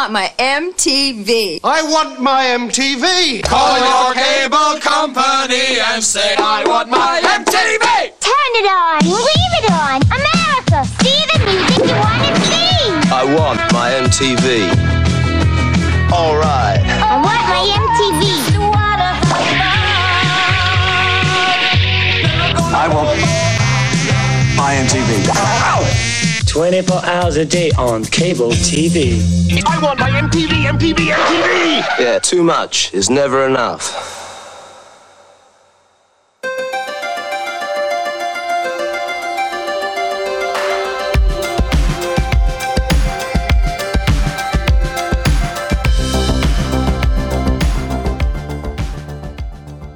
[0.00, 1.60] I want my MTV.
[1.62, 3.42] I want my MTV.
[3.44, 7.84] Call your cable company and say I want my MTV.
[8.18, 9.04] Turn it on.
[9.04, 10.00] Leave it on.
[10.08, 10.88] America.
[11.04, 12.80] See the music you want to see.
[13.12, 14.72] I want my MTV.
[16.10, 16.80] All right.
[16.80, 18.24] I want my MTV.
[22.72, 23.20] I want
[24.56, 26.09] my MTV.
[26.50, 29.22] 24 hours a day on cable TV.
[29.64, 31.84] I want my MTV, MTV, MTV.
[32.00, 33.94] Yeah, too much is never enough.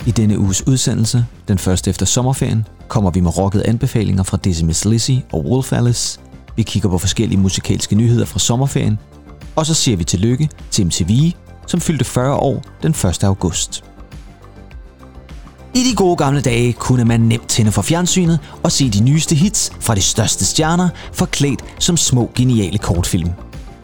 [0.06, 4.84] I denne uges udsendelse, den første efter sommerferien, kommer vi med rockede anbefalinger fra Decimus
[4.84, 6.20] Lizzy og Wolf Alice.
[6.56, 8.98] Vi kigger på forskellige musikalske nyheder fra sommerferien.
[9.56, 11.32] Og så siger vi tillykke til MTV,
[11.66, 13.24] som fyldte 40 år den 1.
[13.24, 13.84] august.
[15.74, 19.34] I de gode gamle dage kunne man nemt tænde for fjernsynet og se de nyeste
[19.34, 23.30] hits fra de største stjerner forklædt som små geniale kortfilm.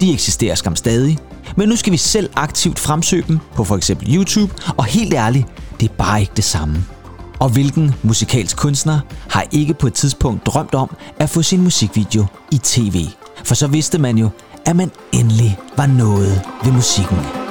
[0.01, 1.19] De eksisterer skam stadig,
[1.57, 5.47] men nu skal vi selv aktivt fremsøge dem på for eksempel YouTube, og helt ærligt,
[5.81, 6.85] det er bare ikke det samme.
[7.41, 12.27] Og hvilken musikalsk kunstner har ikke på et tidspunkt drømt om at få sin musikvideo
[12.53, 13.07] i tv?
[13.45, 14.29] For så vidste man jo,
[14.67, 17.50] at man endelig var noget ved musikken.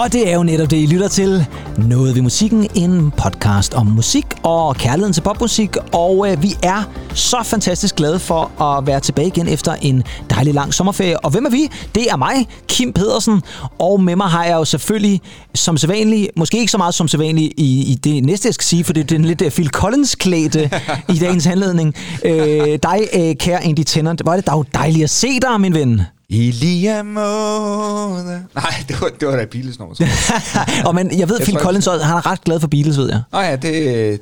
[0.00, 1.46] Og det er jo netop det, I lytter til.
[1.78, 5.76] Noget ved musikken, en podcast om musik og kærligheden til popmusik.
[5.92, 6.82] Og øh, vi er
[7.14, 11.24] så fantastisk glade for at være tilbage igen efter en dejlig lang sommerferie.
[11.24, 11.68] Og hvem er vi?
[11.94, 13.42] Det er mig, Kim Pedersen.
[13.78, 15.20] Og med mig har jeg jo selvfølgelig
[15.54, 18.84] som sædvanligt, måske ikke så meget som sædvanligt i, i det næste, jeg skal sige,
[18.84, 20.70] for det er den lidt uh, Phil Collins-klæde
[21.08, 21.94] i dagens anledning.
[22.24, 25.74] Øh, dig, øh, kære Andy Tennant, hvor er det dog dejligt at se dig, min
[25.74, 26.02] ven.
[26.32, 28.42] I lige måde...
[28.54, 29.94] Nej, det var, det var da Beatles nummer.
[30.86, 33.08] og men jeg ved, Jeg Phil Collins, også- han er ret glad for Beatles, ved
[33.10, 33.22] jeg.
[33.32, 33.62] Nå ja, det,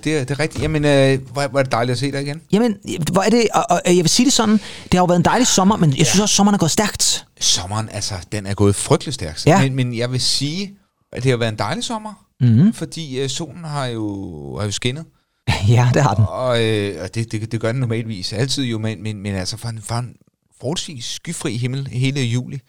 [0.05, 0.63] det, er- det er rigtigt.
[0.63, 2.41] Jamen, øh, hvor, hvor er det dejligt at se dig igen.
[2.53, 2.77] Jamen,
[3.13, 4.53] hvor er det, og, og jeg vil sige det sådan,
[4.85, 7.25] det har jo været en dejlig sommer, men jeg synes også, sommeren er gået stærkt.
[7.41, 9.47] Sommeren, altså, den er gået frygtelig stærkt.
[9.47, 9.63] Ja.
[9.63, 10.71] Men, men jeg vil sige,
[11.13, 12.13] at det har været en dejlig sommer.
[12.41, 12.73] Mhm.
[12.73, 15.05] Fordi øh, solen har jo, har jo skinnet.
[15.69, 16.25] Ja, det har den.
[16.29, 19.57] Og, øh, og det, det, det gør den normalvis altid jo, men, men, men altså
[19.57, 20.13] for en, for en
[20.61, 22.61] forholdsvis skyfri himmel hele juli.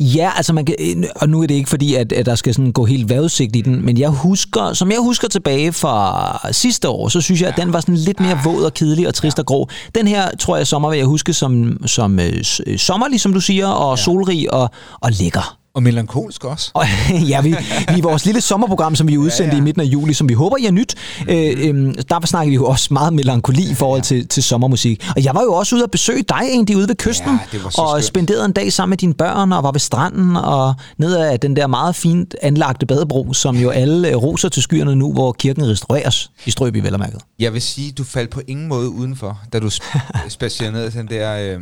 [0.00, 0.76] Ja, altså man kan,
[1.16, 3.60] og nu er det ikke fordi, at, at der skal sådan gå helt vejrudsigt i
[3.60, 7.56] den, men jeg husker, som jeg husker tilbage fra sidste år, så synes jeg, at
[7.56, 9.68] den var sådan lidt mere våd og kedelig og trist og grå.
[9.94, 13.40] Den her, tror jeg, sommer vil jeg huske som, som øh, øh, sommerlig, som du
[13.40, 14.02] siger, og ja.
[14.02, 14.70] solrig og,
[15.00, 15.61] og lækker.
[15.74, 16.70] Og melankolsk også.
[16.74, 16.84] Og,
[17.28, 17.50] ja, vi,
[17.92, 19.60] vi i vores lille sommerprogram, som vi udsendte ja, ja.
[19.60, 20.94] i midten af juli, som vi håber, I har nyt,
[21.28, 25.04] øh, øh, der snakker vi jo også meget melankoli i forhold til, til sommermusik.
[25.16, 27.72] Og jeg var jo også ude at besøge dig egentlig ude ved kysten, Ja, og
[27.90, 28.04] skønt.
[28.04, 31.56] spenderede en dag sammen med dine børn, og var ved stranden, og ned ad den
[31.56, 35.68] der meget fint anlagte badebro, som jo alle øh, roser til skyerne nu, hvor kirken
[35.68, 37.20] restaureres i Strøby, vel og.
[37.38, 40.90] Jeg vil sige, du faldt på ingen måde udenfor, da du sp- spatserede ned ad
[40.90, 41.60] den der øh,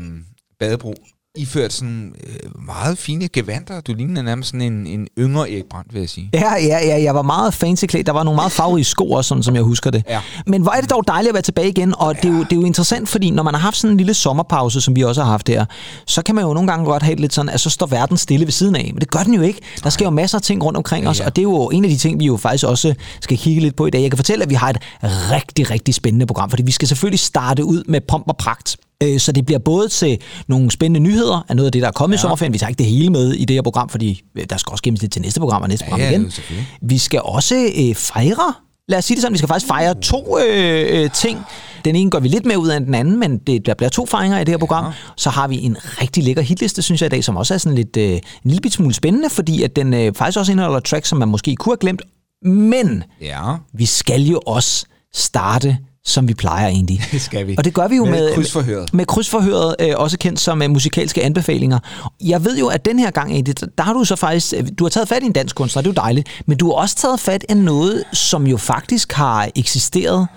[0.60, 0.94] badebro.
[1.36, 3.80] Iført sådan øh, meget fine gevanter.
[3.80, 6.30] Du ligner nærmest sådan en, en yngre Erik Brandt, vil jeg sige.
[6.34, 8.06] Ja, ja, ja, jeg var meget fancy klædt.
[8.06, 10.04] Der var nogle meget farverige sko også, sådan som jeg husker det.
[10.08, 10.20] Ja.
[10.46, 12.52] Men hvor er det dog dejligt at være tilbage igen, og det, er jo, det
[12.52, 15.22] er jo interessant, fordi når man har haft sådan en lille sommerpause, som vi også
[15.22, 15.64] har haft her,
[16.06, 18.16] så kan man jo nogle gange godt have det lidt sådan, at så står verden
[18.16, 18.90] stille ved siden af.
[18.94, 19.60] Men det gør den jo ikke.
[19.84, 21.26] Der sker jo masser af ting rundt omkring os, Ja.
[21.26, 23.76] og det er jo en af de ting, vi jo faktisk også skal kigge lidt
[23.76, 24.02] på i dag.
[24.02, 27.20] Jeg kan fortælle, at vi har et rigtig, rigtig spændende program, fordi vi skal selvfølgelig
[27.20, 28.76] starte ud med pomp og pragt.
[29.02, 30.18] Øh, Så det bliver både til
[30.48, 32.18] nogle spændende nyheder af noget af det, der er kommet ja.
[32.18, 32.52] i sommerferien.
[32.52, 34.82] Vi tager ikke det hele med i det her program, fordi øh, der skal også
[34.82, 36.22] gemmes lidt til næste program og næste program ja, igen.
[36.24, 36.68] jo, selvfølgelig.
[36.82, 38.54] Vi skal også øh, fejre,
[38.88, 41.38] lad os sige det sådan, vi skal faktisk fejre to øh, øh, ting.
[41.84, 43.90] Den ene gør vi lidt mere ud af end den anden, men det, der bliver
[43.90, 44.92] to fejringer i det her program.
[45.16, 47.76] Så har vi en rigtig lækker hitliste, synes jeg i dag, som også er sådan
[47.76, 51.08] lidt, øh, en lille bit smule spændende, fordi at den øh, faktisk også indeholder tracks,
[51.08, 52.02] som man måske kunne have glemt.
[52.44, 57.02] Men Ja, vi skal jo også starte som vi plejer egentlig.
[57.12, 57.54] det skal vi.
[57.58, 58.94] Og det gør vi jo med, Med krydsforhøret.
[58.94, 61.78] Med krydsforhøret, øh, også kendt som øh, musikalske anbefalinger.
[62.20, 64.84] Jeg ved jo, at den her gang, Edith, der har du så faktisk, øh, du
[64.84, 66.96] har taget fat i en dansk kunstner, det er jo dejligt, men du har også
[66.96, 70.28] taget fat i noget, som jo faktisk har eksisteret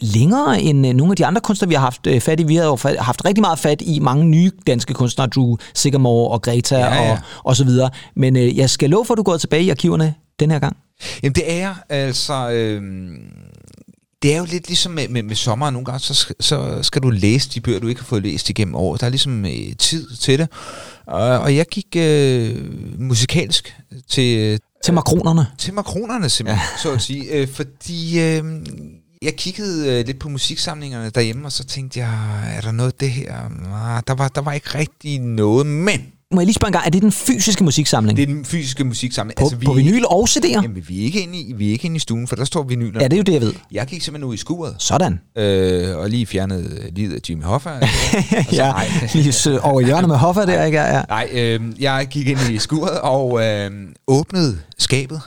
[0.00, 2.44] længere end nogle af de andre kunstnere, vi har haft fat i.
[2.44, 6.42] Vi har jo haft rigtig meget fat i mange nye danske kunstnere, Drew Sigamore og
[6.42, 7.12] Greta Ja, ja.
[7.12, 7.90] Og, og så videre.
[8.16, 10.76] Men øh, jeg skal love for, at du går tilbage i arkiverne den her gang.
[11.22, 12.50] Jamen det er altså...
[12.50, 12.82] Øh,
[14.22, 15.72] det er jo lidt ligesom med, med, med sommeren.
[15.72, 18.50] Nogle gange, så, skal- så skal du læse de bøger, du ikke har fået læst
[18.50, 19.00] igennem året.
[19.00, 20.48] Der er ligesom øh, tid til det.
[21.06, 22.56] Og, og jeg gik øh,
[23.00, 23.76] musikalsk
[24.08, 25.46] til, Til makronerne.
[25.58, 26.78] til makronerne simpelthen, ja.
[26.82, 27.30] så at sige.
[27.32, 28.44] Øh, fordi øh,
[29.22, 32.98] jeg kiggede øh, lidt på musiksamlingerne derhjemme, og så tænkte jeg, er der noget af
[33.00, 33.48] det her?
[33.68, 36.86] Nej, der var, der var ikke rigtig noget, men Må jeg lige spørge en gang,
[36.86, 38.16] er det den fysiske musiksamling?
[38.16, 39.36] det er den fysiske musiksamling.
[39.38, 40.48] på, altså, på vinyl og CD'er?
[40.48, 42.62] Jamen, vi er, ikke inde i, vi er ikke inde i stuen, for der står
[42.62, 43.00] vinyler.
[43.00, 43.54] Ja, det er jo det, jeg ved.
[43.72, 45.20] Jeg gik simpelthen ud i skuret, Sådan.
[45.38, 47.70] øh, og lige fjernede livet af Jimmy Hoffa.
[47.78, 48.88] Og så- Ja, nej.
[49.14, 50.78] lige over hjørnet med Hoffa der, ikke?
[50.78, 51.02] Ja, ja.
[51.08, 53.70] Nej, øh, jeg gik ind i skuret og øh,
[54.08, 55.20] åbnede skabet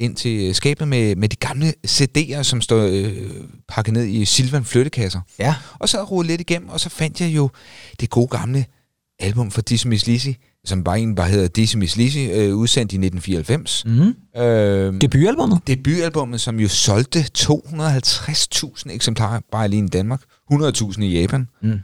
[0.00, 3.12] ind til skabet med, med de gamle CD'er, som står øh,
[3.68, 5.20] pakket ned i Silvan flyttekasser.
[5.38, 5.54] Ja.
[5.78, 7.50] Og så rullede lidt igennem, og så fandt jeg jo
[8.00, 8.64] det gode gamle
[9.22, 10.28] album fra Dizzy Miss Lizzy,
[10.64, 13.84] som bare en bare hedder Dizzy Miss Lizzy, øh, udsendt i 1994.
[13.86, 14.40] Mm.
[14.42, 15.60] Øh, Debutalbummet?
[15.66, 20.20] debutalbummet, som jo solgte 250.000 eksemplarer bare lige i Danmark.
[20.52, 21.48] 100.000 i Japan.
[21.62, 21.70] Mm.
[21.70, 21.78] Øh,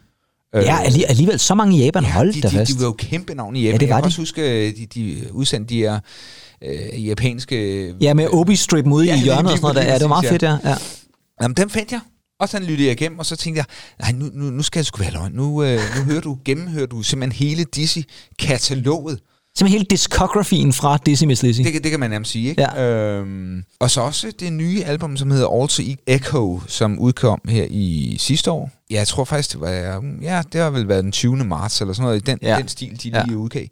[0.54, 2.02] Ja, alli- alligevel så mange i Japan.
[2.04, 2.72] Ja, Hold de, da de, fast.
[2.72, 3.72] de var jo kæmpe navn i Japan.
[3.74, 4.08] Ja, det var jeg kan de.
[4.08, 5.98] også huske, de, de udsendte de her
[6.64, 7.88] øh, japanske...
[8.00, 9.76] Ja, med Obi-strip ude Ja, i hjørnet og sådan noget.
[9.76, 9.82] Der.
[9.82, 10.56] Ja, det var meget fedt, ja.
[10.64, 10.74] ja.
[11.42, 12.00] Jamen, dem fandt jeg.
[12.40, 13.64] Og så lyttede jeg igennem, og så tænkte jeg,
[14.00, 15.32] nej, nu, nu, nu skal det sgu være løgn.
[15.32, 19.18] Nu, øh, nu hører du, gennemhører du simpelthen hele Dizzy-kataloget.
[19.58, 21.60] Simpelthen hele discografien fra Dizzy Miss Lizzy.
[21.62, 22.62] Det, kan- det kan man nærmest sige, ikke?
[22.62, 22.82] Ja.
[22.84, 28.16] Øhm, og så også det nye album, som hedder Also Echo, som udkom her i
[28.20, 28.70] sidste år.
[28.90, 29.70] Ja, jeg tror faktisk, det var,
[30.22, 31.36] ja, det har vel været den 20.
[31.36, 32.50] marts, eller sådan noget, i den, Ja.
[32.52, 32.58] ja.
[32.58, 33.22] den stil, de Ja.
[33.24, 33.66] lige udgav.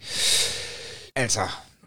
[1.17, 1.41] Altså,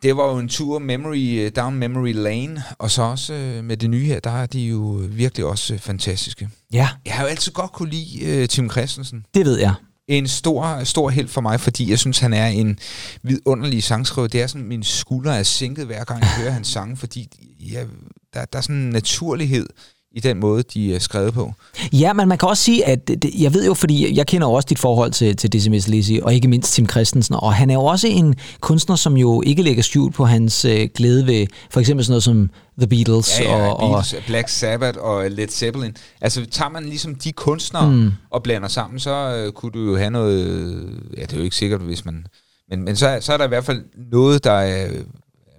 [0.04, 3.90] det var jo en tur memory, down memory lane, og så også øh, med det
[3.90, 6.50] nye her, der er de jo virkelig også øh, fantastiske.
[6.74, 9.26] Ja, Jeg har jo altid godt kunne lide øh, Tim Christensen.
[9.34, 9.74] det ved jeg.
[10.08, 12.80] En stor, stor held for mig, fordi jeg synes, han er en
[13.24, 14.28] vidunderlig sangskriver.
[14.28, 17.28] Det er sådan, min skulder er sænket hver gang, jeg hører hans sange, fordi
[17.72, 17.86] jeg,
[18.34, 19.66] der, der er sådan en naturlighed
[20.12, 21.54] i den måde, de er skrevet på.
[21.94, 24.54] Ja, men man kan også sige, at det, jeg ved jo, fordi jeg kender jo
[24.54, 27.74] også dit forhold til, til Miss Lizzy, og ikke mindst Tim Christensen, og han er
[27.74, 31.80] jo også en kunstner, som jo ikke lægger skjul på hans øh, glæde ved for
[31.80, 33.40] eksempel sådan noget som The Beatles.
[33.40, 35.96] Ja, ja, og, Beatles, Black Sabbath og Led Zeppelin.
[36.22, 38.12] Altså, tager man ligesom de kunstnere mm.
[38.30, 41.00] og blander sammen, så øh, kunne du jo have noget...
[41.18, 42.26] Ja, det er jo ikke sikkert, hvis man...
[42.70, 44.90] Men, men så, så er der i hvert fald noget, der er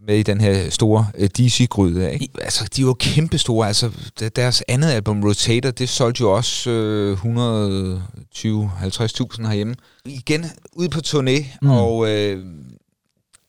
[0.06, 2.12] med i den her store øh, DC-gryde.
[2.12, 2.28] Ikke?
[2.42, 3.66] Altså, de var jo kæmpe store.
[3.66, 9.74] Altså, der- deres andet album, Rotator, det solgte jo også øh, 120-50.000 herhjemme.
[10.04, 11.70] Igen, ud på turné, mm.
[11.70, 12.44] og øh,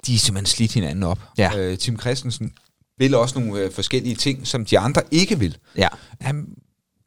[0.08, 1.20] de er simpelthen slidt hinanden op.
[1.38, 1.52] Ja.
[1.58, 2.52] Øh, Tim Christensen
[2.98, 5.58] vil også nogle øh, forskellige ting, som de andre ikke vil.
[5.78, 5.88] Ja.
[6.22, 6.48] Han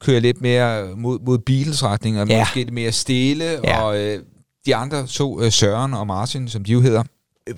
[0.00, 2.40] kører lidt mere mod, mod Beatles-retning, og Ja.
[2.40, 3.82] måske lidt mere stille, Ja.
[3.82, 4.23] og øh,
[4.67, 7.02] de andre to, øh, Søren og Martin, som de jo hedder,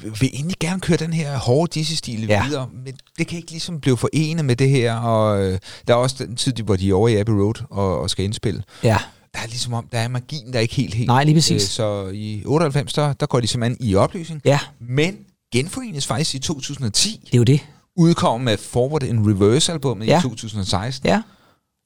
[0.02, 2.44] vil egentlig gerne køre den her hårde disse-stil Ja.
[2.46, 5.98] videre, men det kan ikke ligesom blive forenet med det her, og øh, der er
[5.98, 8.62] også den tid, hvor de er over i Abbey Road og, og skal indspille.
[8.82, 8.98] ja.
[9.34, 11.06] Der er ligesom om, der er magien, der er ikke helt helt.
[11.06, 11.62] Nej, lige præcis.
[11.62, 15.16] Øh, så i 98, der, der går de simpelthen i opløsning, ja, men
[15.52, 17.60] genforenes faktisk i 2010 det er jo det.
[17.96, 20.18] udkom med Forward in Reverse albumet Ja.
[20.18, 21.08] i 2016.
[21.08, 21.22] Ja.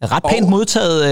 [0.02, 1.04] Ret pænt Og- modtaget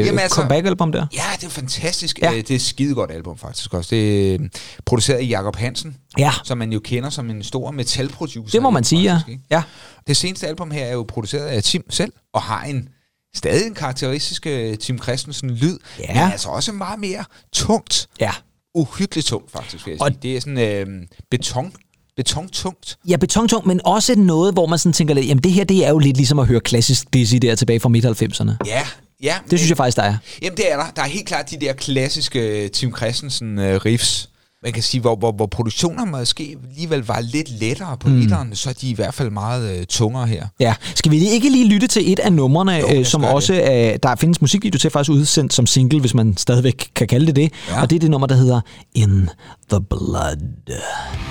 [0.00, 1.06] øh, Jamen altså- comeback-album der.
[1.14, 2.18] Ja, det er fantastisk.
[2.18, 2.30] Ja.
[2.30, 2.36] Ja.
[2.36, 3.88] Det er et skidegodt album faktisk også.
[3.94, 4.48] Det er øh,
[4.86, 8.50] produceret af Jakob Hansen, Ja, som man jo kender som en stor metalproducer.
[8.52, 9.12] det må man sige, ja.
[9.14, 9.42] faktisk, ikke?
[9.50, 9.62] ja.
[10.06, 12.88] Det seneste album her er jo produceret af Tim selv, og har en
[13.34, 16.22] stadig en karakteristisk øh, Tim Christensen lyd, Ja.
[16.24, 18.08] men altså også meget mere tungt.
[18.20, 18.30] Ja.
[18.74, 20.18] Uhyggeligt tungt faktisk, vil jeg Og- sige.
[20.22, 21.72] Det er sådan øh, beton,
[22.20, 22.98] betontungt.
[23.08, 25.90] Ja, betontung, men også noget, hvor man sådan tænker lidt, jamen det her, det er
[25.90, 28.50] jo lidt ligesom at høre klassisk Dizzy der tilbage fra midt-90'erne.
[28.66, 28.82] Ja,
[29.22, 29.34] ja.
[29.50, 30.16] Det synes jeg faktisk, der er.
[30.42, 30.84] Jamen det er der.
[30.96, 34.28] Der er helt klart de der klassiske øh, Tim Christensen uh, riffs.
[34.62, 38.54] Man kan sige, hvor, hvor, hvor produktioner måske alligevel var lidt lettere på mm.
[38.54, 40.46] så er de i hvert fald meget uh, tungere her.
[40.60, 40.74] Ja.
[40.94, 44.16] Skal vi ikke lige lytte til et af numrene, Jo, øh, som også er, der
[44.16, 47.52] findes musikvideo til faktisk udsendt som single, hvis man stadigvæk kan kalde det det.
[47.68, 47.82] Ja.
[47.82, 48.60] Og det er det nummer, der hedder
[48.94, 49.28] In
[49.70, 51.29] the Blood.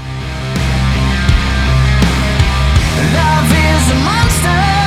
[3.14, 4.79] Love is a monster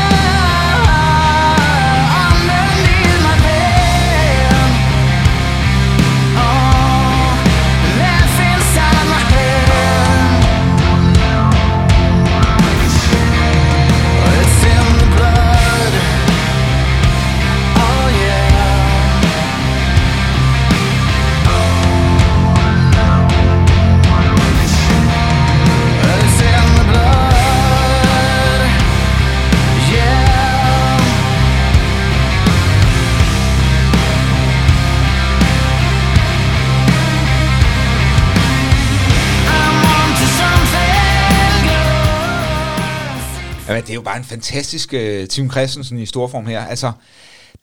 [43.74, 46.64] Jamen, det er jo bare en fantastisk uh, Tim Christensen i storform her.
[46.66, 46.92] Altså,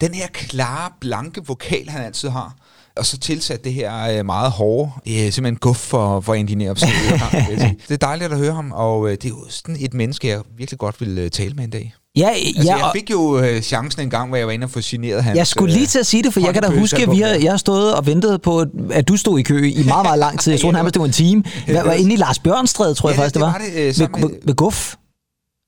[0.01, 2.55] den her klare, blanke vokal, han altid har,
[2.97, 6.61] og så tilsat det her øh, meget hårde, øh, simpelthen guf for, for Andy jeg
[6.67, 7.75] jeg sige.
[7.87, 10.41] det er dejligt at høre ham, og øh, det er jo sådan et menneske, jeg
[10.57, 11.93] virkelig godt vil øh, tale med en dag.
[12.15, 14.69] Ja, Altså, ja, jeg fik jo øh, chancen en gang, hvor jeg var inde og
[14.71, 15.37] få signeret hans...
[15.37, 17.29] jeg skulle lige til at sige det, for jeg kan da huske, at vi har,
[17.29, 20.39] jeg har stået og ventet på, at du stod i kø i meget, meget lang
[20.39, 20.51] tid.
[20.51, 21.43] Jeg troede nærmest, det var en time.
[21.65, 23.51] Hvad var inde i Lars Bjørnstræde, tror jeg Ja, faktisk, det det var?
[23.51, 24.95] var det, øh, ved, sammen med- ved, ved Guf.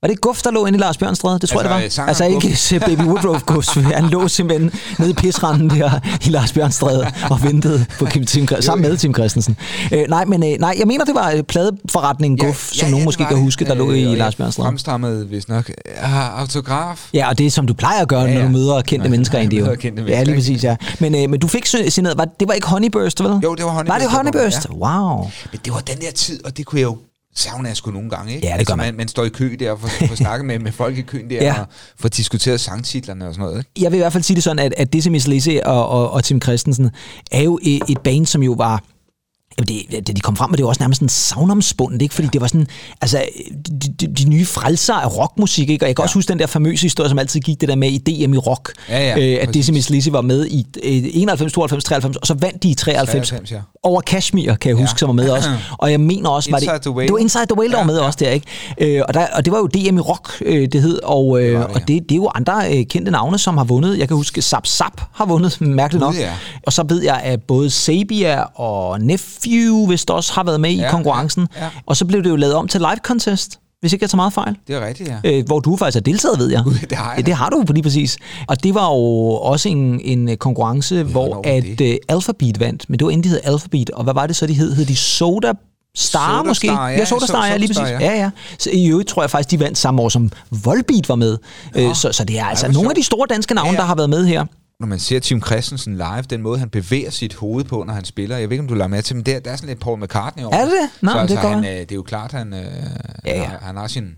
[0.04, 1.40] Var det Guf, der lå inde i Lars Bjørnstræde?
[1.40, 2.06] Det tror Altså, jeg, øh, det var.
[2.06, 3.78] Altså ikke Baby Woodruff Guf.
[3.78, 8.48] Han lå simpelthen nede i pisranden der i Lars Bjørnstræde og ventede på Kim, Tim,
[8.60, 9.58] sammen med Tim Christensen.
[9.92, 13.06] Øh, nej, men øh, nej, jeg mener, det var øh, pladeforretningen Guf, som nogen det
[13.06, 13.44] måske var kan det.
[13.44, 14.66] huske, der lå Øh, i og Lars Bjørnstræde.
[14.68, 17.10] Fremstammede, hvis nok, ja, autograf.
[17.14, 18.46] Ja, og det er som du plejer at gøre, Ja, når ja.
[18.46, 19.96] du møder kendte Når mennesker jeg egentlig.
[19.98, 20.04] jo.
[20.08, 20.76] Ja, lige præcis, ja.
[21.00, 23.32] Men, øh, men du fik signeret, var, det var ikke Honeyburst, vel?
[23.44, 24.68] Jo, det var Var Honeyburst, det der kom, Honeyburst?
[24.70, 24.74] ja.
[25.16, 25.30] Wow.
[25.52, 26.98] Men det var den der tid, og det kunne jeg jo
[27.36, 28.48] savne jeg sgu nogle gange, ikke?
[28.48, 28.86] Ja, det altså, man.
[28.86, 28.96] man.
[28.96, 31.36] Man står i kø der og får, får snakket med, med folk i køen der,
[31.36, 31.60] ja.
[31.60, 31.66] og
[32.00, 33.72] får diskuteret sangtitlerne og sådan noget, ikke?
[33.84, 36.12] Jeg vil i hvert fald sige det sådan, at, at Dizzy Miss Lizzy og, og,
[36.12, 36.90] og Tim Christensen
[37.32, 38.84] er jo et, et band, som jo var...
[39.62, 42.16] Jamen det, da de kom frem med det, var også nærmest sådan savnomspundet, ikke?
[42.16, 42.68] Fordi det var sådan,
[43.02, 43.24] altså,
[43.82, 45.86] de, de, de nye frelser af rockmusik, ikke?
[45.86, 46.06] Og jeg kan ja.
[46.06, 48.38] også huske den der famøse historie, som altid gik det der med i DM i
[48.38, 49.54] rock, Ja, ja, øh, at.
[49.54, 52.74] Dizzy Miss Lizzy var med i øh, 91, 92, 93, og så vandt de i
[52.74, 53.58] 93, 93, ja.
[53.84, 55.50] over Kashmir, kan jeg huske, som var med også.
[55.78, 57.08] Og jeg mener også, var det, the Whale.
[57.08, 58.08] det var Inside the Whale, der var med Ja, ja.
[58.08, 58.48] også der, ikke?
[58.78, 61.46] Øh, og, der, og det var jo DM i rock, øh, det hed, og, øh,
[61.50, 61.94] Det var det, det, og ja.
[61.94, 64.00] det, det er jo andre øh, kendte navne, som har vundet.
[64.00, 66.16] Jeg kan huske, Zap Zap har vundet, mærkeligt nok.
[66.16, 66.32] Ja.
[66.66, 69.51] Og så ved jeg, at både Sabia og Nephew
[69.90, 71.48] vist også har været med i Ja, konkurrencen.
[71.58, 71.70] ja, ja.
[71.86, 74.34] Og så blev det jo lavet om til live contest, hvis ikke jeg tager meget
[74.34, 74.56] fejl.
[74.68, 75.38] Det er rigtigt, ja.
[75.38, 76.64] Øh, hvor du faktisk har deltaget, ved jeg.
[76.90, 78.18] Det har jeg Ja, det har du lige præcis.
[78.48, 81.92] Og det var jo også en, en konkurrence, hvor hvornår var at det?
[82.10, 82.86] uh, Alphabet vandt.
[82.90, 83.90] Men det var inden de hed Alphabet.
[83.90, 84.76] Og hvad var det så, de hed?
[84.76, 85.52] Hed de Soda
[85.96, 86.68] Star Soda måske?
[86.68, 87.92] Star, ja, ja Soda So- Star, ja, lige præcis.
[87.92, 88.30] Ja, ja.
[88.60, 90.32] Så i øvrigt tror jeg faktisk, de vandt samme år, som
[90.64, 91.38] Volbeat var med.
[91.76, 93.80] Øh, så, så det er altså hvor nogle af de store danske navne, Ja, ja.
[93.80, 94.46] der har været med her.
[94.82, 98.06] Når man ser Tim Christensen live, den måde, han bevæger sit hoved på, når han
[98.06, 99.80] spiller, jeg ved ikke, om du lader med til, men der, der er sådan lidt
[99.80, 100.56] Paul McCartney over.
[100.56, 100.90] Er det det?
[101.02, 102.70] Nå, så men det altså, er han, øh, det er jo klart, han, øh, Ja,
[103.26, 103.42] ja.
[103.42, 104.12] han, har- han har sin,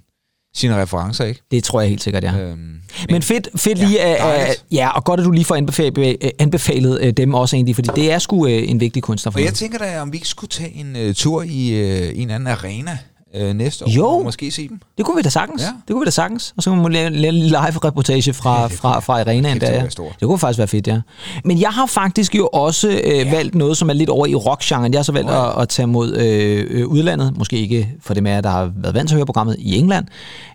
[0.55, 1.41] sine referencer, ikke?
[1.51, 2.37] Det tror jeg helt sikkert, ja.
[2.39, 2.75] Øhm,
[3.09, 4.49] Men fedt, fedt Ja, lige, at, dejligt.
[4.49, 7.89] at, ja, og godt, at du lige får anbefalet, anbefalet øh, dem også egentlig, fordi
[7.95, 9.45] det er sgu øh, en vigtig kunstner for Og mig.
[9.45, 12.47] jeg tænker da, om vi ikke skulle tage en uh, tur i uh, en anden
[12.47, 12.97] arena
[13.41, 14.07] uh, næste år, Jo.
[14.07, 14.79] og måske se dem.
[14.97, 15.61] Det kunne vi da sagtens.
[15.61, 15.67] Ja.
[15.67, 15.71] Ja.
[15.87, 16.53] Det kunne vi da sagtens.
[16.57, 19.83] Og så kunne man lave, lave en live-reportage fra, fra, fra arenaen der.
[19.83, 20.03] det Ja.
[20.19, 21.01] Det kunne faktisk være fedt, ja.
[21.43, 23.31] Men jeg har faktisk jo også øh, ja.
[23.31, 24.93] valgt noget, som er lidt over i rockgenren.
[24.93, 25.55] Jeg har så valgt ja.
[25.55, 27.37] at, at tage mod øh, øh, udlandet.
[27.37, 30.05] Måske ikke for af jer, der har været vant til at høre programmet i England,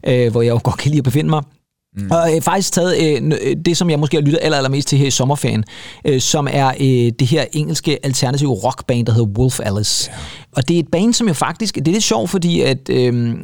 [0.06, 1.42] øh, hvor jeg jo godt kan lide at befinde mig.
[1.97, 2.11] Mm.
[2.11, 4.99] Og øh, faktisk taget øh, øh, det, som jeg måske har lyttet aller, allermest til
[4.99, 5.64] her i sommerferien,
[6.04, 10.11] øh, som er øh, det her engelske alternative rockband, der hedder Wolf Alice.
[10.57, 13.35] Og det er et band, som jo faktisk, det er lidt sjovt, fordi at, øh,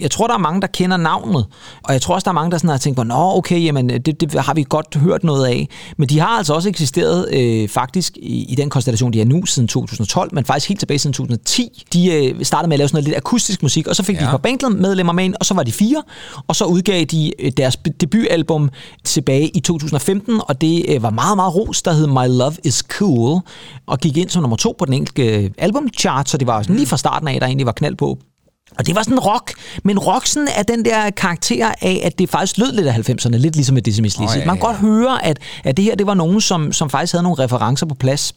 [0.00, 1.46] jeg tror, der er mange, der kender navnet,
[1.82, 3.88] og jeg tror også, der er mange, der sådan har tænkt på, nå okay, jamen,
[3.88, 5.68] det, det har vi godt hørt noget af.
[5.96, 9.46] Men de har altså også eksisteret øh, faktisk i, i den konstellation, de er nu
[9.46, 11.82] siden 2012, men faktisk helt tilbage siden 2010.
[11.92, 14.20] De øh, startede med at lave sådan noget lidt akustisk musik, og så fik ja.
[14.20, 16.02] de et par bandmedlemmer med ind, og så var de fire,
[16.48, 18.70] og så udgav de øh, deres debutalbum
[19.04, 22.84] tilbage i 2015, og det øh, var meget, meget ros, der hed My Love Is
[22.88, 23.40] Cool,
[23.86, 26.86] og gik ind som nummer to på den enkelte albumchart, så det var sådan lige
[26.86, 28.18] fra starten af, der egentlig var knald på.
[28.78, 29.52] Og det var sådan rock,
[29.84, 33.36] men rock sådan er den der karakter af, at det faktisk lød lidt af 90'erne,
[33.36, 34.34] lidt ligesom med Dizzy Miss Lizzy.
[34.34, 34.66] Åh, ja, Man kan ja.
[34.66, 37.86] godt høre, at, at det her det var nogen, som, som faktisk havde nogle referencer
[37.86, 38.34] på plads.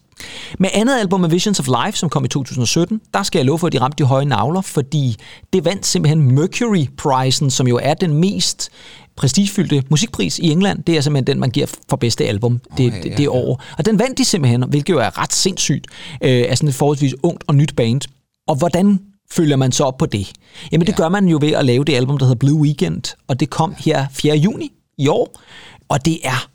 [0.58, 3.58] Med andet album med Visions of Life, som kom i 2017, der skal jeg love
[3.58, 5.16] for, at de ramte de høje navler, fordi
[5.52, 8.70] det vandt simpelthen Mercury-prisen, som jo er den mest
[9.16, 10.82] prestigefyldte musikpris i England.
[10.82, 13.28] Det er simpelthen den, man giver for bedste album det, ja, det, ja, det ja.
[13.28, 13.62] år.
[13.78, 15.86] Og den vandt de simpelthen, hvilket jo er ret sindssygt,
[16.22, 18.00] øh, af sådan et forholdsvis ungt og nyt band.
[18.46, 19.00] Og hvordan
[19.32, 20.32] følger man så op på det?
[20.72, 20.96] Jamen det Ja.
[20.96, 23.74] gør man jo ved at lave det album, der hedder Blue Weekend, og det kom
[23.78, 24.36] her 4.
[24.36, 25.40] juni i år,
[25.88, 26.48] og det er,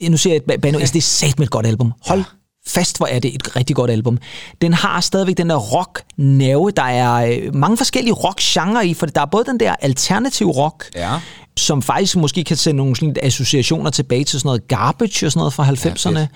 [0.00, 1.92] ja, nu ser jeg et band, det er sat med et godt album.
[2.06, 2.24] Hold
[2.68, 4.18] fast, hvor er det et rigtig godt album.
[4.62, 9.20] Den har stadigvæk den der rock-nerve, der er øh, mange forskellige rock-genrer i, for der
[9.20, 11.20] er både den der alternative rock, Ja.
[11.56, 15.40] som faktisk måske kan sende nogle sådan associationer tilbage til sådan noget garbage og sådan
[15.40, 16.18] noget fra 90'erne.
[16.18, 16.28] fedt.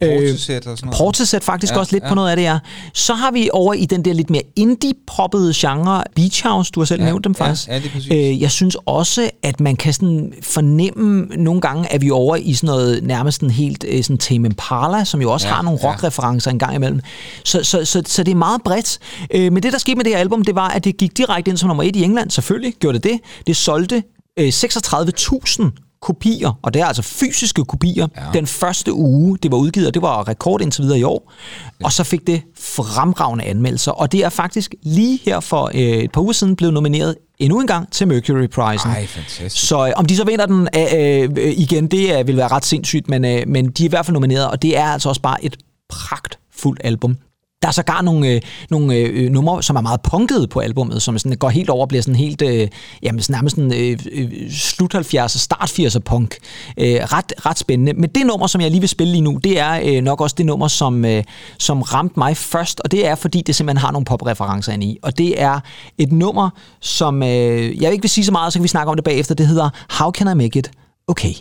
[0.00, 0.98] Portishead og sådan noget.
[0.98, 2.08] Portishead faktisk Ja, også lidt ja.
[2.08, 2.58] på noget af det, ja.
[2.94, 6.84] Så har vi over i den der lidt mere indie-poppede genre, Beach House, du har
[6.84, 7.68] selv Ja, nævnt dem ja, faktisk.
[7.68, 8.12] ja, det er præcis.
[8.12, 12.36] øh, jeg synes også, at man kan sådan fornemme nogle gange, at vi er over
[12.36, 15.62] i sådan noget nærmest en helt øh, sådan Tame Impala, som jo også Ja, har
[15.62, 15.88] nogle ja.
[15.90, 17.00] rock-referencer en gang imellem.
[17.44, 18.98] Så, så, så, så det er meget bredt.
[19.34, 21.48] Øh, men det, der skete med det her album, det var, at det gik direkte
[21.48, 22.30] ind som nummer et i England.
[22.30, 23.20] Selvfølgelig gjorde det det.
[23.46, 24.02] Det solgte
[24.38, 28.22] øh, 36.000 kopier, og det er altså fysiske kopier, ja.
[28.34, 31.32] den første uge, det var udgivet, og det var rekord indtil videre i år.
[31.80, 31.84] Ja.
[31.84, 36.12] Og så fik det fremragende anmeldelser, og det er faktisk lige her for øh, et
[36.12, 38.90] par uger siden blevet nomineret endnu en gang til Mercury-prisen.
[38.90, 39.68] Ej, fantastisk.
[39.68, 42.64] Så øh, om de så vinder den øh, øh, igen, det øh, vil være ret
[42.64, 45.20] sindssygt, men, øh, men de er i hvert fald nomineret, og det er altså også
[45.20, 45.56] bare et
[45.88, 47.16] pragtfuldt album.
[47.62, 51.02] Der er sågar nogle, øh, nogle øh, øh numre, som er meget punkede på albummet,
[51.02, 52.68] som sådan går helt over og bliver sådan helt, øh,
[53.02, 56.36] jamen sådan nærmest sådan øh, øh, slut 70'er, start 80'er punk.
[56.78, 57.92] Øh, ret, ret spændende.
[57.92, 60.34] Men det nummer, som jeg lige vil spille lige nu, det er øh, nok også
[60.38, 61.24] det nummer, som, øh,
[61.58, 64.98] som ramte mig først, og det er, fordi det simpelthen har nogle popreferencer ind i.
[65.02, 65.60] Og det er
[65.98, 66.50] et nummer,
[66.80, 69.34] som øh, jeg ikke vil sige så meget, så kan vi snakke om det bagefter.
[69.34, 70.70] Det hedder How Can I Make It
[71.08, 71.34] Okay.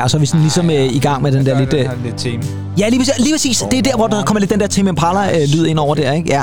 [0.00, 1.72] Ja, og så er vi sådan ligesom øh, i gang med den der lidt...
[1.72, 2.42] Øh, lidt tema.
[2.78, 3.64] ja, lige præcis, lige præcis.
[3.70, 6.28] Det er der, hvor der kommer lidt den der Tim Impala-lyd ind over der, ikke?
[6.28, 6.42] Ja.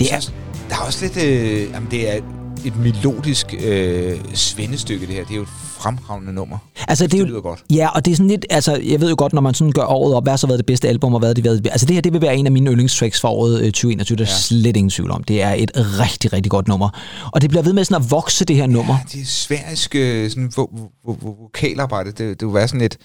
[0.00, 0.20] Det er,
[0.68, 1.24] Der er også lidt...
[1.24, 2.20] Øh, jamen, det er
[2.64, 5.24] et melodisk øh, svendestykke, det her.
[5.24, 6.58] Det er jo et fremragende nummer.
[6.88, 7.64] Altså, det, er jo, lyder godt.
[7.70, 9.84] Ja, og det er sådan lidt, altså, jeg ved jo godt, når man sådan gør
[9.84, 11.86] året op, hvad har så været det bedste album, og hvad har det været, altså
[11.86, 14.28] det her, det vil være en af mine yndlingstracks for året øh, 2021, der er
[14.28, 15.24] slet ingen tvivl om.
[15.24, 16.88] Det er et rigtig, rigtig godt nummer.
[17.32, 18.96] Og det bliver ved med sådan at vokse, det her nummer.
[19.12, 20.76] Det er sværisk øh, sådan, vo-
[21.06, 22.10] vo- vo- vokalarbejde.
[22.10, 22.96] Det, det vil være sådan et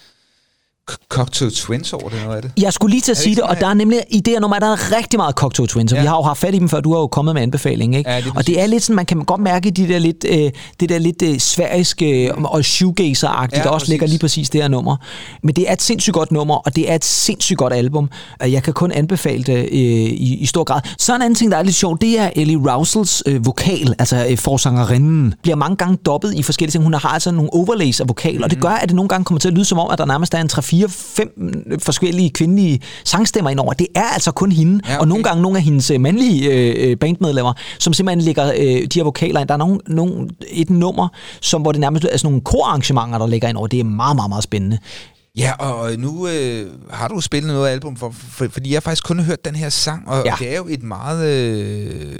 [1.08, 2.52] Cocktail Twins over det, noget af det.
[2.62, 4.40] Jeg skulle lige til at det sige det, og der er nemlig i det her
[4.40, 6.02] nummer, der er rigtig meget Cocktail Twins, og Ja.
[6.02, 8.10] vi har jo haft fat i dem før, du har jo kommet med anbefaling, ikke?
[8.10, 10.50] Ja, lige og det er lidt sådan, man kan godt mærke de der lidt, øh,
[10.80, 13.88] det der lidt øh, sværiske øh, og shoegazer-agtigt, Ja, der også præcis.
[13.88, 14.96] ligger lige præcis det her nummer.
[15.42, 18.10] Men det er et sindssygt godt nummer, og det er et sindssygt godt album.
[18.40, 20.80] og Jeg kan kun anbefale det øh, i, i stor grad.
[20.98, 24.26] Så en anden ting, der er lidt sjovt, det er Ellie Rousels øh, vokal, altså
[24.30, 26.84] øh, forsangerinden, bliver mange gange dobbet i forskellige ting.
[26.84, 28.42] Hun har altså nogle overlays af vokal, mm.
[28.42, 28.50] og Mhm.
[28.54, 30.34] det gør, at det nogle gange kommer til at lyde som om, at der nærmest
[30.34, 33.72] er en 3-4-5 forskellige kvindelige sangstemmer indover.
[33.72, 35.08] Det er altså kun hende, Ja, og okay.
[35.08, 36.50] nogle gange nogle af hendes øh, mandlige
[36.90, 39.48] øh, bandmedlemmer, som simpelthen lægger øh, de her vokaler ind.
[39.48, 41.08] Der er nogle, nogle, et nummer,
[41.40, 43.66] som, hvor det nærmest er sådan nogle korarrangementer, der ligger ind over.
[43.66, 44.78] Det er meget, meget, meget spændende.
[45.36, 49.04] Ja, og nu øh, har du spillet noget album, for, for, fordi jeg har faktisk
[49.04, 50.22] kun hørt den her sang, og, Ja.
[50.26, 50.32] ja.
[50.32, 52.16] og det er jo et meget øh,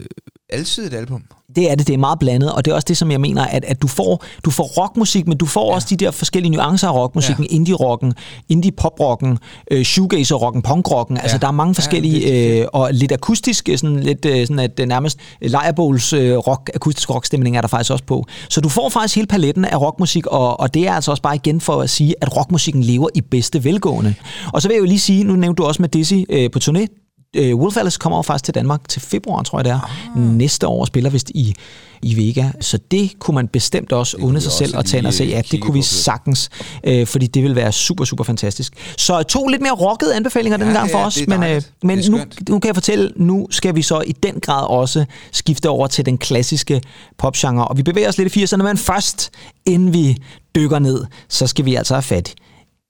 [0.50, 1.22] alsidigt album.
[1.56, 3.44] Det er det, det er meget blandet, og det er også det, som jeg mener,
[3.44, 5.74] at, at du får du får rockmusik, men du får ja.
[5.74, 7.54] også de der forskellige nuancer af rockmusikken, ja.
[7.54, 8.12] indie-rocken,
[8.48, 9.38] indie-pop-rocken,
[9.70, 11.22] øh, shoegazer-rocken, punk-rocken, ja.
[11.22, 14.80] altså der er mange forskellige, virkelig øh, og lidt akustiske, sådan lidt øh, sådan at
[14.80, 18.24] øh, nærmest lejrebåls øh, rock, akustisk rockstemning er der faktisk også på.
[18.48, 21.34] Så du får faktisk hele paletten af rockmusik, og, og det er altså også bare
[21.34, 24.14] igen for at sige, at rockmusikken lever i bedste velgående.
[24.52, 26.58] Og så vil jeg jo lige sige, nu nævnte du også med Dizzy øh, på
[26.64, 26.99] turné,
[27.36, 29.80] øh, Wolf Alice kommer jo faktisk til Danmark til februar, tror jeg det er.
[30.16, 30.22] Ah.
[30.22, 31.54] Næste år spiller vist i,
[32.02, 32.48] i Vega.
[32.60, 35.24] Så det kunne man bestemt også kunne unde sig selv og tage og se.
[35.24, 36.50] Ja, det kunne vi sagtens,
[36.84, 38.72] øh, fordi det vil være super, super fantastisk.
[38.98, 41.14] Så to lidt mere rockede anbefalinger ja, den gang for ja, os.
[41.14, 44.12] det Men, øh, men Det nu, nu kan jeg fortælle, nu skal vi så i
[44.12, 46.82] den grad også skifte over til den klassiske
[47.18, 47.68] popgenre.
[47.68, 49.30] Og vi bevæger os lidt i 80'erne, men først,
[49.66, 50.16] inden vi
[50.54, 52.34] dykker ned, så skal vi altså have fat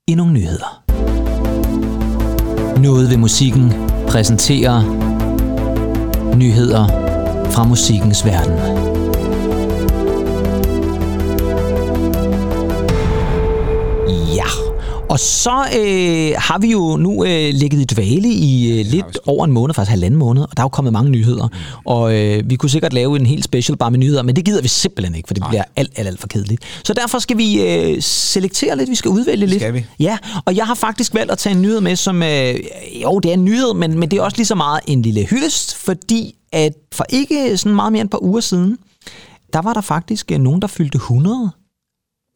[0.07, 0.83] i nogle nyheder.
[2.81, 3.72] Noget ved musikken
[4.11, 4.83] præsenterer
[6.37, 6.87] nyheder
[7.51, 8.89] fra musikkens verden.
[15.11, 19.44] Og så øh, har vi jo nu øh, ligget i dvale i øh, lidt over
[19.44, 21.49] en måned, faktisk halvanden måned, og der er jo kommet mange nyheder.
[21.87, 24.62] Og øh, vi kunne sikkert lave en helt special bare med nyheder, men det gider
[24.62, 26.62] vi simpelthen ikke, for det bliver alt, alt, alt for kedeligt.
[26.85, 29.61] Så derfor skal vi øh, selektere lidt, vi skal udvælge lidt.
[29.61, 29.87] skal vi.
[29.99, 32.23] Ja, og jeg har faktisk valgt at tage en nyhed med, som...
[32.23, 32.55] Øh,
[33.03, 35.25] jo, det er en nyhed, men, men det er også lige så meget en lille
[35.25, 38.79] hyldest, fordi at for ikke sådan meget mere end et par uger siden,
[39.53, 41.51] der var der faktisk øh, nogen, der fyldte 100.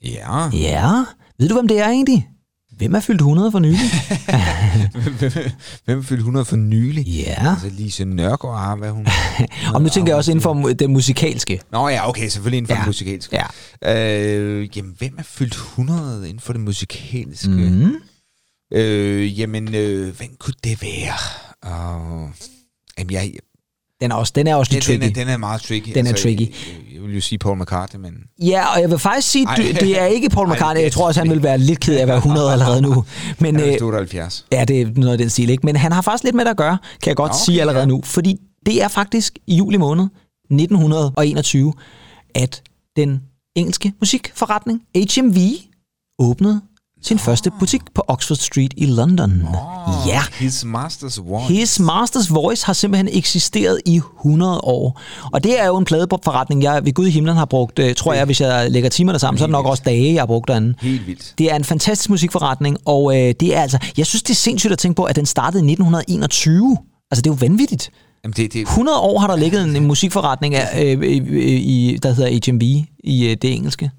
[0.04, 0.50] Ja.
[0.50, 0.90] Ja,
[1.38, 2.28] ved du, hvem det er egentlig?
[2.76, 3.78] Hvem er fyldt 100 for nylig?
[5.84, 7.06] Hvem fyldte 100 for nylig?
[7.06, 7.50] Ja.
[7.50, 9.06] Altså Lise Nørgaard har, hvad hun...
[9.74, 11.60] Og nu tænker jeg også inden for det musikalske.
[11.72, 12.80] Nå ja, okay, selvfølgelig inden for Ja.
[12.80, 13.38] det musikalske.
[13.82, 14.26] Ja.
[14.28, 17.48] Øh, jamen, hvem er fyldt 100 inden for det musikalske?
[17.50, 17.94] Mm.
[18.72, 21.14] Øh, jamen, øh, hvem kunne det være?
[21.66, 22.30] Uh,
[22.98, 23.32] jamen, jeg,
[24.04, 25.18] Den er også, den er også Den, lidt den, tricky.
[25.18, 25.92] er, den er meget tricky.
[25.94, 26.40] Den er tricky.
[26.40, 28.12] Jeg, jeg vil jo sige Paul McCartney, men...
[28.38, 29.54] Ja, og jeg vil faktisk sige, Ej.
[29.54, 30.82] det, det er ikke Paul McCartney.
[30.82, 33.04] Jeg tror også, han vil være lidt ked af at være 100 allerede nu.
[33.38, 34.46] Men, Han er øh, vist 78.
[34.52, 35.66] Ja, det er noget af den stil, ikke?
[35.66, 37.80] Men han har faktisk lidt med det at gøre, kan jeg godt okay, sige allerede
[37.80, 37.86] ja.
[37.86, 38.00] nu.
[38.04, 41.72] Fordi det er faktisk i juli måned 1921,
[42.34, 42.62] at
[42.96, 43.20] den
[43.56, 45.38] engelske musikforretning HMV
[46.18, 46.60] åbnede
[47.04, 49.42] sin første butik på Oxford Street i London.
[49.48, 51.44] Oh, Ja, His Master's One.
[51.44, 55.00] His Master's Voice har simpelthen eksisteret i 100 år.
[55.32, 58.12] Og det er jo en pladeforretning, jeg ved Gud i himlen har brugt, øh, tror
[58.12, 60.48] jeg, hvis jeg lægger timerne sammen, så er det nok også dage, jeg har brugt
[60.48, 60.74] derinde.
[60.80, 61.34] Helt vildt.
[61.38, 64.72] Det er en fantastisk musikforretning, og øh, det er altså, jeg synes, det er sindssygt
[64.72, 66.76] at tænke på, at den startede i 1921.
[67.10, 67.90] Altså, det er jo vanvittigt.
[68.24, 71.98] Jamen, det, det, 100 år har der ligget en, en musikforretning, af, øh, øh, i,
[72.02, 72.62] der hedder HMV
[73.04, 73.90] i øh, det engelske.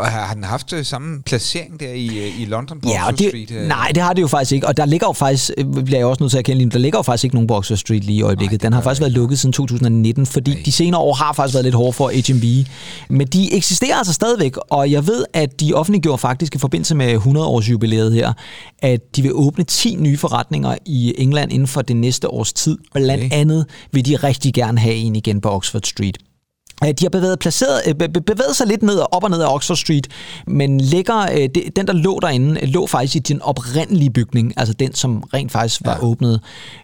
[0.00, 3.18] Og har den haft øh, samme placering der i, øh, i London på Ja, Oxford
[3.18, 3.50] det, Street?
[3.62, 3.68] øh?
[3.68, 4.66] nej, det har det jo faktisk ikke.
[4.66, 5.50] Og der ligger jo faktisk,
[5.84, 7.56] bliver jeg også nødt til at erkende lige der ligger jo faktisk ikke nogen på
[7.56, 8.62] Oxford Street lige i øjeblikket.
[8.62, 10.62] Nej, Den har faktisk været lukket siden 2019, fordi Nej.
[10.64, 12.66] de senere år har faktisk været lidt hårde for HMV.
[13.08, 17.14] Men de eksisterer altså stadigvæk, og jeg ved, at de offentliggjorde faktisk i forbindelse med
[17.16, 18.32] 100-års jubilæet her,
[18.78, 22.78] at de vil åbne 10 nye forretninger i England inden for det næste års tid.
[22.94, 23.28] Blandt Okay.
[23.40, 26.18] andet vil de rigtig gerne have en igen på Oxford Street.
[26.84, 29.30] Øh, De har bevæget, placeret, øh, be- be- bevæget sig lidt ned og op og
[29.30, 30.06] ned af Oxford Street,
[30.46, 34.94] men ligger, øh, den, der lå derinde, lå faktisk i den oprindelige bygning, altså den,
[34.94, 36.04] som rent faktisk var Ja.
[36.06, 36.40] åbnet.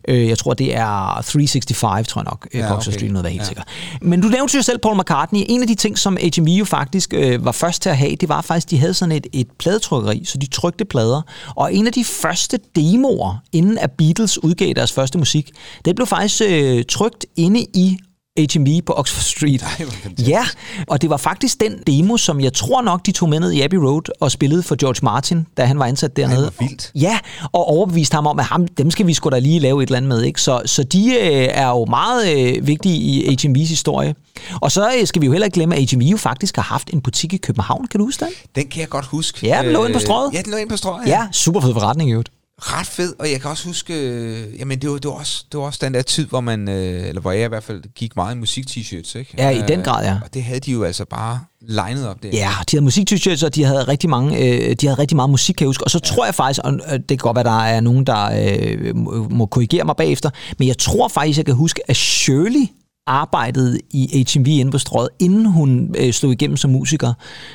[0.09, 2.93] Jeg tror, det er 365, tror jeg nok, ja, Oxford okay.
[2.93, 3.47] Street, noget at være helt Ja.
[3.47, 3.63] sikker.
[4.03, 5.41] Men du nævnte jo selv Paul McCartney.
[5.49, 8.41] En af de ting, som HMV jo faktisk var først til at have, det var
[8.41, 11.23] faktisk, de havde sådan et, et pladetrykkeri, så de trykte plader.
[11.57, 15.51] Og en af de første demoer, inden at Beatles udgav deres første musik,
[15.85, 17.97] det blev faktisk øh, trykt inde i
[18.39, 19.63] HMV på Oxford Street.
[19.63, 19.87] Ej.
[20.19, 20.45] Ja,
[20.87, 23.61] og det var faktisk den demo, som jeg tror nok, de tog med ned i
[23.61, 26.53] Abbey Road og spillede for George Martin, da han var ansat dernede.
[26.57, 26.91] hvor vildt.
[26.95, 27.19] Ja,
[27.53, 29.97] og overbeviste ham om, at ham, dem skal vi sgu da lige lave et eller
[29.97, 30.23] andet med.
[30.23, 30.41] Ikke?
[30.41, 34.15] Så, så de øh, er jo meget øh, vigtige i HMV's historie.
[34.61, 36.91] Og så øh, skal vi jo heller ikke glemme, at HMV jo faktisk har haft
[36.93, 37.87] en butik i København.
[37.87, 38.33] Kan du huske den?
[38.55, 39.47] Den kan jeg godt huske.
[39.47, 40.33] Ja, den lå inde på Øh, Strøget.
[40.35, 41.07] Ja, den lå inde på strøget.
[41.09, 42.31] Ja, super fed forretning i øvrigt.
[42.59, 45.61] Ret fed, og jeg kan også huske, øh, jamen det var, det var, også, det
[45.61, 48.17] var også den der tid, hvor man, øh, eller hvor jeg i hvert fald gik
[48.17, 49.35] meget i musik-t-shirts, ikke?
[49.39, 50.19] Ja, i den grad, ja.
[50.25, 52.29] Og det havde de jo altså bare legnet op der.
[52.33, 53.13] Ja, de havde musik
[53.45, 55.85] og de havde rigtig mange, øh, de havde rigtig meget musik, kan jeg huske.
[55.85, 56.09] Og så ja.
[56.09, 58.25] tror jeg faktisk, og øh, det kan godt være, der er nogen, der
[58.59, 62.67] øh, må, må korrigere mig bagefter, men jeg tror faktisk, jeg kan huske, at Shirley
[63.07, 67.13] arbejdede i HMV inde på strøget, inden hun øh, slog igennem som musiker.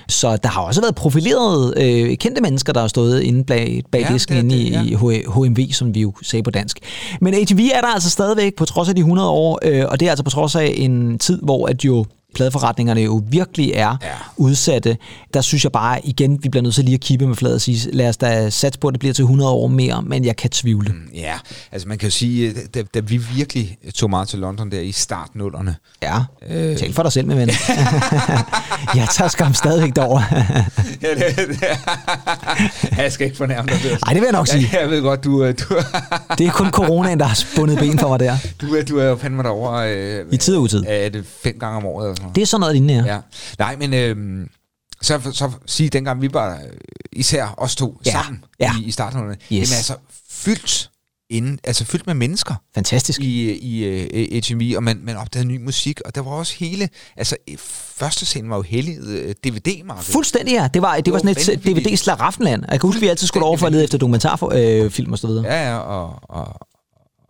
[0.07, 4.01] Så der har også været profilerede, øh, kendte mennesker, der har stået inde bag, bag
[4.01, 4.95] Ja, disken inde i, i
[5.35, 6.79] HMV, som vi jo sagde på dansk.
[7.21, 10.05] Men HMV er der altså stadigvæk på trods af de 100 år, øh, og det
[10.05, 12.05] er altså på trods af en tid, hvor at jo
[12.36, 14.08] pladeforretningerne jo virkelig er Ja.
[14.38, 14.98] udsatte.
[15.34, 17.62] Der synes jeg bare, igen, vi bliver nødt til lige at kippe med fladet og
[17.62, 20.36] sige, lad os da satse på, at det bliver til 100 år mere, men jeg
[20.36, 20.89] kan tvivle.
[20.94, 21.10] Mm.
[21.15, 21.34] Ja,
[21.72, 24.92] altså man kan jo sige, da, da vi virkelig tog meget til London der i
[24.92, 26.18] startnullerne, Ja,
[26.50, 26.78] øh.
[26.78, 27.50] tal for dig selv, med ven.
[28.96, 30.22] jeg tager skam stadigvæk derover.
[31.02, 31.63] ja, det, det,
[32.98, 33.80] jeg skal ikke fornærme dig.
[34.06, 34.70] Nej, det vil jeg nok sige.
[34.74, 35.76] Jeg, jeg ved godt, du, øh, du,
[36.38, 38.38] Det er kun coronaen, der har spundet ben for mig der.
[38.62, 39.94] du, er- du er jo fandme derovre.
[39.96, 40.84] Øh, I tid og utid.
[40.88, 42.18] Er det fem gange om året?
[42.36, 43.13] Det er sådan noget lignende, ja.
[43.13, 43.19] Ja.
[43.60, 44.47] Nej, men øh,
[45.01, 46.62] så, så sige, dengang vi var, øh,
[47.13, 48.71] især os to, Ja, sammen ja.
[48.82, 49.38] i, i starten, yes.
[49.51, 49.93] Jamen altså
[50.29, 50.89] fyldt,
[51.29, 53.21] inden, altså fyldt med mennesker Fantastisk.
[53.21, 56.89] i, i uh, HMV, og man, man opdagede ny musik, og der var også hele,
[57.17, 57.58] altså øh,
[57.95, 58.97] første scene var jo hellig
[59.43, 60.12] DVD-markedet.
[60.13, 60.69] Fuldstændig, ja.
[60.73, 61.88] Det var, det, Det var var sådan et vanvittigt.
[61.88, 62.63] DVD-slaraffenland.
[62.71, 65.27] Jeg kan huske, vi altid skulle over for at lede efter dokumentarfilm øh, og så
[65.27, 65.45] videre.
[65.45, 66.67] Ja, ja, og, og,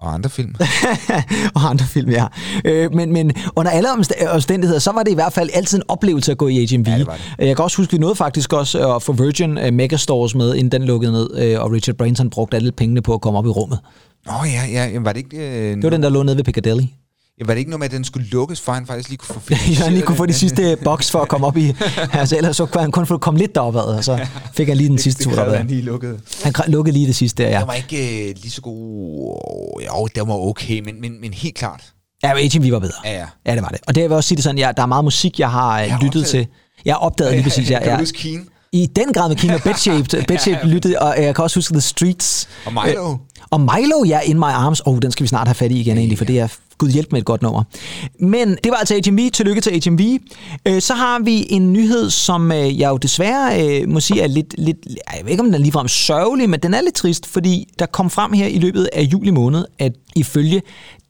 [0.01, 0.55] og andre film.
[1.55, 2.25] og andre film, ja.
[2.65, 5.83] Øh, men, men under alle omst- omstændigheder, så var det i hvert fald altid en
[5.87, 6.87] oplevelse at gå i HMV.
[6.87, 7.07] Ja, det
[7.39, 7.47] det.
[7.47, 10.71] Jeg kan også huske, vi nåede faktisk også at få Virgin uh, Megastores med, inden
[10.81, 13.49] den lukkede ned, øh, og Richard Branson brugte alle pengene på at komme op i
[13.49, 13.79] rummet.
[14.25, 15.37] Nå ja, ja, jamen, var det ikke...
[15.37, 16.83] Øh, Det var den, der lå nede ved Piccadilly.
[17.39, 19.41] Ja, var det ikke noget med, at den skulle lukkes, for han faktisk lige kunne
[19.41, 20.35] få Ja, han lige kunne få de det?
[20.35, 21.73] sidste boks for at komme op i.
[22.13, 24.19] Altså, ellers så kunne han kun få komme lidt deropad, og så
[24.53, 25.57] fik han lige den sidste tur det deropad.
[25.57, 26.19] han lige lukket.
[26.43, 27.59] Han lukkede lige det sidste, ja.
[27.59, 29.81] Den var ikke øh, lige så god...
[29.87, 31.83] Jo, den var okay, men, men, men helt klart.
[32.23, 32.93] Ja, men HMV var bedre.
[33.05, 33.25] Ja, ja.
[33.45, 33.79] Ja, det var det.
[33.87, 35.79] Og det vil jeg også sige det sådan, ja, der er meget musik, jeg har
[35.79, 36.27] Jeg har lyttet opdaget.
[36.27, 36.47] til.
[36.85, 37.79] Jeg har opdaget lige præcis, ja.
[37.79, 37.97] kan ja.
[37.97, 38.47] du Keen?
[38.71, 42.49] I den grad med Kima Bedshaped, Bedshaped lyttede, og jeg kan også huske The Streets.
[42.65, 43.11] Og Milo.
[43.11, 43.17] Øh,
[43.51, 44.81] og Milo, ja, In My Arms.
[44.85, 46.47] Oh, den skal vi snart have fat i igen egentlig, for det er
[46.79, 47.63] gud hjælp med et godt nummer.
[48.19, 49.29] Men det var altså HMV.
[49.31, 50.19] Tillykke til HMV.
[50.67, 54.27] Øh, Så har vi en nyhed, som øh, jeg jo desværre øh, må sige er
[54.27, 57.25] lidt, lidt, jeg ved ikke om den er ligefrem sørgelig, men den er lidt trist,
[57.25, 60.61] fordi der kom frem her i løbet af juli måned, at ifølge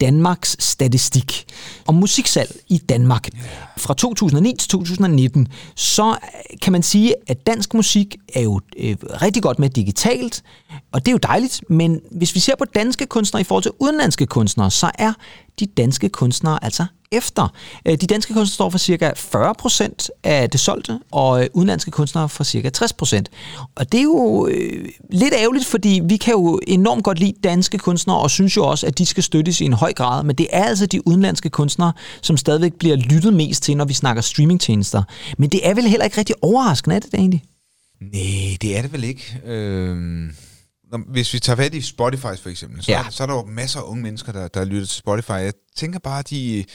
[0.01, 1.45] Danmarks statistik.
[1.87, 3.27] Om musiksalg i Danmark.
[3.77, 6.17] Fra 2009 til 2019, så
[6.61, 10.43] kan man sige, at dansk musik er jo øh, rigtig godt med digitalt,
[10.91, 13.71] og det er jo dejligt, men hvis vi ser på danske kunstnere i forhold til
[13.79, 15.13] udenlandske kunstnere, så er
[15.59, 17.47] de danske kunstnere altså efter.
[17.85, 22.29] Øh, de danske kunstnere står for cirka 40% af det solgte, og øh, udenlandske kunstnere
[22.29, 23.23] for cirka 60%.
[23.75, 27.77] Og det er jo øh, lidt ærgerligt, fordi vi kan jo enormt godt lide danske
[27.77, 30.47] kunstnere, og synes jo også, at de skal støttes i en høj grad, men det
[30.51, 35.03] er altså de udenlandske kunstnere, som stadigvæk bliver lyttet mest til, når vi snakker streamingtjenester.
[35.37, 37.43] Men det er vel heller ikke rigtig overraskende, er det det egentlig?
[38.01, 39.41] Nej, det er det vel ikke.
[39.45, 39.97] Øh
[41.07, 43.05] hvis vi tager fat i Spotify for eksempel, så, Ja.
[43.09, 45.31] så er der jo masser af unge mennesker, der, der lytter til Spotify.
[45.31, 46.65] Jeg tænker bare, at de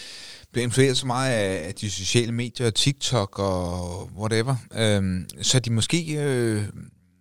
[0.53, 5.72] bliver influeret så meget af, af de sociale medier, TikTok og whatever, øhm, så de
[5.72, 6.62] måske øh,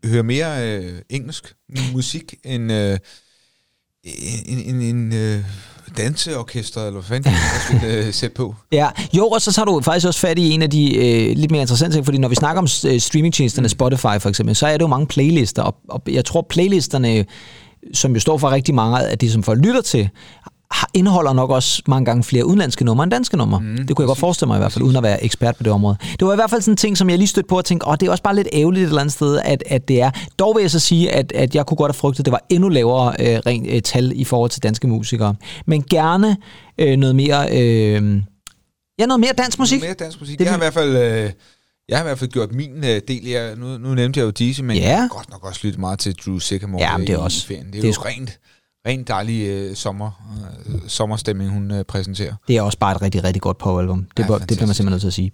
[0.06, 1.54] hører mere øh, engelsk
[1.94, 2.98] musik end, øh,
[4.04, 5.44] en, en, en øh,
[5.98, 7.32] danseorkester, eller hvad fanden
[7.82, 8.56] vil øh, sætte på.
[8.72, 11.52] Ja, jo, og så tager du faktisk også fat i en af de øh, lidt
[11.52, 14.72] mere interessante ting, fordi når vi snakker om øh, streamingtjenesterne, Spotify for eksempel, så er
[14.72, 17.26] det jo mange playlister, og, og jeg tror playlisterne,
[17.94, 20.10] som jo står for rigtig mange af det, som folk lytter til,
[20.42, 20.53] har-
[20.94, 23.60] indeholder nok også mange gange flere udenlandske numre end danske numre.
[23.60, 25.64] Mm, det kunne jeg godt forestille mig i hvert fald, uden at være ekspert på
[25.64, 25.98] det område.
[26.20, 27.88] Det var i hvert fald sådan en ting, som jeg lige stødte på og tænkte,
[27.88, 30.12] åh, det er også bare lidt ærgerligt et eller andet sted, at, at det er.
[30.40, 32.42] Dog vil jeg så sige, at, at jeg kunne godt have frygtet, at det var
[32.50, 35.36] endnu lavere øh, rent øh, tal i forhold til danske musikere.
[35.66, 36.38] Men gerne
[36.78, 37.48] øh, noget mere...
[37.52, 38.22] Øh,
[39.00, 39.82] Ja, noget mere dansk musik.
[39.82, 40.40] Mere dansk musik.
[40.40, 40.98] Det jeg har i hvert fald...
[40.98, 41.32] Øh,
[41.90, 43.26] jeg har i hvert fald gjort min øh, del.
[43.28, 44.90] Jeg, nu, nu nævnte jeg jo Dizzy, men Ja.
[44.90, 47.22] jeg har godt nok også lyttet meget til Drew Sycamore Ja, men det er i,
[47.22, 47.66] også- i ferien.
[47.68, 48.40] Det er, det er jo sgu- rent,
[48.88, 50.12] rent dejlig øh, sommer,
[50.68, 52.34] øh, sommerstemning, hun øh, præsenterer.
[52.48, 54.08] Det er også bare et rigtig, rigtig godt power-album.
[54.18, 55.32] Det, Ja, ja, det bliver man simpelthen nødt til at sige.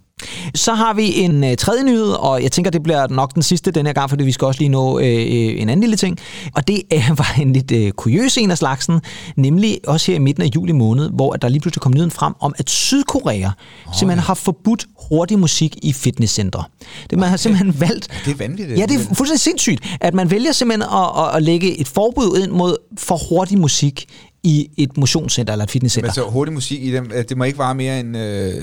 [0.55, 3.71] Så har vi en øh, tredje nyhed, og jeg tænker, det bliver nok den sidste
[3.71, 6.17] den her gang, fordi vi skal også lige nå øh, øh, en anden lille ting.
[6.55, 9.01] Og det øh, var en lidt øh, kuriøs en af slagsen,
[9.35, 12.12] nemlig også her i midten af juli måned, hvor at der lige pludselig kom nyheden
[12.12, 13.47] frem om, at Sydkorea
[13.88, 16.63] oh, simpelthen har forbudt hurtig musik i fitnesscentre.
[17.09, 18.21] Det man har simpelthen valgt...
[18.25, 18.79] Det er vanvittigt.
[18.79, 22.39] Ja, det er fuldstændig sindssygt, at man vælger simpelthen at, at, at lægge et forbud
[22.43, 24.06] ind mod for hurtig musik
[24.43, 26.10] i et motionscenter eller et fitnesscenter.
[26.10, 28.17] Men så hurtig musik i dem, det må ikke vare mere end...
[28.17, 28.54] Øh,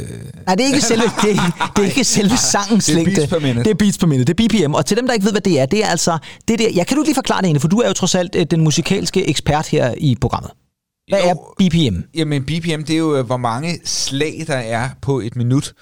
[0.47, 1.41] Nej, det er ikke selve, det
[1.77, 3.15] det er ikke selve sangens det er længde.
[3.15, 3.65] beats per minute.
[3.65, 4.33] Det er beats per minute.
[4.35, 4.75] Det er BPM.
[4.75, 6.19] Og til dem, der ikke ved, hvad det er, det er altså...
[6.49, 8.15] Det der, jeg kan du ikke lige forklare det egentlig, for du er jo trods
[8.15, 10.51] alt øh, den musikalske ekspert her i programmet.
[11.09, 11.29] Hvad Jo.
[11.29, 12.01] er BPM?
[12.15, 15.73] Jamen, BPM, det er jo, øh, hvor mange slag, der er på et minut.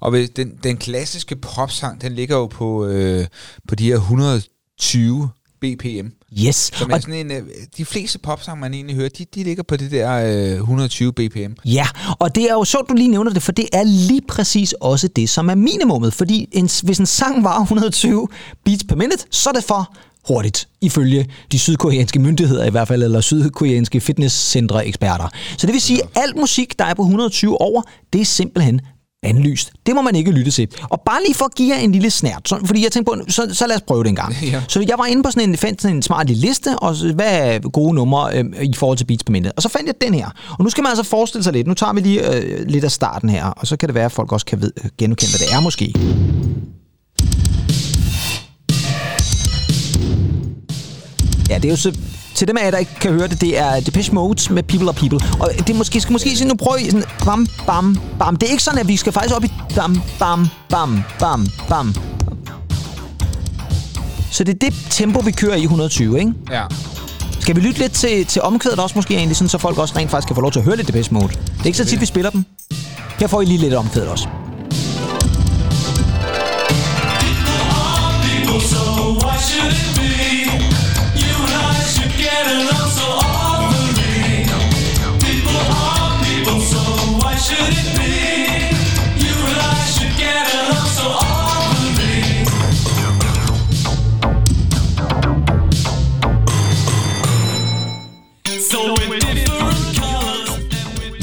[0.00, 3.26] Og den, den klassiske popsang, den ligger jo på, øh,
[3.68, 5.28] på de her 120
[5.60, 6.06] BPM.
[6.38, 6.70] Yes.
[6.74, 7.42] Som Og er sådan en, øh,
[7.76, 10.12] de fleste popsange, man egentlig hører, de, de ligger på det der
[10.52, 11.52] øh, 120 BPM.
[11.64, 11.86] Ja,
[12.18, 15.08] og det er jo sjovt, du lige nævner det, for det er lige præcis også
[15.08, 16.14] det, som er minimummet.
[16.14, 18.28] Fordi en, hvis en sang var 120
[18.64, 19.94] beats per minute, så er det for
[20.28, 25.28] hurtigt, ifølge de sydkoreanske myndigheder i hvert fald, eller sydkoreanske fitnesscentre eksperter.
[25.58, 28.80] Så det vil sige, at alt musik, der er på 120 over, det er simpelthen
[29.24, 29.72] bandlyst.
[29.86, 30.68] Det må man ikke lytte til.
[30.90, 33.30] Og bare lige for at give jer en lille snært, så, fordi jeg tænkte på,
[33.32, 34.34] så, så lad os prøve det en gang.
[34.54, 34.62] Ja.
[34.68, 37.54] Så jeg var inde på sådan en, fandt sådan en smart lille liste, og hvad
[37.54, 39.52] er gode numre øh, i forhold til beats per minute.
[39.52, 40.30] Og så fandt jeg den her.
[40.58, 41.66] Og nu skal man altså forestille sig lidt.
[41.66, 44.12] Nu tager vi lige øh, lidt af starten her, og så kan det være, at
[44.12, 45.94] folk også kan ved, genkende, hvad det er måske.
[51.50, 51.92] Ja, det er jo så...
[52.34, 54.88] Til dem af jer, der ikke kan høre det, det er Depeche Mode med People
[54.88, 55.20] are People.
[55.40, 58.36] Og det måske, skal måske sige, nu prøver I sådan bam, bam, bam.
[58.36, 61.94] Det er ikke sådan, at vi skal faktisk op i bam, bam, bam, bam, bam.
[64.30, 66.32] Så det er det tempo, vi kører i 120, ikke?
[66.50, 66.62] Ja.
[67.40, 70.10] Skal vi lytte lidt til, til omkvædet også måske egentlig, sådan, så folk også rent
[70.10, 71.28] faktisk kan få lov til at høre lidt Depeche Mode?
[71.28, 72.44] Det er ikke så tit, vi spiller dem.
[73.18, 74.28] Her får I lige lidt omkvædet også.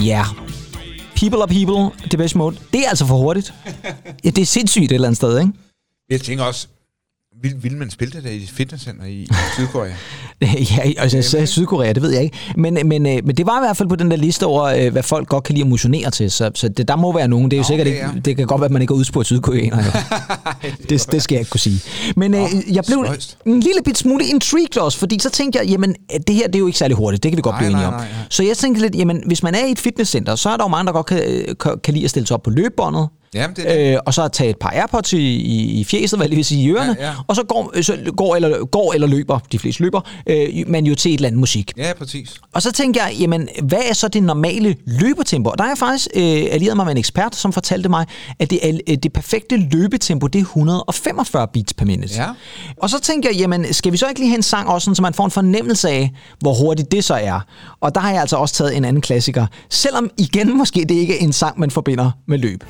[0.05, 0.25] Ja.
[1.15, 2.57] People are people, Depeche Mode.
[2.73, 3.53] Det er altså for hurtigt.
[4.23, 5.51] Ja, det er sindssygt et eller andet sted, ikke?
[6.09, 6.67] Jeg tænker også,
[7.41, 9.91] vil, vil man spille det der i et fitnesscenter i, i Sydkorea?
[10.41, 12.37] ja, altså sagde Sydkorea, det ved jeg ikke.
[12.57, 14.91] Men, men, øh, men det var i hvert fald på den der liste over, øh,
[14.91, 16.31] hvad folk godt kan lide at motionere til.
[16.31, 17.51] Så, så det, der må være nogen.
[17.51, 18.19] Det er jo Nå, sikkert okay, ikke, ja.
[18.25, 19.77] det kan godt være, at man ikke er udspurgt sydkoreaner.
[20.89, 21.81] det, det skal jeg ikke kunne sige.
[22.15, 23.37] Men øh, jeg blev spøjst.
[23.45, 25.95] en lille bit smule intrigued også, fordi så tænkte jeg, jamen
[26.27, 27.87] det her det er jo ikke særlig hurtigt, det kan vi godt Nej, blive enige
[27.87, 27.93] om.
[27.93, 28.17] nej, nej.
[28.29, 30.67] Så jeg tænkte lidt, jamen hvis man er i et fitnesscenter, så er der jo
[30.67, 33.71] mange, der godt kan, kan, kan lide at stille sig op på løbebåndet, Jamen, det
[33.71, 33.93] er det.
[33.93, 36.63] øh, og så tage et par Airpods i, i, i fjeset, hvad lige vil sige,
[36.63, 37.13] i ørerne, Ja, ja.
[37.27, 40.85] og så går, øh, så går, eller, går eller løber, de fleste løber, øh, men
[40.85, 41.71] jo til et eller andet musik.
[41.77, 42.35] Ja, præcis.
[42.53, 45.49] Og så tænkte jeg, jamen, hvad er så det normale løbetempo?
[45.49, 48.05] Og der er jeg faktisk øh, allieret mig med en ekspert, som fortalte mig,
[48.39, 52.13] at det, er, øh, det perfekte løbetempo, det er 145 beats per minute.
[52.15, 52.27] Ja.
[52.77, 54.95] Og så tænkte jeg, jamen, skal vi så ikke lige have en sang også, sådan,
[54.95, 57.39] så man får en fornemmelse af, hvor hurtigt det så er?
[57.81, 59.45] Og der har jeg altså også taget en anden klassiker.
[59.69, 62.63] Selvom igen måske det ikke er en sang, man forbinder med løb.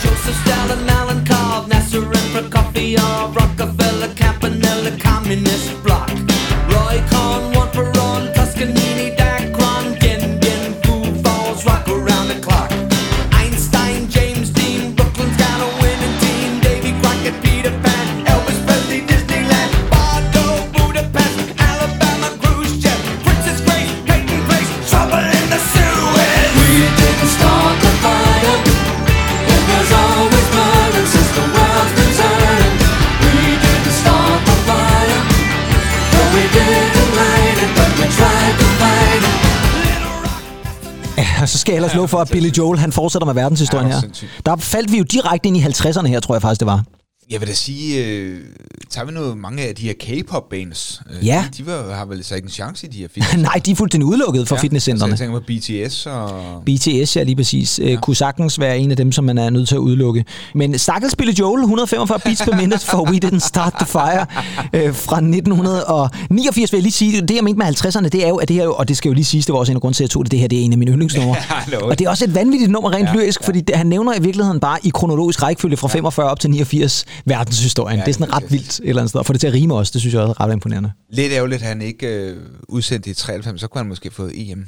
[0.00, 6.08] Joseph Stalin, Alan Cobb, Nasser and Prokofiev, Rockefeller, Campanella, Communist Bloc.
[6.70, 7.57] Roy Cohn,
[41.46, 44.28] så skal jeg ellers love for, at Billy Joel han fortsætter med verdenshistorien Ja, her.
[44.46, 46.82] Der faldt vi jo direkte ind i 50'erne her, tror jeg faktisk, det var.
[47.30, 48.40] Jeg vil da sige, øh,
[48.90, 51.44] tager vi noget, mange af de her K-pop-bands, øh, Ja.
[51.52, 53.40] de, de var, har vel så ikke en chance i de her film.
[53.42, 55.12] Nej, de er fuldstændig udelukket fra ja, fitnesscentrene.
[55.12, 56.62] Altså, jeg tænker på BTS og...
[56.66, 57.96] BTS, ja lige præcis, ja.
[58.02, 60.24] kunne sagtens være en af dem, som man er nødt til at udelukke.
[60.54, 64.26] Men stakkels Billy Joel, 145 beats per minute for We Didn't Start the Fire
[64.72, 67.20] øh, fra 1989, vil jeg lige sige.
[67.20, 69.14] Det jeg mente med 50'erne, det er jo, at det her, og det skal jo
[69.14, 70.48] lige siges, det var også en af grunden til, at jeg tog det, det her
[70.48, 71.36] det er en af mine yndlingsnumre.
[71.72, 74.14] Ja, og det er også et vanvittigt nummer rent ja, lyrisk, fordi det, han nævner
[74.14, 77.98] i virkeligheden bare i kronologisk rækkefølge fra 45 op til 89 verdenshistorien.
[77.98, 79.20] Ja, det er sådan ret vildt et eller andet sted.
[79.20, 80.92] Og få det til at rime også, det synes jeg også er ret imponerende.
[81.12, 82.36] Lidt ærgerligt, at han ikke øh,
[82.68, 84.66] udsendte i 93, så kunne han måske fået EM.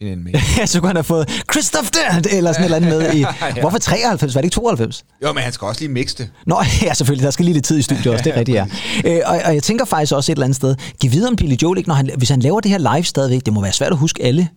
[0.00, 0.32] med.
[0.58, 3.24] Ja, så kunne han have fået Christoph Dent eller sådan et eller andet med i...
[3.60, 4.34] Hvorfor 93?
[4.34, 5.04] Var det ikke 92?
[5.22, 6.30] Jo, men han skal også lige mixe det.
[6.46, 7.24] Nå, ja, selvfølgelig.
[7.24, 8.66] Der skal lige lidt tid i studiet også, det er rigtigt, ja.
[9.04, 11.54] Øh, og, og jeg tænker faktisk også et eller andet sted, giv videre om Billy
[11.62, 13.92] Joel ikke, når han, hvis han laver det her live stadigvæk, det må være svært
[13.92, 14.48] at huske alle,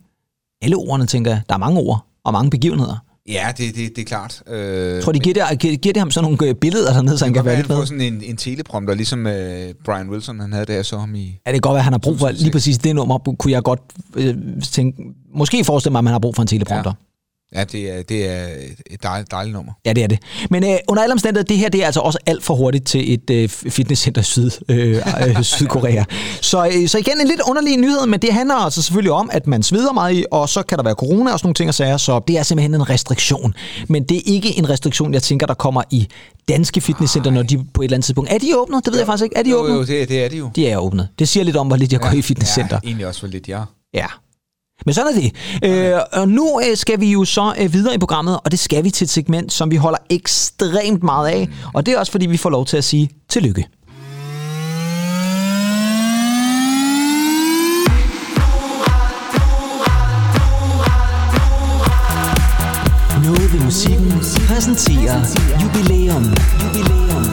[0.62, 1.40] alle ordene, tænker jeg.
[1.48, 2.96] Der er mange ord og mange begivenheder.
[3.28, 4.42] Ja, det, det, det er klart.
[4.46, 7.24] Øh, tror, de giver det, giver, giver det ham sådan nogle øh, billeder dernede, så
[7.24, 7.86] han kan være lidt han med.
[7.86, 11.40] sådan en, en teleprompter, ligesom øh, Brian Wilson, han havde, da jeg så ham i...
[11.46, 13.62] Ja, det kan godt være, han har brug for lige præcis det nummer, kunne jeg
[13.62, 13.80] godt
[14.16, 15.02] øh, tænke,
[15.34, 16.90] måske forestille mig, at man har brug for en teleprompter.
[16.90, 17.09] Ja,
[17.56, 18.46] det er, det er
[18.90, 19.72] et- dejligt, dejligt nummer.
[19.86, 20.18] Ja, det er det.
[20.50, 23.14] Men øh, under alle omstændigheder, det her det er altså også alt for hurtigt til
[23.14, 24.96] et øh, fitnesscenter Syd, øh,
[25.28, 26.04] øh, Sydkorea.
[26.40, 29.46] Så, øh, så igen en lidt underlig nyhed, men det handler altså selvfølgelig om, at
[29.46, 31.74] man sveder meget i, og så kan der være corona og sådan nogle ting og
[31.74, 33.54] sager, så det er simpelthen en restriktion.
[33.88, 36.08] Men det er ikke en restriktion, jeg tænker, der kommer i
[36.48, 38.32] danske fitnesscenter, når de på et eller andet tidspunkt...
[38.32, 38.84] Er de åbnet?
[38.84, 39.36] Det ved jeg faktisk ikke.
[39.36, 39.74] Er de Jo, åbnet?
[39.74, 40.50] jo, det, det er det jo.
[40.56, 41.08] De er åbnet.
[41.18, 42.78] Det siger lidt om, hvor lidt jeg går i fitnesscenter.
[42.82, 43.62] Ja, egentlig også for lidt, ja.
[43.94, 44.06] Ja.
[44.86, 45.32] Men sådan er det.
[45.56, 45.94] Okay.
[45.94, 48.84] Øh, og nu øh, skal vi jo så øh, videre i programmet, og det skal
[48.84, 51.46] vi til et segment, som vi holder ekstremt meget af.
[51.48, 51.54] Mm.
[51.74, 53.66] Og det er også, fordi vi får lov til at sige tillykke.
[63.24, 64.12] Noget ved musikken
[64.48, 65.20] præsenterer
[65.62, 66.24] jubilæum.
[66.62, 67.24] Jubilæum.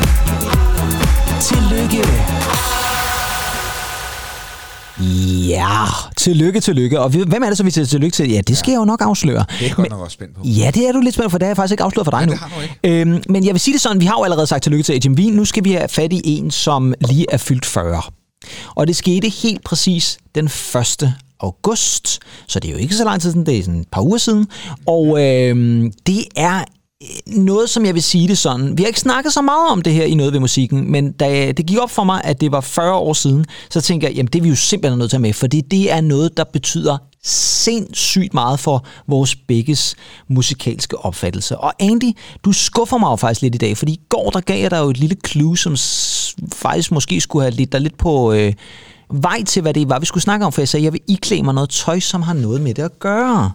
[1.41, 2.76] Tillykke.
[5.47, 5.67] Ja,
[6.17, 6.99] tillykke, tillykke.
[6.99, 8.29] Og hvem er det så, vi siger tillykke til?
[8.31, 9.45] Ja, det skal jeg jo nok afsløre.
[9.59, 10.41] Det er godt nok også spændt på.
[10.45, 12.19] Ja, det er du lidt spændt for, det har jeg faktisk ikke afsløret for dig
[12.19, 12.31] Ja, nu.
[12.31, 13.01] det har du ikke.
[13.01, 15.19] Øhm, men jeg vil sige det sådan, vi har jo allerede sagt tillykke til HMV.
[15.33, 18.01] Nu skal vi have fat i en, som lige er fyldt 40.
[18.75, 21.13] Og det skete helt præcis den 1.
[21.39, 24.01] august, så det er jo ikke så lang tid siden, det er sådan et par
[24.01, 24.47] uger siden.
[24.87, 26.63] Og øhm, det er øh,
[27.27, 28.77] noget, som jeg vil sige det sådan.
[28.77, 31.51] Vi har ikke snakket så meget om det her i noget ved musikken, men da
[31.51, 34.29] det gik op for mig, at det var 40 år siden, så tænker jeg, jamen
[34.33, 36.97] det er vi jo simpelthen nødt til at med, fordi det er noget, der betyder
[37.23, 39.95] sindssygt meget for vores begges
[40.27, 41.57] musikalske opfattelse.
[41.57, 44.61] Og Andy, du skuffer mig jo faktisk lidt i dag, fordi i går der gav
[44.61, 45.75] jeg dig jo et lille clue, som
[46.53, 48.53] faktisk måske skulle have lidt dig lidt på øh,
[49.11, 51.43] vej til, hvad det var, vi skulle snakke om, for jeg sagde, jeg vil iklæde
[51.43, 53.51] mig noget tøj, som har noget med det at gøre.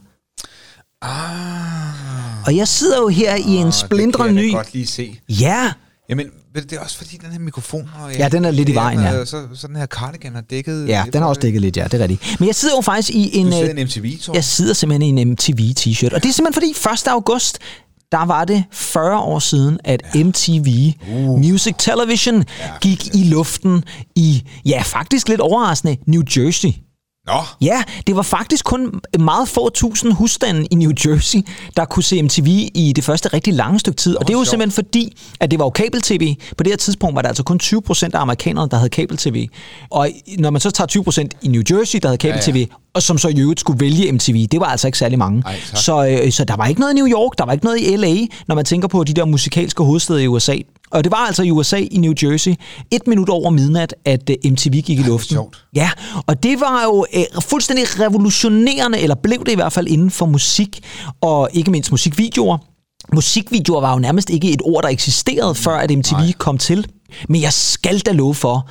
[1.02, 2.11] Ah,
[2.46, 4.52] og jeg sidder jo her i en det splindrende kan jeg ny...
[4.52, 5.18] godt lige se.
[5.28, 5.72] Ja,
[6.08, 7.90] Jamen, det er også fordi, den her mikrofon...
[8.02, 9.24] Og Ja, den er lidt i vejen, ja.
[9.24, 10.88] Så, så den her cardigan har dækket...
[10.88, 11.42] ja, den har også det.
[11.42, 12.40] dækket lidt, ja, det er rigtigt.
[12.40, 13.46] Men jeg sidder jo faktisk i en...
[13.46, 14.34] Du sidder øh, i en MTV-tår.
[14.34, 16.14] Jeg sidder simpelthen i en MTV-t-shirt.
[16.14, 17.08] Og det er simpelthen fordi 1.
[17.08, 17.58] august,
[18.12, 21.38] der var det 40 år siden, at MTV uh.
[21.38, 22.44] Music Television
[22.80, 23.84] gik i luften
[24.16, 26.68] i, ja faktisk lidt overraskende, New Jersey.
[27.26, 31.38] Nå, Ja, det var faktisk kun meget få tusind husstande i New Jersey,
[31.76, 34.16] der kunne se MTV i det første rigtig lange stykke tid.
[34.16, 34.48] Og det er jo sjovt.
[34.48, 36.36] simpelthen fordi, at det var jo kabel-tv.
[36.56, 39.48] På det her tidspunkt var der altså kun 20 procent af amerikanerne, der havde kabel-tv.
[39.90, 42.66] Og når man så tager 20 procent i New Jersey, der havde kabel-tv, ja, ja.
[42.94, 44.46] Og som så i øvrigt skulle vælge MTV.
[44.46, 45.42] Det var altså ikke særlig mange.
[45.46, 45.78] Ej, tak.
[45.82, 47.96] så, øh, så der var ikke noget i New York, der var ikke noget i
[47.96, 48.14] LA,
[48.48, 50.56] når man tænker på de der musikalske hovedsteder i USA.
[50.90, 52.54] Og det var altså i USA, i New Jersey,
[52.90, 55.34] et minut over midnat, at øh, MTV gik i luften.
[55.34, 55.64] sjovt.
[55.76, 55.90] Ja,
[56.26, 60.26] og det var jo øh, fuldstændig revolutionerende, eller blev det i hvert fald inden for
[60.26, 60.80] musik,
[61.20, 62.58] og ikke mindst musikvideoer.
[63.14, 66.32] Musikvideoer var jo nærmest ikke et ord, der eksisterede, før at MTV Nej.
[66.38, 66.86] kom til.
[67.28, 68.68] Men jeg skal da love for,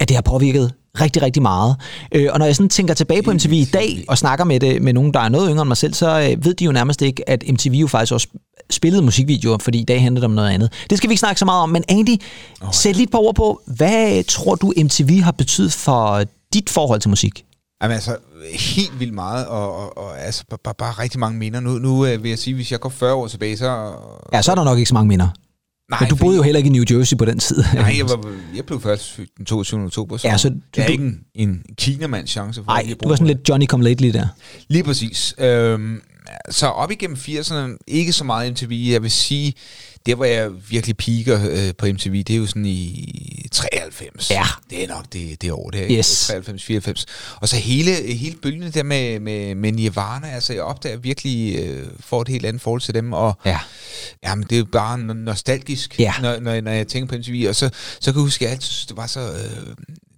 [0.00, 1.76] at det har påvirket rigtig, rigtig meget.
[2.12, 4.82] Øh, og når jeg sådan tænker tilbage på MTV i dag, og snakker med, det,
[4.82, 7.02] med nogen, der er noget yngre end mig selv, så øh, ved de jo nærmest
[7.02, 8.28] ikke, at MTV jo faktisk også
[8.70, 10.72] spillede musikvideoer, fordi i dag handler det om noget andet.
[10.90, 12.16] Det skal vi ikke snakke så meget om, men Andy,
[12.62, 16.24] oh, sæt lidt på ord på, hvad tror du MTV har betydet for
[16.54, 17.44] dit forhold til musik?
[17.82, 18.16] Jamen altså,
[18.52, 21.60] helt vildt meget, og, og, og altså, bare, bare rigtig mange minder.
[21.60, 23.92] Nu, nu øh, vil jeg sige, hvis jeg går 40 år tilbage, så...
[24.32, 25.28] Ja, så er der nok ikke så mange minder.
[25.94, 27.64] Nej, Men du boede jo heller ikke i New Jersey på den tid.
[27.74, 29.84] Nej, jeg, var, jeg blev først den 22.
[29.84, 32.94] oktober, så, Ja, så du- jeg er du- ikke en, en kinamands chance for Nej,
[33.02, 34.26] du var sådan lidt Johnny Come Lately der.
[34.68, 35.34] Lige præcis.
[35.38, 36.00] Øhm,
[36.50, 38.86] så op igennem 80'erne, ikke så meget MTV.
[38.92, 39.54] Jeg vil sige,
[40.06, 44.30] der hvor jeg virkelig piker øh, på MTV, det er jo sådan i 93.
[44.30, 44.42] Ja.
[44.70, 46.26] Det er nok det, det år, det er Yes.
[46.26, 47.06] 93, 94.
[47.36, 51.86] Og så hele, hele bølgen der med, med, med Nirvana, altså jeg opdager virkelig, øh,
[52.00, 53.58] får et helt andet forhold til dem, og Ja.
[54.24, 56.14] Jamen, det er jo bare no- nostalgisk, Ja.
[56.22, 57.46] når, når, når jeg tænker på MTV.
[57.48, 59.20] Og så, så kan jeg huske, at jeg altid det var så...
[59.20, 59.74] Øh,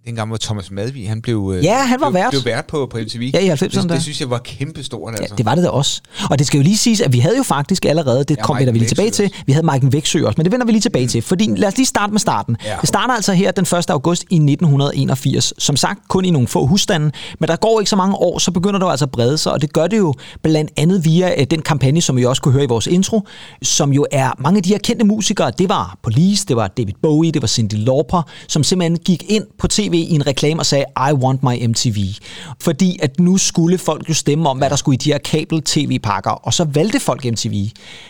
[0.06, 2.30] dengang, hvor Thomas Madvig, han blev, øh, Ja, han var blev, vært.
[2.30, 3.30] blev vært på, på MTV.
[3.34, 5.34] Ja, i 90'erne det, det, synes jeg var kæmpestort, altså.
[5.34, 6.00] Ja, det var det da også.
[6.30, 8.58] Og det skal jo lige siges, at vi havde jo faktisk allerede, det Ja, kom
[8.58, 10.80] vi da lige tilbage til, vi havde Maiken Væksø også, men det vender vi lige
[10.80, 12.56] tilbage til, fordi lad os lige starte med starten.
[12.64, 12.76] Ja.
[12.80, 13.90] Det starter altså her den 1.
[13.90, 15.52] august i 1981.
[15.58, 18.50] Som sagt, kun i nogle få husstande, men der går ikke så mange år, så
[18.50, 21.40] begynder det jo altså at brede sig, og det gør det jo blandt andet via
[21.40, 23.20] øh, den kampagne, som vi også kunne høre i vores intro,
[23.62, 25.52] som jo er mange af de her kendte musikere.
[25.58, 29.44] Det var Police, det var David Bowie, det var Cyndi Lauper, som simpelthen gik ind
[29.58, 31.96] på tv i en reklame og sagde, I want my MTV.
[32.60, 36.30] Fordi at nu skulle folk jo stemme om, hvad der skulle i de her kabel-tv-pakker,
[36.30, 37.68] og så valgte folk MTV.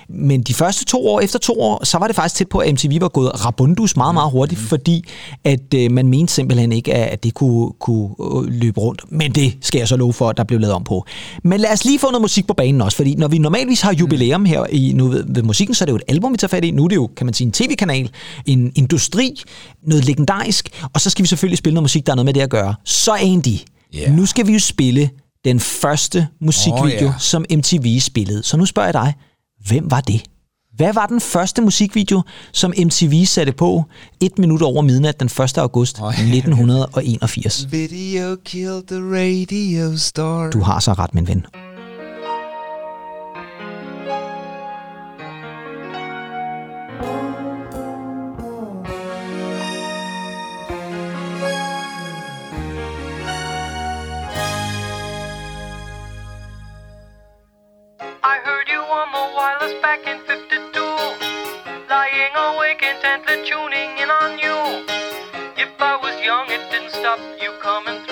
[0.09, 2.73] Men de første to år, efter to år, så var det faktisk tæt på, at
[2.73, 5.05] MTV var gået rabundus meget, meget hurtigt, fordi
[5.45, 9.13] at øh, man mente simpelthen ikke, at det kunne, kunne øh, løbe rundt.
[9.13, 11.07] Men det skal jeg så love for, at der blev lavet om på.
[11.45, 13.93] Men lad os lige få noget musik på banen også, fordi når vi normalvis har
[13.93, 16.49] jubilæum her i, nu ved, ved musikken, så er det jo et album, vi tager
[16.49, 16.71] fat i.
[16.71, 18.11] Nu er det jo, kan man sige, en tv-kanal,
[18.47, 19.35] en industri,
[19.87, 22.41] noget legendarisk, og så skal vi selvfølgelig spille noget musik, der er noget med det
[22.41, 22.75] at gøre.
[22.85, 23.59] Så Andy,
[23.95, 24.11] Ja.
[24.11, 25.11] nu skal vi jo spille
[25.45, 27.13] den første musikvideo, Åh, ja.
[27.19, 28.43] som MTV spillede.
[28.43, 29.15] Så nu spørger jeg dig,
[29.67, 30.23] hvem var det?
[30.77, 32.23] Hvad var den første musikvideo,
[32.53, 33.85] som MTV satte på
[34.21, 35.59] et minut over midnat den 1.
[35.59, 36.23] august Åh, ja.
[36.37, 37.69] 1981?
[37.73, 40.51] Video killed the radio star.
[40.51, 41.47] Du har så ret, min ven.
[59.87, 60.81] Back in 52.
[61.89, 64.59] Lying awake intently tuning in on you.
[65.57, 68.06] If I was young, it didn't stop you coming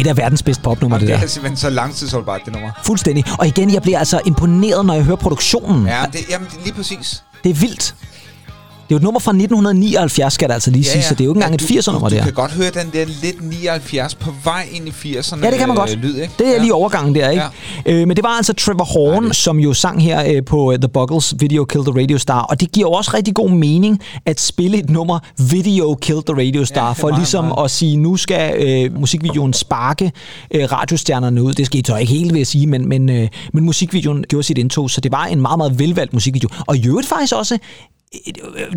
[0.00, 1.22] et af verdens bedste popnummer, det Det der.
[1.22, 2.70] er simpelthen så langtidsholdbart, det nummer.
[2.84, 3.24] Fuldstændig.
[3.38, 5.86] Og igen, jeg bliver altså imponeret, når jeg hører produktionen.
[5.86, 7.22] Ja, det, jamen, det- lige præcis.
[7.44, 7.94] Det er vildt.
[8.88, 11.24] Det er jo et nummer fra 1979, skal det altså lige sige, så det er
[11.24, 13.42] jo ikke engang et du, 80'er-nummer, du, det Du kan godt høre den der lidt
[13.50, 15.90] 79 på vej ind i 80'erne Ja, det kan man godt.
[15.90, 16.32] øh, lyd, ikke?
[16.38, 16.58] Det er ja.
[16.58, 17.42] lige overgangen der, ikke?
[17.86, 17.92] Ja.
[17.92, 20.72] Øh, men det var altså Trevor Horn, Ja, det- som jo sang her øh, på
[20.72, 22.40] øh, The Buggles Video Kill the Radio Star.
[22.42, 25.18] Og det giver jo også rigtig god mening at spille et nummer
[25.50, 27.64] Video Kill the Radio Star, Ja, ja, for meget, ligesom meget.
[27.64, 30.12] at sige, nu skal øh, musikvideoen sparke
[30.54, 31.52] øh, radiostjernerne ud.
[31.52, 34.58] Det skete så ikke helt, vil jeg sige, men, men, øh, men musikvideoen gjorde sit
[34.58, 36.48] indtog, så det var en meget, meget velvalgt musikvideo.
[36.66, 37.58] Og i øvrigt faktisk også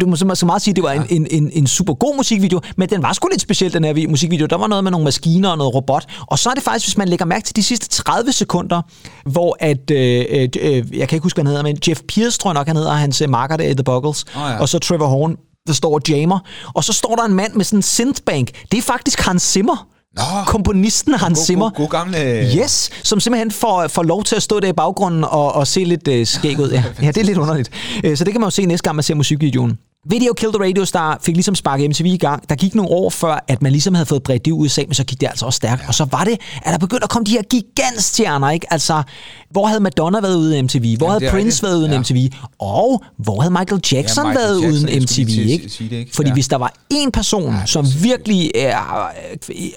[0.01, 2.61] du må så meget sige, at det var en, en, en, en super god musikvideo,
[2.77, 4.45] men den var sgu lidt speciel, den her vi- musikvideo.
[4.45, 6.05] Der var noget med nogle maskiner og noget robot.
[6.27, 8.81] Og så er det faktisk, hvis man lægger mærke til de sidste 30 sekunder,
[9.25, 12.37] hvor at, øh, øh, øh, jeg kan ikke huske, hvad han hedder, men Jeff Pierce,
[12.39, 14.25] tror jeg nok, han hedder, hans øh, marker der i The Buggles.
[14.35, 14.59] Åh, ja.
[14.59, 15.35] Og så Trevor Horn,
[15.67, 16.39] der står og jammer.
[16.73, 18.51] Og så står der en mand med sådan en synthbank.
[18.71, 21.69] Det er faktisk Hans Zimmer, Nå, Komponisten Hans god, Zimmer.
[21.69, 22.17] god, god gamle...
[22.57, 25.83] Yes, som simpelthen får, får lov til at stå der i baggrunden og, og se
[25.83, 26.69] lidt øh, skæg ud.
[26.71, 27.69] Ja, ja, det er lidt underligt.
[28.03, 29.77] Øh, så det kan man jo se næste gang, man ser musikvideoen.
[30.07, 32.49] Video Kill the Radio Star fik ligesom sparket MTV i gang.
[32.49, 34.81] Der gik nogle år før, at man ligesom havde fået bredt det ud i USA,
[34.87, 35.81] men så gik det altså også stærkt.
[35.81, 35.87] Ja.
[35.87, 38.73] Og så var det, at der begyndte at komme de her gigantstjerner, ikke?
[38.73, 39.03] Altså,
[39.51, 40.97] hvor havde Madonna været ude i MTV?
[40.97, 41.63] Hvor Ja, havde Prince rigtigt.
[41.63, 41.99] været uden Ja.
[41.99, 42.29] MTV?
[42.59, 45.19] Og hvor havde Michael Jackson Michael været Jackson, uden MTV,
[45.49, 45.69] ikke?
[45.69, 46.15] sige det, ikke?
[46.15, 46.33] Fordi Ja.
[46.33, 49.07] hvis der var én person, ja, som virkelig er,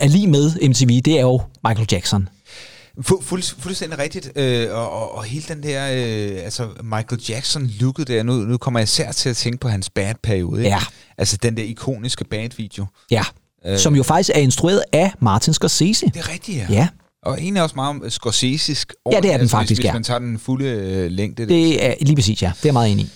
[0.01, 2.29] er lige med MTV, det er jo Michael Jackson.
[3.01, 4.33] Fu- fuld, fuldstændig rigtigt.
[4.37, 8.85] Øh, og, og, hele den der, øh, altså Michael Jackson-looket der, nu, nu kommer jeg
[8.85, 10.63] især til at tænke på hans bad-periode.
[10.63, 10.79] Ja.
[11.19, 12.87] Altså den der ikoniske bad-video.
[13.11, 13.25] Ja,
[13.67, 13.79] øh.
[13.79, 16.07] som jo faktisk er instrueret af Martin Scorsese.
[16.07, 16.67] Det er rigtigt, ja.
[16.71, 16.89] Ja,
[17.23, 18.95] Og egentlig også meget scorsesisk.
[19.13, 19.93] Ja, det er den faktisk, hvis, hvis ja.
[19.93, 21.49] man tager den fulde øh, længde.
[21.49, 22.47] det er lige præcis, ja.
[22.57, 23.09] Det er jeg meget enig i.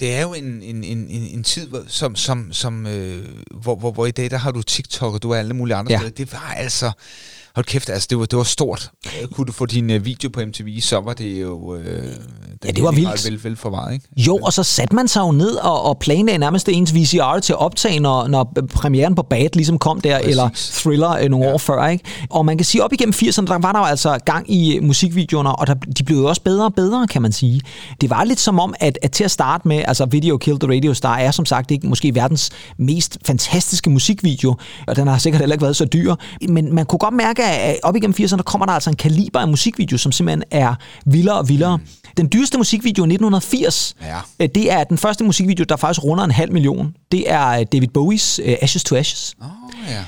[0.00, 3.24] det er jo en, en, en, en, en tid, som, som, som, øh,
[3.62, 5.92] hvor, hvor, hvor i dag, der har du TikTok, og du har alle mulige andre
[5.92, 5.98] Ja.
[5.98, 6.10] steder.
[6.12, 6.90] Det var altså...
[7.58, 8.90] Hold kæft, altså, det var, det var stort.
[9.32, 11.76] Kunne du få din øh, video på MTV, så var det jo...
[11.76, 12.16] Øh,
[12.64, 13.26] Ja, det var vildt.
[13.26, 14.08] Vel, vel forvaret, ikke?
[14.16, 17.52] Jo, og så satte man sig jo ned og, og planlagde nærmest ens VCR til
[17.52, 20.30] at optage, når, når premieren på Bad ligesom kom der, Præcis.
[20.30, 21.52] eller Thriller øh, nogle ja.
[21.52, 21.86] år før.
[21.86, 22.04] Ikke?
[22.30, 24.84] Og man kan sige, op igennem 80'erne, der var der jo altså gang i øh,
[24.84, 27.60] musikvideoerne, og der, de blev jo også bedre og bedre, kan man sige.
[28.00, 30.70] Det var lidt som om, at, at til at starte med, altså Video Kill the
[30.70, 34.56] Radio Star er som sagt ikke måske verdens mest fantastiske musikvideo,
[34.86, 36.14] og den har sikkert heller ikke været så dyr,
[36.48, 39.40] men man kunne godt mærke, at op igennem 80'erne, der kommer der altså en kaliber
[39.40, 40.74] af musikvideo, som simpelthen er
[41.06, 41.78] vildere og vildere.
[42.16, 44.16] Den dyreste musikvideo i 1980, Ja.
[44.40, 46.94] øh, det er den første musikvideo, der faktisk runder en halv million.
[47.12, 49.34] Det er øh, David Bowies uh, Ashes to Ashes.
[49.42, 49.46] Oh,
[49.90, 50.04] ja.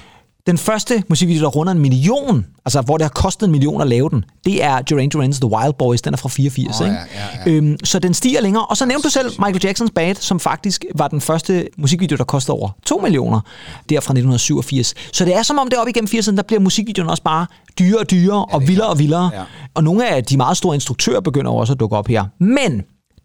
[0.47, 3.89] Den første musikvideo, der runder en million, altså hvor det har kostet en million at
[3.89, 6.81] lave den, det er Duran Duran's The Wild Boys, den er fra 84.
[6.81, 6.99] Åh, ikke?
[6.99, 7.57] ja, ja, ja.
[7.57, 8.67] Øhm, så den stiger længere.
[8.67, 12.25] Og så nævnte du selv Michael Jacksons Bad, som faktisk var den første musikvideo, der
[12.25, 13.41] kostede over 2 millioner,
[13.89, 14.95] der fra 1987.
[15.13, 17.47] Så det er som om det op igennem 80'erne, der bliver musikvideoen også bare
[17.79, 19.31] dyrere og dyrere, og vildere og vildere.
[19.35, 19.43] Ja.
[19.75, 22.25] Og nogle af de meget store instruktører begynder også at dukke op her.
[22.39, 22.83] Men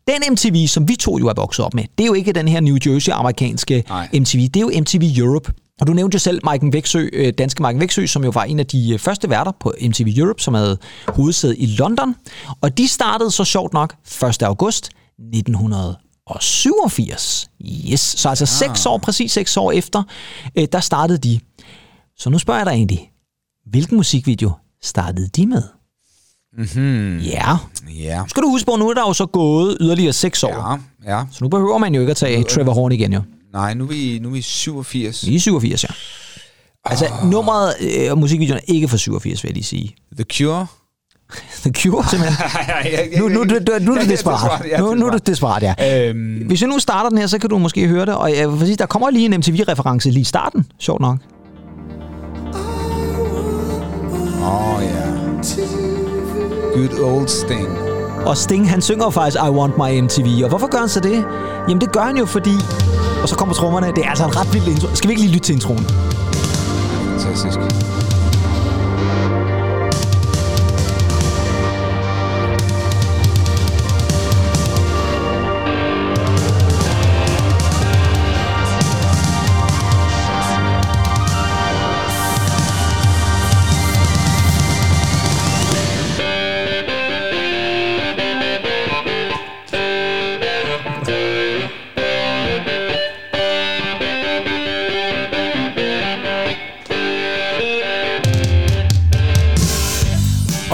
[0.07, 2.47] den MTV, som vi to jo er vokset op med, det er jo ikke den
[2.47, 3.83] her New Jersey-amerikanske.
[4.13, 4.39] MTV.
[4.39, 5.51] Det er jo MTV Europe.
[5.81, 8.59] Og du nævnte jo selv Maiken Væksø, øh, danske Maiken Væksø, som jo var en
[8.59, 12.15] af de øh, første værter på MTV Europe, som havde hovedsæde i London.
[12.61, 14.43] Og de startede så sjovt nok 1.
[14.43, 17.49] august 1987.
[17.91, 20.03] Yes, så altså seks år, præcis seks år efter,
[20.55, 21.39] øh, der startede de.
[22.17, 23.11] Så nu spørger jeg dig egentlig,
[23.71, 24.51] hvilken musikvideo
[24.83, 25.63] startede de med?
[26.57, 27.17] Mm-hmm.
[27.19, 27.57] Ja,
[27.99, 28.23] Ja.
[28.27, 30.79] skal du huske på, nu er der jo så gået yderligere seks år.
[31.05, 31.23] Ja, ja.
[31.31, 33.21] Så nu behøver man jo ikke at tage Trevor Horn igen jo.
[33.55, 35.27] Nej, nu er vi, nu er vi 87.
[35.27, 35.89] Vi er 87, ja.
[36.85, 39.95] Altså, nummeret øh, og musikvideoen er ikke fra 87, vil jeg lige sige.
[40.15, 40.67] The Cure.
[41.63, 42.37] The Cure, simpelthen.
[43.19, 44.79] Nu, nu, nu, nu, nu er du desperat.
[44.79, 46.07] Nu, nu er du desperat, ja.
[46.09, 48.15] Øhm, Hvis jeg nu starter den her, så kan du måske høre det.
[48.15, 50.65] Og jeg vil sige, der kommer lige en MTV-reference lige i starten.
[50.79, 51.17] Sjovt nok.
[54.41, 55.05] Åh, oh, ja.
[56.73, 57.67] Good old Sting.
[58.25, 60.43] Og Sting, han synger faktisk I Want My MTV.
[60.43, 61.25] Og hvorfor gør han så det?
[61.67, 62.51] Jamen, det gør han jo, fordi...
[63.21, 63.87] Og så kommer trommerne.
[63.95, 64.87] Det er altså en ret vild intro.
[64.95, 65.85] Skal vi ikke lige lytte til introen?
[67.19, 67.59] Fantastisk.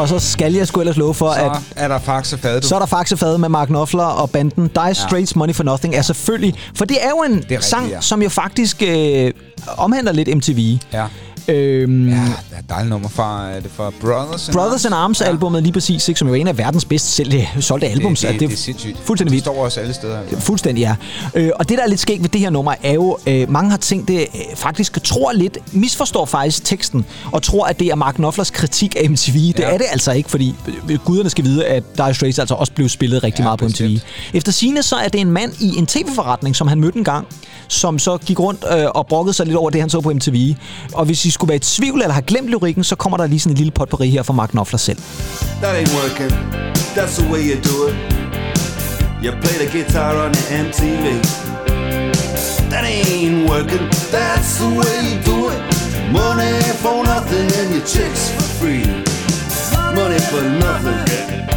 [0.02, 2.68] Og så skal jeg sgu ellers love for, at Så er der faxe fad, du.
[2.68, 4.68] Så er der faxefad med Mark Knopfler og banden.
[4.68, 6.56] Dire Straits Money for Nothing er selvfølgelig...
[6.76, 8.02] For det er jo en rigtigt, sang, ja.
[8.02, 9.32] som jo faktisk øh,
[9.78, 10.78] omhandler lidt MTV.
[10.94, 11.06] Ja.
[11.52, 12.22] Øhm, Ja, der
[12.58, 16.08] er dejligt nummer fra, er det fra Brothers in Brothers in Arms albumet lige præcis,
[16.08, 18.20] ikke, som jo er en af verdens bedst sælgte, solgte albums.
[18.20, 18.98] Det, det, Altså, det, er sindssygt.
[19.06, 19.46] Fuldstændig Det vildt.
[19.46, 20.20] står også alle steder.
[20.20, 20.40] Altså.
[20.40, 20.96] Fuldstændig, ja.
[21.36, 23.70] Øh, og det, der er lidt skægt ved det her nummer, er jo, øh, mange
[23.70, 24.26] har tænkt det, øh,
[24.56, 29.10] faktisk tror lidt, misforstår faktisk teksten, og tror, at det er Mark Knopflers kritik af
[29.10, 29.34] MTV.
[29.34, 29.64] Det Ja.
[29.74, 30.56] er det altså ikke, fordi
[30.90, 33.66] øh, guderne skal vide, at Dire Straits altså også blev spillet rigtig Ja, meget på
[33.66, 33.72] MTV.
[33.72, 34.04] bestemt.
[34.34, 37.28] Efter sine så er det en mand i en tv-forretning, som han mødte en gang,
[37.68, 40.56] som så gik rundt øh, og brokkede sig lidt over det, han så på MTV.
[40.94, 43.40] Og hvis I skulle være i tvivl eller har glemt lyrikken, så kommer der lige
[43.40, 44.98] sådan en lille potpourri her fra Mark Knopfler selv.
[45.62, 46.32] That ain't working.
[46.96, 47.96] That's the way you do it.
[49.24, 51.06] You play the guitar on the MTV.
[52.72, 53.86] That ain't working.
[54.16, 55.60] That's the way you do it.
[56.20, 58.86] Money for nothing and your chicks for free.
[60.00, 61.51] Money for nothing.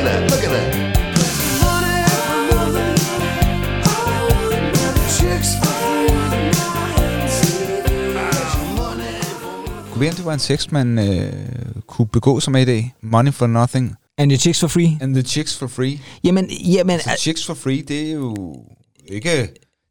[0.00, 0.40] at that, look
[10.20, 11.32] det var en sex, man øh,
[11.86, 12.94] kunne begå sig med i dag.
[13.02, 13.94] Money for nothing.
[14.18, 14.98] And the chicks for free.
[15.00, 16.00] And the chicks for free.
[16.24, 16.90] Jamen, jamen...
[16.90, 18.56] Altså, chicks for free, det er jo
[19.08, 19.48] ikke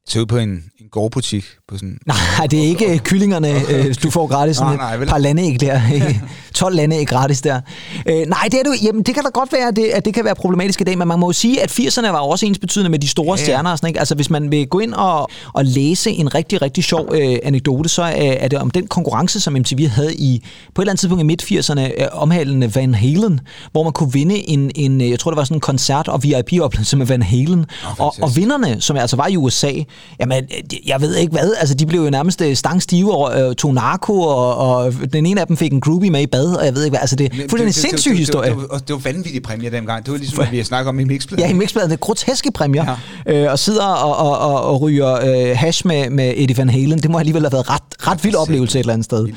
[0.07, 1.45] til på en, en gårdbutik.
[1.67, 4.57] På sådan, nej, det er ikke og, kyllingerne, øh, du får gratis.
[4.57, 5.81] Sådan nej, nej, et par lande der.
[6.59, 7.61] 12 landeæg gratis der.
[8.05, 10.13] Øh, nej, det, er du, jamen, det kan da godt være, at det, at det
[10.13, 12.59] kan være problematisk i dag, men man må jo sige, at 80'erne var også ens
[12.59, 13.71] betydende med de store Ja, stjerner.
[13.71, 13.99] Og sådan, ikke?
[13.99, 17.89] Altså, hvis man vil gå ind og, og læse en rigtig, rigtig sjov øh, anekdote,
[17.89, 20.43] så øh, er det om den konkurrence, som MTV havde i
[20.75, 23.39] på et eller andet tidspunkt i midt-80'erne, øh, omhandlende Van Halen,
[23.71, 26.23] hvor man kunne vinde en, en øh, jeg tror, det var sådan en koncert- og
[26.23, 27.65] VIP-oplevelse med Van Halen.
[27.97, 29.71] og, og vinderne, som altså var i USA,
[30.19, 33.55] jamen, øh, jeg ved ikke hvad, altså de blev jo nærmest øh, stangstive og øh,
[33.55, 36.65] tog narko, og, og den ene af dem fik en groupie med i bad, og
[36.65, 38.49] jeg ved ikke hvad, altså det er fuldstændig en sindssyg historie.
[38.49, 40.05] Det, det, det, det var vanvittige præmier dengang.
[40.05, 41.43] Det var ligesom, at vi har snakket om i mixbladet.
[41.43, 42.95] Ja, i mixbladet, det er groteske præmier.
[43.25, 43.45] Ja.
[43.45, 46.99] Øh, og sidder og, og, og, og ryger øh, hash med, med Eddie Van Halen.
[46.99, 49.27] Det må alligevel have været ret, ret vild oplevelse et eller andet sted.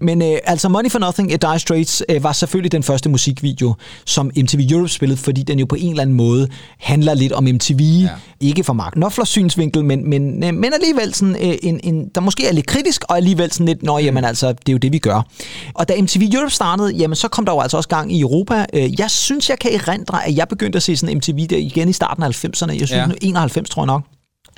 [0.00, 3.74] Men øh, altså Money for Nothing, Dire Straits, øh, var selvfølgelig den første musikvideo,
[4.06, 7.44] som MTV Europe spillede, fordi den jo på en eller anden måde handler lidt om
[7.44, 7.80] MTV.
[7.80, 8.08] Ja.
[8.40, 12.20] Ikke fra Mark Knopflers synsvinkel, men, men, øh, men alligevel sådan, øh, en, en, der
[12.20, 14.92] måske er lidt kritisk, og alligevel sådan lidt, nå jamen altså, det er jo det,
[14.92, 15.26] vi gør.
[15.74, 18.66] Og da MTV Europe startede, jamen så kom der jo altså også gang i Europa.
[18.74, 21.88] Øh, Jeg synes, jeg kan erindre, at jeg begyndte at se sådan MTV der igen
[21.88, 22.70] i starten af 90'erne.
[22.70, 23.06] Jeg synes, ja.
[23.22, 24.02] 91 tror jeg nok.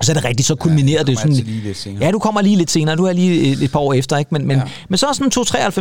[0.02, 1.32] Så er det rigtigt, så kulminerede ja, det sådan...
[1.32, 2.04] altid lige lidt senere.
[2.04, 2.96] Ja, du kommer lige lidt senere.
[2.96, 4.28] Du er lige et, et par år efter, ikke?
[4.34, 4.62] Men, men, ja.
[4.88, 5.32] men så sådan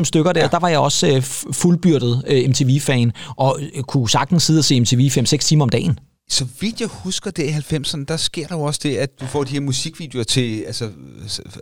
[0.01, 0.47] 2-93 stykker der, ja.
[0.47, 1.21] der var jeg også øh,
[1.53, 5.99] fuldbyrdet øh, MTV-fan, og øh, kunne sagtens sidde og se MTV 5-6 timer om dagen.
[6.29, 9.25] Så vidt jeg husker det i 90'erne, der sker der jo også det, at du
[9.25, 10.89] får de her musikvideoer til, altså,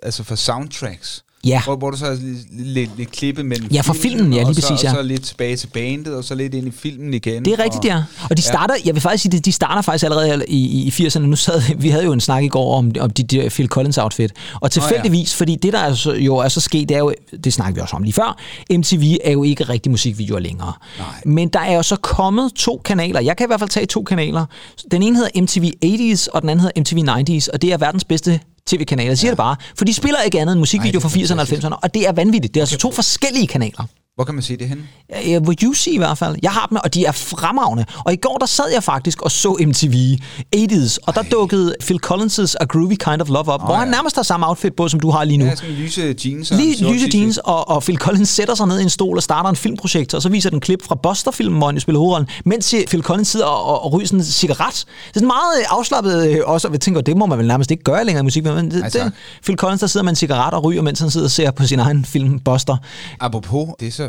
[0.03, 1.23] altså for soundtracks.
[1.45, 1.61] Ja.
[1.65, 2.15] Hvor, hvor du så er
[2.51, 4.89] lidt, lidt, klippet mellem Ja, fra filmen, ja, lige og så, præcis, ja.
[4.89, 7.45] Og så lidt tilbage til bandet, og så lidt ind i filmen igen.
[7.45, 8.03] Det er rigtigt, ja.
[8.29, 8.81] Og de starter, ja.
[8.85, 11.19] jeg vil faktisk sige, de- de starter faktisk allerede i, i, i 80'erne.
[11.19, 13.97] Nu sad, vi havde jo en snak i går om, om de, de Phil Collins
[13.97, 14.31] outfit.
[14.59, 17.13] Og tilfældigvis, fordi det der er så, jo er så sket, det er jo,
[17.43, 18.37] det snakkede vi også om lige før,
[18.71, 20.73] MTV er jo ikke rigtig musikvideoer længere.
[20.97, 21.07] Nej.
[21.25, 23.19] Men der er jo så kommet to kanaler.
[23.21, 24.45] Jeg kan i hvert fald tage to kanaler.
[24.91, 26.97] Den ene hedder MTV 80's, og den anden hedder MTV
[27.37, 28.39] 90's, og det er verdens bedste
[28.69, 29.09] tv-kanaler.
[29.09, 29.31] Jeg siger ja.
[29.31, 29.55] det bare.
[29.77, 32.53] For de spiller ikke andet end musikvideo fra 80'erne og 90'erne, og det er vanvittigt.
[32.53, 33.83] Det er altså to forskellige kanaler.
[34.19, 34.83] Hvor kan man se det henne?
[35.09, 36.35] Ja, Would you see i hvert fald.
[36.43, 37.85] Jeg har dem, og de er fremragende.
[38.05, 40.17] Og i går, der sad jeg faktisk og så MTV
[40.55, 43.87] 80's, og der dukkede Phil Collins' A Groovy Kind of Love op, oh, hvor han
[43.87, 43.91] ja.
[43.91, 45.45] nærmest har samme outfit på, som du har lige nu.
[45.45, 46.51] Ja, sådan lyse jeans.
[46.51, 49.23] og Lige lyse jeans, og, og Phil Collins sætter sig ned i en stol og
[49.23, 52.29] starter en filmprojekt, og så viser den klip fra Buster-filmen, hvor han jo spiller hovedrollen,
[52.45, 54.73] mens Phil Collins sidder og, og, og ryger sådan en cigaret.
[54.75, 57.47] Det er sådan meget øh, afslappet øh, også, og jeg tænker, det må man vel
[57.47, 58.99] nærmest ikke gøre længere i musik, men det, Altså.
[59.03, 59.11] det,
[59.43, 61.67] Phil Collins, der sidder med en cigaret og ryger, mens han sidder og ser på
[61.67, 62.77] sin egen film Buster.
[63.19, 64.08] Apropos, det er så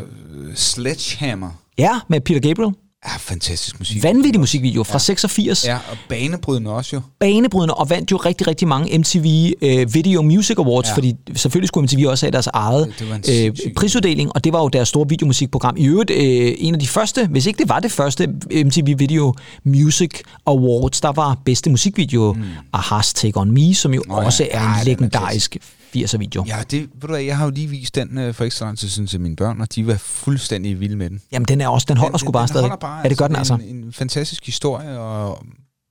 [0.55, 1.49] Sledgehammer.
[1.77, 2.71] Ja, med Peter Gabriel.
[3.05, 4.03] Ja, fantastisk musik.
[4.03, 5.65] Vanvittig musikvideo fra 86.
[5.65, 7.01] Ja, og banebrydende også jo.
[7.19, 10.91] banebrydende og vandt jo rigtig, rigtig mange MTV øh, Video Music Awards, Ja.
[10.91, 10.95] ja.
[10.97, 12.93] fordi selvfølgelig skulle MTV også have deres eget
[13.25, 15.75] Det- øh, prisuddeling, og det var jo deres store videomusikprogram.
[15.77, 18.27] I øvrigt øh, en af de første, hvis ikke det var det første,
[18.65, 19.33] MTV Video
[19.63, 20.11] Music
[20.45, 22.43] Awards, der var bedste musikvideo mm.
[22.73, 24.25] Ahas Take On Me, som jo Nå ja.
[24.25, 25.57] også er Ja, den en er legendarisk
[25.95, 26.45] 80'er video.
[26.47, 28.77] Ja, det, ved du hvad, jeg har jo lige vist den øh, for ekstra lang
[28.77, 31.21] tid siden til mine børn, og de var fuldstændig vilde med den.
[31.31, 32.71] Jamen den er også, den holder sgu bare den stadig.
[32.79, 33.53] bare, ja, det gør den altså.
[33.53, 35.45] En, en fantastisk historie, og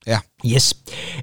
[0.07, 0.73] ja, Yes.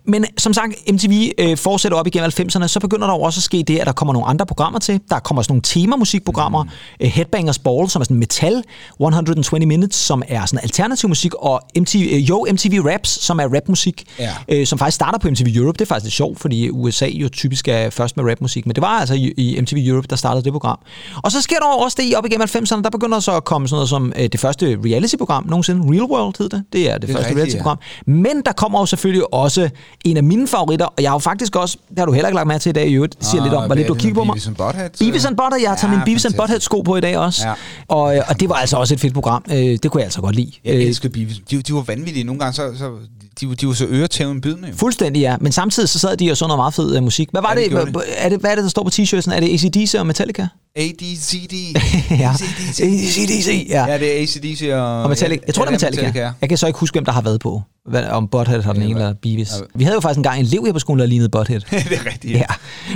[0.05, 3.43] Men som sagt, MTV øh, fortsætter op igennem 90'erne, så begynder der jo også at
[3.43, 5.01] ske det, at der kommer nogle andre programmer til.
[5.11, 6.65] Der kommer sådan nogle temamusikprogrammer.
[6.65, 6.71] Mm.
[7.01, 8.63] Øh, Headbangers Ball, som er sådan metal.
[9.01, 11.35] 120 Minutes, som er sådan alternativ musik.
[11.35, 14.05] Og MTV, øh, jo, MTV Raps, som er rapmusik.
[14.19, 14.35] Ja.
[14.49, 15.73] Øh, som faktisk starter på MTV Europe.
[15.73, 18.67] Det er faktisk lidt sjovt, fordi USA jo typisk er først med rapmusik.
[18.67, 20.79] Men det var altså i, i MTV Europe, der startede det program.
[21.23, 22.83] Og så sker der også det i op igennem 90'erne.
[22.83, 25.93] Der begynder så at komme sådan noget som øh, det første reality-program nogensinde.
[25.93, 26.65] Real World hed det.
[26.73, 27.79] Det er det, Det første reality-program.
[28.07, 29.71] Men der kommer jo selvfølgelig også
[30.05, 32.37] en af mine favoritter, og jeg har jo faktisk også, det har du heller ikke
[32.37, 33.89] lagt mærke til i dag i øvrigt, det siger Ah, lidt om, hvor hvad lidt
[33.89, 34.33] du kigger på mig.
[34.35, 34.91] Beavis Butthead?
[34.99, 36.27] Beavis Butthead, jeg har taget Ja, min Beavis.
[36.39, 37.49] Butthead sko på i dag også.
[37.49, 37.55] Ja.
[37.89, 39.45] Og, øh, og det var altså også et fedt program.
[39.51, 40.53] Øh, Det kunne jeg altså godt lide.
[40.65, 41.37] jeg Øh, elsker Beavis.
[41.51, 42.25] De, de var vanvittige.
[42.25, 42.91] Nogle gange, så, så
[43.41, 44.73] de, de var så øretæven bydende.
[44.77, 45.37] Fuldstændig, ja.
[45.41, 47.29] Men samtidig så sad de og så noget meget fed uh, musik.
[47.31, 47.89] Hvad var Ja, ja, det det?
[47.93, 48.41] Hvad, er det?
[48.41, 49.33] Hvad er det, der står på t-shirten?
[49.35, 50.49] Er det ACDC og Metallica?
[50.77, 51.53] ADCD.
[52.23, 52.31] ja.
[52.31, 52.81] ACDC.
[52.81, 53.87] ACDC, ja.
[53.87, 55.03] Ja, det er ACDC og...
[55.03, 55.43] Og Metallica.
[55.47, 56.21] Jeg tror, ja, det er Metallica.
[56.25, 56.31] ja.
[56.41, 57.63] Jeg kan så ikke huske, hvem der har været på.
[57.91, 59.49] Hvad, om Butthead har den ene eller Beavis.
[59.75, 61.61] Vi havde jo faktisk engang en elev her på skolen, der lignede Butthead.
[61.71, 62.35] det er rigtigt.
[62.35, 62.45] ja.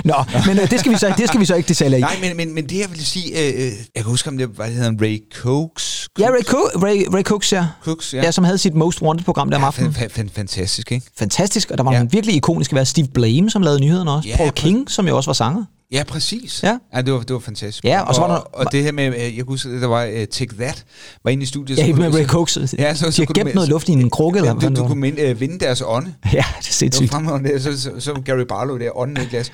[0.05, 0.13] Nå,
[0.47, 2.01] men øh, det, skal vi så, det skal vi så ikke detalje i.
[2.01, 4.57] Nej, men, men, men det jeg vil sige, øh, øh, jeg kan huske, om det
[4.57, 6.07] var, det hedder en Ray Cokes.
[6.19, 7.67] Ja, Ray, Co- Ray, Ray Cooks, ja.
[7.83, 8.23] Cooks, ja.
[8.23, 8.31] ja.
[8.31, 9.93] som havde sit Most Wanted-program der om Ja, aftenen.
[9.93, 11.05] fan, fan, fantastisk, ikke?
[11.19, 11.97] Fantastisk, og der var Ja.
[11.97, 12.85] nogle virkelig ikoniske værd.
[12.85, 14.29] Steve Blame, som lavede nyhederne også.
[14.29, 15.63] Ja, Paul King, som jo også var sanger.
[15.91, 16.63] Ja, præcis.
[16.63, 16.77] Ja.
[16.95, 17.83] ja det, var, det var fantastisk.
[17.83, 19.87] Ja, og så var der- og, og det her med, øh, jeg kan huske, der
[19.87, 20.85] var uh, Take That,
[21.23, 21.77] var inde i studiet.
[21.77, 22.57] Ja, kunne med Ray Cooks.
[22.77, 24.69] Ja, så, De så kunne gemt du- noget luft i en krukke, eller Ja, hvad
[24.69, 26.13] du, du kunne minde, uh, vinde deres ånde.
[26.25, 27.11] Ja, det er Det var sindssygt.
[27.11, 27.59] fremragende.
[27.61, 29.51] Så, så, så Gary Barlow der, ånden i glas.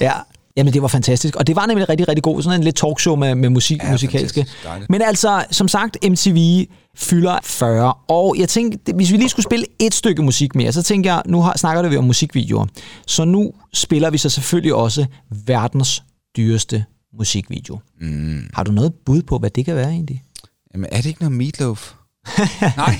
[0.00, 0.12] Ja,
[0.56, 1.36] Jamen, det var fantastisk.
[1.36, 2.42] Og det var nemlig rigtig, rigtig god.
[2.42, 4.46] Sådan en lidt talkshow med, med musik, ja, musikalske.
[4.88, 7.92] Men altså, som sagt, MTV fylder 40.
[8.08, 11.22] Og jeg tænkte, hvis vi lige skulle spille et stykke musik mere, så tænker jeg,
[11.26, 12.66] nu har, snakker vi om musikvideoer.
[13.06, 15.06] Så nu spiller vi så selvfølgelig også
[15.46, 16.02] verdens
[16.36, 16.84] dyreste
[17.18, 17.78] musikvideo.
[18.00, 18.50] Mm.
[18.54, 20.22] Har du noget bud på, hvad det kan være egentlig?
[20.74, 21.92] Jamen, er det ikke noget meatloaf?
[22.76, 22.98] Nej,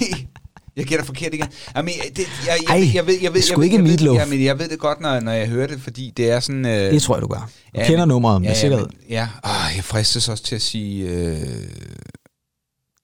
[0.77, 1.47] jeg gætter forkert igen.
[1.77, 3.83] Jamen, det, jeg, jeg, Ej, jeg, jeg, ved, jeg ved, er jeg, ved- ikke jeg,
[3.85, 4.17] ved- Meatloaf.
[4.19, 6.67] Jamen, jeg ved det godt, når, når jeg hører det, fordi det er sådan...
[6.67, 7.51] Øh, Det tror jeg, du gør.
[7.77, 8.87] Du kender nummeret med sikkerhed.
[8.87, 11.05] Men, ja, Arh, jeg fristes også til at sige...
[11.09, 11.37] Øh,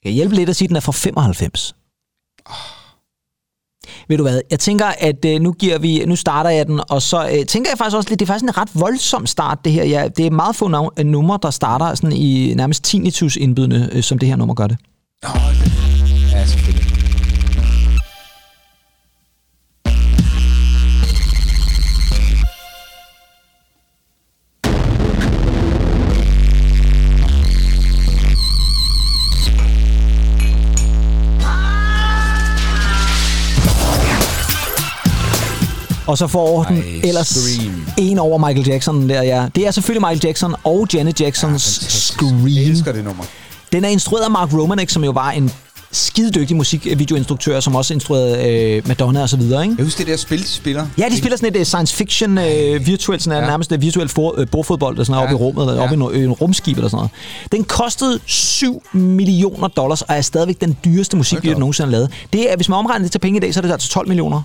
[0.05, 1.75] Jeg hjælpe lidt at sige, at den er fra 95.
[4.09, 7.03] Ved du hvad, jeg tænker, at øh, nu giver vi, nu starter jeg den, og
[7.03, 9.73] så øh, tænker jeg faktisk også lidt, det er faktisk en ret voldsom start, det
[9.73, 9.85] her.
[9.85, 13.89] Ja, det er meget få nav- øh, numre, der starter sådan i nærmest tinnitus indbydende,
[13.93, 14.77] øh, som det her nummer gør det.
[16.33, 16.96] ja, selvfølgelig.
[36.07, 37.87] Og så får den Ej, ellers Scream.
[37.99, 39.47] en over Michael Jackson der, ja.
[39.55, 42.47] Det er selvfølgelig Michael Jackson og Janet Jacksons Jeg Scream.
[42.47, 43.25] elsker det nummer.
[43.73, 45.51] Den er instrueret af Mark Romanek, som jo var en
[45.93, 49.75] skidedygtig musikvideoinstruktør, som også instruerede øh, Madonna og så videre, ikke?
[49.79, 50.87] Jeg husker det der spil, de spiller.
[50.99, 53.45] Ja, de spiller sådan et uh, science fiction uh, virtuelt, sådan ja.
[53.45, 53.51] Ja.
[53.51, 55.23] nærmest et virtuelt for, uh, bordfodbold, der sådan ja.
[55.23, 55.83] oppe i rummet, eller Ja.
[55.83, 57.11] oppe i no, en rumskib eller sådan noget.
[57.53, 61.61] Den kostede 7 millioner dollars, og er stadigvæk den dyreste musikvideo, op.
[61.61, 62.11] nogensinde er lavet.
[62.33, 64.09] Det er, hvis man omregner det til penge i dag, så er det altså 12
[64.09, 64.43] millioner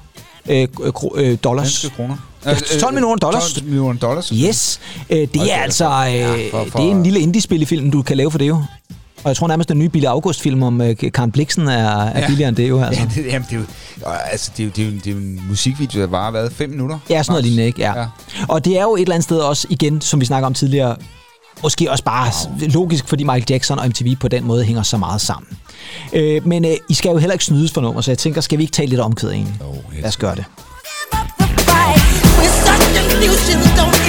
[0.49, 1.65] øh, kro- øh, dollars.
[1.81, 2.15] Danske kroner.
[2.45, 3.53] Ja, 12 millioner dollars.
[3.53, 4.29] 12 millioner dollars.
[4.29, 4.79] Yes,
[5.09, 8.17] øh, det er altså øh, Ja, for- for- det er en lille indie-spillefilm, du kan
[8.17, 8.63] lave for det jo.
[9.23, 12.27] Og jeg tror nærmest, den nye Billy August-film om øh, Karen Bliksen er, er Ja.
[12.27, 12.83] billigere end det jo.
[12.83, 13.01] Altså.
[13.01, 13.65] Ja, det, jamen, det er jo,
[14.31, 16.49] altså, det er jo, det er jo, det er jo en musikvideo, der varer, hvad,
[16.51, 16.99] 5 minutter?
[17.09, 17.81] Ja, sådan noget lignende, ikke?
[17.81, 17.99] Ja.
[17.99, 18.05] ja.
[18.47, 20.95] Og det er jo et eller andet sted også, igen, som vi snakker om tidligere,
[21.63, 22.69] måske også bare wow.
[22.69, 25.57] logisk, fordi Michael Jackson og MTV på den måde hænger så meget sammen.
[26.13, 28.57] Øh, men øh, I skal jo heller ikke snydes for nummer, så jeg tænker, skal
[28.57, 29.55] vi ikke tale lidt om egentlig?
[29.61, 30.01] Oh, yes.
[30.01, 30.45] Lad os gøre det.
[32.39, 34.01] With such confusion, don't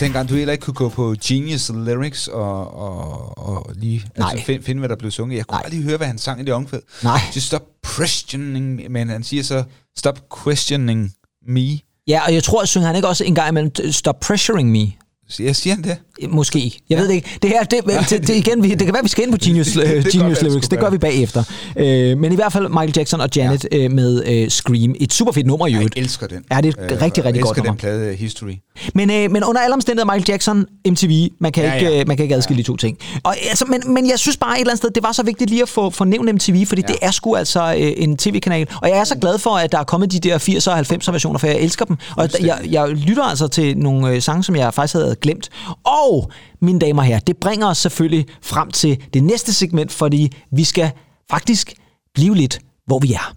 [0.00, 4.30] dengang, du heller ikke kunne gå på Genius Lyrics og, og, og lige Nej.
[4.30, 5.36] altså, find, finde, hvad der blev sunget.
[5.36, 5.62] Jeg kunne Nej.
[5.64, 6.80] aldrig høre, hvad han sang i det omkvæd.
[7.02, 7.20] Nej.
[7.36, 7.62] Just stop
[7.96, 9.64] questioning, men han siger så,
[9.98, 11.12] stop questioning
[11.46, 11.78] me.
[12.06, 14.92] Ja, og jeg tror, at synger han ikke også en gang imellem, stop pressuring me.
[15.38, 15.96] Jeg siger han det?
[16.28, 16.58] Måske.
[16.58, 17.00] Jeg ja.
[17.00, 17.28] ved det ikke.
[17.42, 19.66] Det her, det, det, det, igen, vi, det kan være, vi skal ind på Genius,
[19.66, 20.68] Det- det øh, kan godt Genius det Lyrics.
[20.68, 21.44] Det gør vi bagefter.
[21.76, 23.78] Øh, men i hvert fald Michael Jackson og Janet ja.
[23.78, 24.94] øh, med øh, Scream.
[25.00, 25.96] Et super fedt nummer i øvrigt.
[25.96, 26.44] Jeg elsker den.
[26.52, 27.70] Ja, det er et Øh, rigtig, rigtig jeg godt elsker nummer.
[27.70, 28.52] den plade History.
[28.94, 32.00] Men, øh, men under alle omstændigheder, Michael Jackson, MTV, man kan, Ja, ikke, ja.
[32.00, 32.62] øh, man kan ikke adskille ja.
[32.62, 32.98] de to ting.
[33.22, 35.50] Og, altså, men, men jeg synes bare et eller andet sted, det var så vigtigt
[35.50, 36.86] lige at få, få nævnt MTV, fordi ja.
[36.92, 38.66] det er sgu altså øh, en tv-kanal.
[38.82, 41.10] Og jeg er så glad for, at der er kommet de der 80'er og 90'er
[41.12, 41.96] versioner, for jeg elsker dem.
[42.16, 45.50] Og jeg, jeg lytter altså til nogle øh, sange, som jeg faktisk havde glemt.
[45.84, 50.32] Og, mine damer og herrer, det bringer os selvfølgelig frem til det næste segment, fordi
[50.52, 50.90] vi skal
[51.30, 51.72] faktisk
[52.14, 53.34] blive lidt, hvor vi er.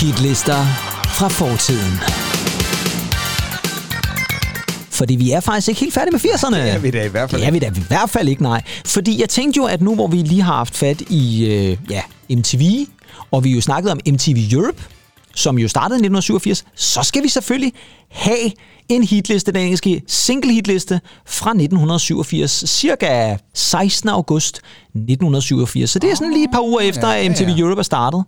[0.00, 0.64] Hitlister
[1.18, 2.00] fra fortiden.
[4.90, 6.56] Fordi vi er faktisk ikke helt færdige med 80'erne.
[6.56, 8.42] Det er vi da i hvert fald Det er vi da i hvert fald ikke,
[8.42, 8.62] nej.
[8.86, 12.02] Fordi jeg tænkte jo, at nu hvor vi lige har haft fat i øh, ja,
[12.30, 12.86] MTV,
[13.30, 14.82] og vi jo snakkede om MTV Europe,
[15.36, 17.72] som jo startede i 1987, så skal vi selvfølgelig
[18.10, 18.50] have
[18.88, 24.08] en hitliste, den engelske single hitliste fra 1987, cirka 16.
[24.08, 25.90] august 1987.
[25.90, 27.58] Så det er sådan lige et par uger efter, ja, at MTV ja.
[27.58, 28.24] Europe er startet.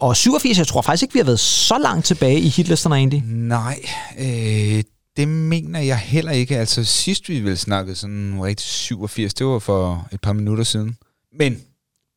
[0.00, 3.22] Og 87, jeg tror faktisk ikke, vi har været så langt tilbage i hitlisterne egentlig.
[3.26, 3.78] Nej,
[4.18, 4.82] øh,
[5.16, 6.58] det mener jeg heller ikke.
[6.58, 10.96] Altså sidst vi vel snakkede sådan rigtig 87, det var for et par minutter siden.
[11.38, 11.60] Men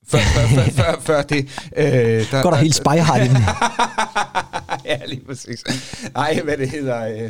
[0.07, 1.47] før, før, før, før, før det...
[1.77, 1.85] Øh,
[2.31, 3.37] der, Går der helt spejehard i den.
[4.85, 5.63] ja, lige præcis.
[6.13, 7.07] Nej, hvad det hedder...
[7.07, 7.29] Øh,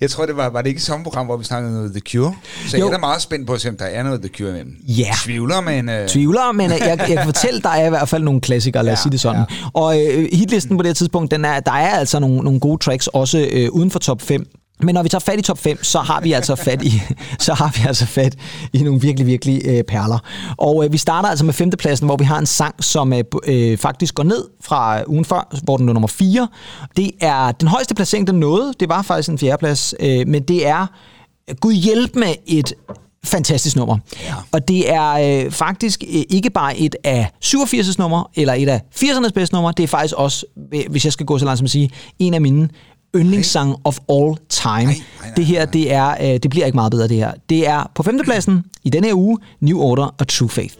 [0.00, 2.34] jeg tror, det var, var det ikke samme program, hvor vi snakkede noget The Cure?
[2.68, 2.82] Så Jo.
[2.84, 4.76] jeg er da meget spændt på at se, om der er noget The Cure imellem.
[4.88, 5.10] Ja.
[5.24, 5.88] Tvivler, men...
[5.88, 8.92] Øh, Tvivler, men jeg, jeg kan fortælle, der er i hvert fald nogle klassikere, lad
[8.92, 9.44] os Ja, sige det sådan.
[9.72, 12.78] Og øh, hitlisten på det her tidspunkt, den er, der er altså nogle, nogle gode
[12.82, 14.46] tracks, også øh, uden for top 5.
[14.82, 17.02] Men når vi tager fat i top 5, så har vi altså fat i,
[17.38, 18.36] så har vi altså fat
[18.72, 20.18] i nogle virkelig, virkelig øh, perler.
[20.56, 23.78] Og øh, vi starter altså med femtepladsen, hvor vi har en sang, som øh, øh,
[23.78, 26.48] faktisk går ned fra ugen før, hvor den er nummer 4.
[26.96, 28.72] Det er den højeste placering, den nåede.
[28.80, 30.86] Det var faktisk en fjerdeplads, øh, men det er
[31.60, 32.74] Gud hjælp med et
[33.24, 33.98] fantastisk nummer.
[34.22, 34.34] Ja.
[34.52, 38.80] Og det er øh, faktisk øh, ikke bare et af 87's nummer, eller et af
[38.96, 41.64] 80'ernes bedste nummer, det er faktisk også, øh, hvis jeg skal gå så langt som
[41.64, 42.68] at sige, en af mine
[43.18, 44.84] yndlingssang of all time.
[44.84, 47.32] Nej, nej, nej, det her, det, er, øh, det bliver ikke meget bedre, det her.
[47.48, 50.74] Det er på femtepladsen i denne her uge, New Order og True Faith.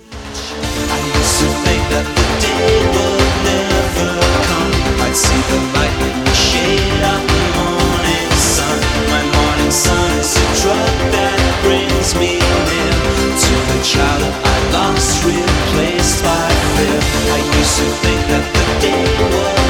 [5.17, 8.79] See the light in the shade of the morning sun.
[9.09, 12.33] My morning sun is a drug that brings me
[12.69, 12.97] near
[13.45, 17.01] to the child I lost, replaced by fear.
[17.37, 19.66] I used to think that the day would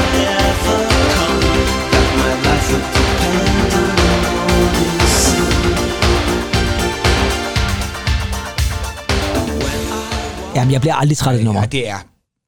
[10.55, 11.61] Jamen, jeg bliver aldrig træt af det nummer.
[11.61, 11.97] Ja, det er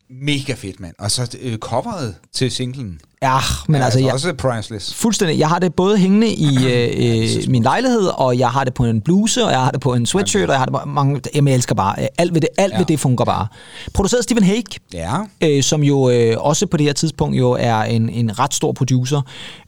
[0.10, 0.96] mega fedt, mand.
[1.00, 3.02] Og så øh, coveret til singlen.
[3.22, 4.94] Ja, men er altså, jeg, også priceless.
[4.94, 5.40] Fuldstændig.
[5.40, 6.90] Jeg har det både hængende i øh,
[7.46, 9.94] øh, min lejlighed, og jeg har det på en bluse, og jeg har det på
[9.94, 11.22] en sweatshirt, og jeg har det på mange...
[11.36, 11.96] Jamen, jeg elsker bare.
[12.02, 12.78] øh, Alt ved det, alt ja.
[12.78, 13.48] ved det fungerer bare.
[13.94, 14.64] Produceret Stephen Hague,
[14.94, 15.16] Ja.
[15.44, 18.72] øh, som jo øh, også på det her tidspunkt jo er en, en ret stor
[18.72, 19.22] producer.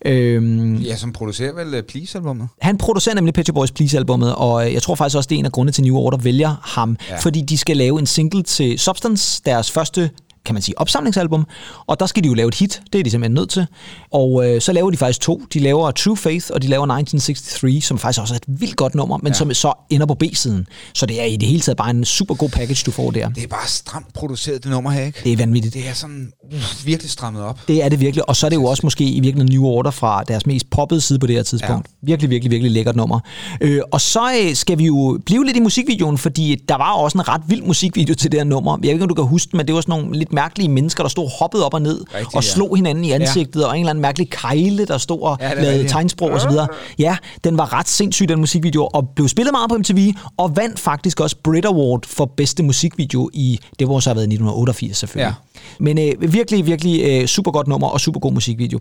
[0.06, 2.48] Øhm, Ja, som producerer vel uh, Please-albummet.
[2.62, 5.46] han producerer nemlig Pet Boys Please-albummet, og øh, jeg tror faktisk også, det er en
[5.46, 7.14] af grundene til New Order vælger ham, ja.
[7.14, 7.20] Ja.
[7.20, 10.10] fordi de skal lave en single til Substance, deres første
[10.46, 11.46] kan man sige, opsamlingsalbum,
[11.88, 13.68] og der skal de jo lave et hit, det er de simpelthen nødt til.
[14.12, 15.42] Og øh, så laver de faktisk to.
[15.54, 18.96] De laver True Faith, og de laver 1963, som faktisk også er et vildt godt
[18.96, 19.34] nummer, men ja.
[19.34, 20.68] som så ender på B-siden.
[20.94, 23.30] Så det er i det hele taget bare en super god package, du får der.
[23.30, 25.22] Det er bare stramt produceret, det nummer her, ikke?
[25.24, 25.74] Det er vanvittigt.
[25.74, 27.60] Det er sådan uh, virkelig strammet op.
[27.68, 29.92] Det er det virkelig, og så er det jo også måske i virkeligheden New Order
[29.92, 31.88] fra deres mest poppede side på det her tidspunkt.
[31.88, 32.06] Ja.
[32.06, 33.20] Virkelig, virkelig, virkelig lækkert nummer.
[33.62, 37.18] Øh, og så øh, skal vi jo blive lidt i musikvideoen, fordi der var også
[37.18, 38.72] en ret vild musikvideo til det her nummer.
[38.72, 40.70] Jeg ved ikke, om du kan huske den, men det var sådan nogle lidt mærkelige
[40.70, 42.50] mennesker, der stod og hoppede op og ned Rigtigt, og ja.
[42.50, 43.66] slog hinanden i ansigtet, ja.
[43.66, 45.90] og en eller anden mærkelig kejle, der stod og Ja, lavede rigtigt.
[45.90, 46.52] tegnsprog osv.
[47.00, 50.80] Ja, den var ret sindssyg, den musikvideo, og blev spillet meget på MTV, og vandt
[50.80, 55.36] faktisk også Brit Award for bedste musikvideo i, det må så have været 1988 selvfølgelig.
[55.58, 55.64] Ja.
[55.80, 58.80] Men øh, virkelig, virkelig øh, super godt nummer og super god musikvideo.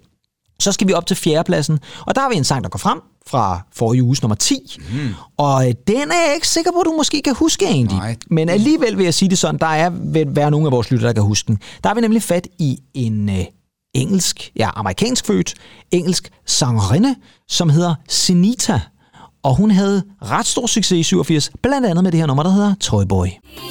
[0.60, 3.00] Så skal vi op til fjerdepladsen, og der har vi en sang, der går frem
[3.26, 4.78] fra forrige uges nummer 10.
[4.78, 5.14] Mm.
[5.36, 7.98] Og øh, den er jeg ikke sikker på, at du måske kan huske egentlig.
[7.98, 8.16] Nej.
[8.30, 11.08] Men alligevel vil jeg sige det sådan, der er vil være nogle af vores lyttere,
[11.08, 11.58] der kan huske den.
[11.82, 13.44] Der har vi nemlig fat i en øh,
[13.94, 15.54] engelsk, ja, amerikansk født,
[15.90, 17.14] engelsk sangerinde,
[17.48, 18.80] som hedder Senita.
[19.42, 22.50] Og hun havde ret stor succes i 87, blandt andet med det her nummer, der
[22.50, 23.26] hedder Toy Boy.
[23.26, 23.69] He's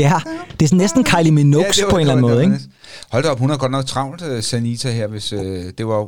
[0.00, 0.20] Ja,
[0.52, 2.52] det er sådan næsten Kylie Minogue det var- på en eller det anden måde, det
[2.52, 2.64] ikke?
[3.12, 5.38] Hold da op, hun har godt nok travlt, uh, Sanita her, hvis uh,
[5.78, 6.06] det var...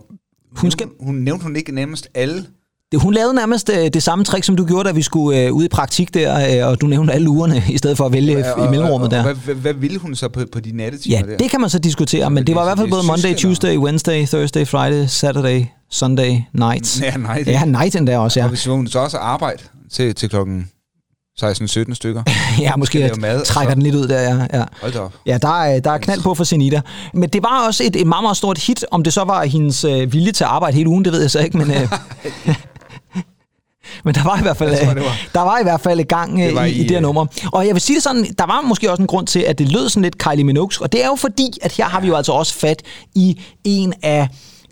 [0.56, 2.44] Hun skal- Hun, hun nævnte hun ikke nærmest alle.
[2.92, 5.52] Det- Hun lavede nærmest øh, det samme trick, som du gjorde, da vi skulle øh,
[5.52, 8.54] ud i praktik der, øh, og du nævnte alle ugerne, i stedet for at vælge
[8.54, 9.18] Og- i mellemrummet og, der.
[9.18, 11.36] Og, hvad, hvad, hvad ville hun så på, på de nattetimer Ja, der?
[11.36, 13.34] det kan man så diskutere, men det var i hvert fald det både Monday?
[13.34, 17.00] Tuesday, Wednesday, Thursday, Friday, Saturday, Sunday, night.
[17.02, 17.46] Ja, night.
[17.48, 18.48] Ja, night endda også, Og ja.
[18.48, 20.68] hvis hun så også arbejde til, til klokken
[21.42, 22.22] 16-17 stykker.
[22.60, 24.46] Ja, måske jeg mad, trækker så- den lidt ud der, ja.
[24.58, 24.64] ja.
[24.82, 25.12] Hold op.
[25.26, 26.80] Ja, der er, der er knald på for Senita.
[27.14, 28.84] Men det var også et, et meget, meget stort hit.
[28.90, 31.30] Om det så var hendes øh, vilje til at arbejde hele ugen, det ved jeg
[31.30, 31.70] så ikke, men...
[31.70, 31.88] Øh,
[34.04, 36.02] Men der var i hvert fald, tror, øh, var- der var i hvert fald i
[36.02, 37.26] gang Det øh, i, i, i det her øh, nummer.
[37.52, 39.68] Og jeg vil sige det sådan, der var måske også en grund til, at det
[39.72, 40.70] lød sådan lidt Kylie Minogue.
[40.80, 42.82] Og det er jo fordi, at her har vi jo altså også fat
[43.14, 44.28] i en af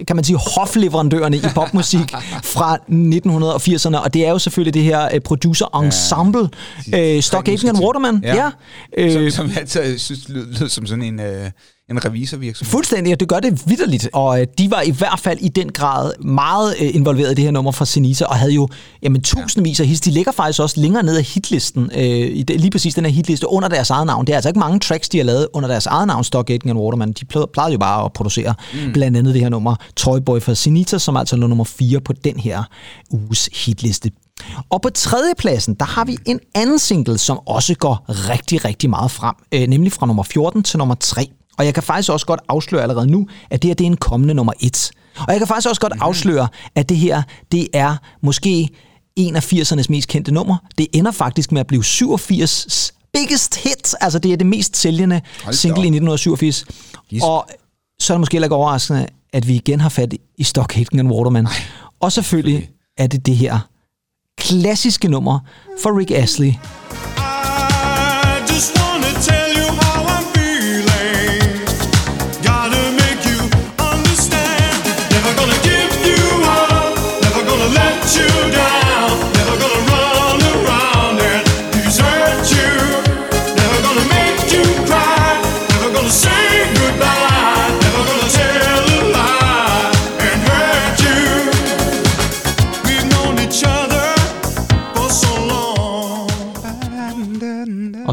[0.07, 2.15] kan man sige, hofleverandørerne i popmusik
[2.55, 6.49] fra 1980'erne, og det er jo selvfølgelig det her øh, producer ensemble,
[6.93, 8.21] ja, øh, Stock Aitken and Waterman.
[8.25, 8.51] Ja.
[8.99, 9.11] ja.
[9.13, 11.51] Som, Øh, som jeg altid synes lød som sådan en, øh,
[11.91, 12.71] en revisorvirksomhed.
[12.71, 14.09] Fuldstændig, og det gør det vidderligt.
[14.13, 17.45] Og øh, de var i hvert fald i den grad meget øh, involveret i det
[17.45, 18.69] her nummer fra Senita, og havde jo
[19.03, 20.01] jamen, tusindvis af hits.
[20.01, 23.13] De ligger faktisk også længere ned af hitlisten, øh, i det, lige præcis den her
[23.13, 24.27] hitliste, under deres eget navn.
[24.27, 26.71] Det er altså ikke mange tracks, de har lavet under deres eget navn, Stock Aitken
[26.71, 27.13] and Waterman.
[27.13, 28.93] De plejede, jo bare at producere mm.
[28.93, 32.13] blandt andet det her nummer, Toy Boy fra Senita, som altså lå nummer 4 på
[32.13, 32.63] den her
[33.11, 34.11] uges hitliste.
[34.71, 39.11] Og på tredjepladsen, der har vi en anden single, som også går rigtig, rigtig meget
[39.11, 41.31] frem, øh, nemlig fra nummer 14 til nummer 3.
[41.61, 43.97] Og jeg kan faktisk også godt afsløre allerede nu, at det her det er en
[43.97, 44.91] kommende nummer et.
[45.19, 48.69] Og jeg kan faktisk også godt afsløre, at det her det er måske
[49.17, 50.57] en af 80'ernes mest kendte nummer.
[50.79, 53.95] Det ender faktisk med at blive 87 biggest hit.
[54.01, 55.85] Altså det er det mest sælgende Hold single op.
[55.85, 56.65] i 1987.
[57.09, 57.25] Gisp.
[57.25, 57.49] Og
[58.01, 60.99] så er det måske heller ikke overraskende, at vi igen har fat i Stock Aitken
[60.99, 61.49] and Waterman.
[62.01, 63.59] Og selvfølgelig er det det her
[64.39, 65.39] klassiske nummer
[65.83, 66.49] for Rick Astley.
[66.49, 66.55] I
[68.53, 69.80] just wanna tell you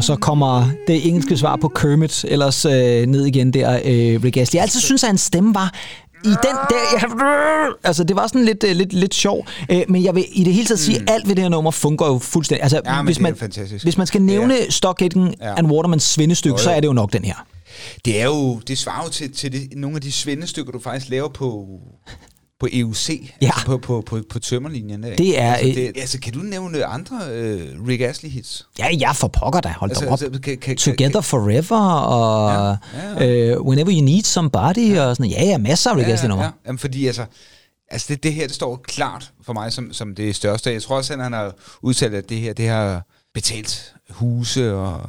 [0.08, 4.56] så kommer det engelske svar på Kermit ellers øh, ned igen der, øh, Rick Astley.
[4.56, 5.74] Jeg altid synes, at hans stemme var
[6.24, 6.76] i den der...
[6.92, 9.46] Ja, altså, det var sådan lidt, øh, lidt, lidt sjov.
[9.70, 11.70] Øh, men jeg vil i det hele taget sige, at alt ved det her nummer
[11.70, 12.62] fungerer jo fuldstændig.
[12.62, 13.36] Altså, Ja, hvis, man,
[13.82, 14.70] hvis man skal nævne ja.
[14.70, 15.54] Stock Aitken Ja.
[15.56, 17.46] and Watermans svendestykke, Jo, så er det jo nok den her.
[18.04, 21.10] Det er jo, det svarer jo til, til det, nogle af de svendestykker, du faktisk
[21.10, 21.66] laver på,
[22.60, 23.10] på EUC,
[23.42, 23.46] Ja.
[23.46, 25.04] altså på, på, på, på tømmerlinjen.
[25.04, 25.16] Ikke?
[25.18, 28.66] Det er, Altså, det, altså, kan du nævne andre øh, Rick Astley hits?
[28.78, 29.68] Ja, jeg for pokker da.
[29.78, 30.22] Hold Altså, da op.
[30.22, 35.16] altså, kan- kan- Together kan- Forever og Ja, ja, øh, Whenever You Need Somebody og
[35.16, 36.44] sådan Ja, ja, masser af Rick Astley nummer.
[36.44, 37.24] Ja, Jamen, fordi altså,
[37.90, 40.72] altså det, det her, det står klart for mig som, som det største.
[40.72, 43.02] Jeg tror også, at han har udtalt, at det her, det har
[43.34, 45.00] betalt huse og...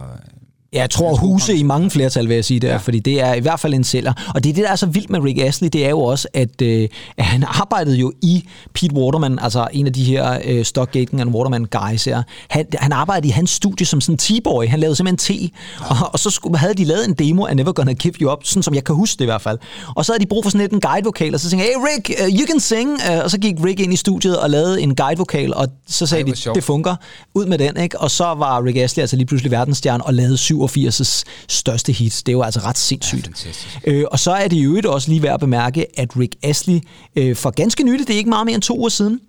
[0.73, 2.77] Ja, jeg tror huse i mange flertal, vil jeg sige der, ja.
[2.77, 4.13] fordi det er i hvert fald en sælger.
[4.35, 6.27] Og det er det, der er så vildt med Rick Astley, det er jo også,
[6.33, 8.43] at, øh, at han arbejdede jo i
[8.73, 12.23] Pete Waterman, altså en af de her øh, Stock Aitken and Waterman guys her.
[12.49, 14.67] Han, han arbejdede i hans studie som sådan en T-boy.
[14.67, 15.55] Han lavede simpelthen te,
[15.89, 18.39] og, og så skulle, havde de lavet en demo af Never Gonna Give You Up,
[18.43, 19.57] sådan som jeg kan huske det i hvert fald.
[19.95, 22.21] Og så havde de brug for sådan lidt en guide-vokal, og så tænkte hey Rick,
[22.21, 22.89] uh, you can sing.
[23.09, 26.23] Uh, og så gik Rick ind i studiet og lavede en guide-vokal, og så sagde
[26.23, 26.55] Ej, de, sjovt.
[26.55, 26.95] det fungerer.
[27.33, 27.99] Ud med den, ikke?
[27.99, 30.37] Og så var Rick Astley altså lige pludselig verdensstjerne og lavede
[30.67, 32.21] 87's største hit.
[32.25, 33.23] Det er jo altså ret sindssygt.
[33.23, 33.81] fantastisk.
[33.83, 36.79] øh, og så er det jo også lige værd at bemærke, at Rick Astley
[37.15, 39.19] øh, for ganske nylig, det er ikke meget mere end to uger siden,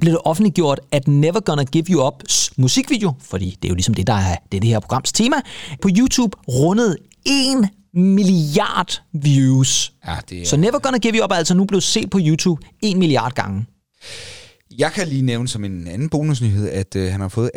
[0.00, 3.94] blev det offentliggjort, at Never Gonna Give You Up's musikvideo, fordi det er jo ligesom
[3.94, 5.36] det, der er det, er det her programs tema,
[5.82, 9.92] på YouTube rundede 1 milliard views.
[10.06, 12.18] Ja, det er, Så Never Gonna Give You Up er altså nu blevet set på
[12.22, 13.66] YouTube 1 milliard gange.
[14.78, 17.50] Jeg kan lige nævne som en anden bonusnyhed, at øh, han har fået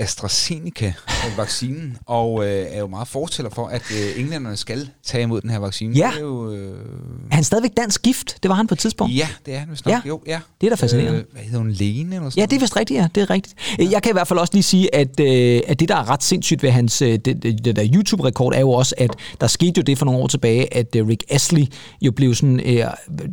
[1.17, 5.49] AstraZeneca-vaccinen, og øh, er jo meget fortæller for, at øh, englænderne skal tage imod den
[5.49, 5.95] her vaccine.
[5.95, 6.09] Ja.
[6.13, 6.71] Det er jo, øh,
[7.31, 8.37] Er han stadigvæk dansk gift?
[8.43, 9.15] Det var han på et tidspunkt.
[9.15, 9.93] ja, det er han vist nok.
[9.93, 10.01] Ja.
[10.07, 10.39] Jo, ja.
[10.61, 11.19] Det er da fascinerende.
[11.19, 11.71] Øh, hvad hedder hun?
[11.71, 13.07] Lene eller sådan Ja, det er vist rigtigt, ja.
[13.15, 13.55] Det er rigtigt.
[13.79, 13.87] Ja.
[13.91, 16.23] Jeg kan i hvert fald også lige sige, at, øh, at det, der er ret
[16.23, 19.11] sindssygt ved hans øh, det, det, det der YouTube-rekord, er jo også, at
[19.41, 21.65] der skete jo det for nogle år tilbage, at øh, Rick Astley
[22.01, 22.59] jo blev sådan...
[22.65, 22.83] Øh,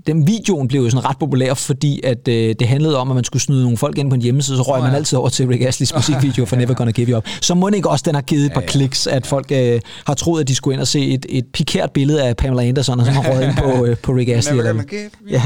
[0.06, 3.24] den videoen blev jo sådan ret populær, fordi at øh, det handlede om, at man
[3.24, 4.96] skulle snyde nogle folk ind på en hjemmeside, så røg man ja.
[4.96, 7.26] altid over til Rick Astleys musikvideo for Never Gonna Give You Up.
[7.40, 10.14] Så må det ikke også, den har givet et par kliks, at folk øh, har
[10.14, 13.06] troet, at de skulle ind og se et, et pikært billede af Pamela Anderson, og
[13.06, 14.58] så har røget ind på, øh, på Rick Astley.
[14.58, 14.82] Eller-
[15.30, 15.42] Ja,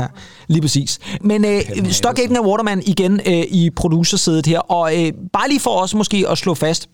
[0.49, 0.99] lige præcis.
[1.21, 1.61] Men øh,
[1.91, 5.95] Stock Aitken og Waterman igen øh, i producersædet her, og øh, bare lige for os
[5.95, 6.89] måske at slå fast,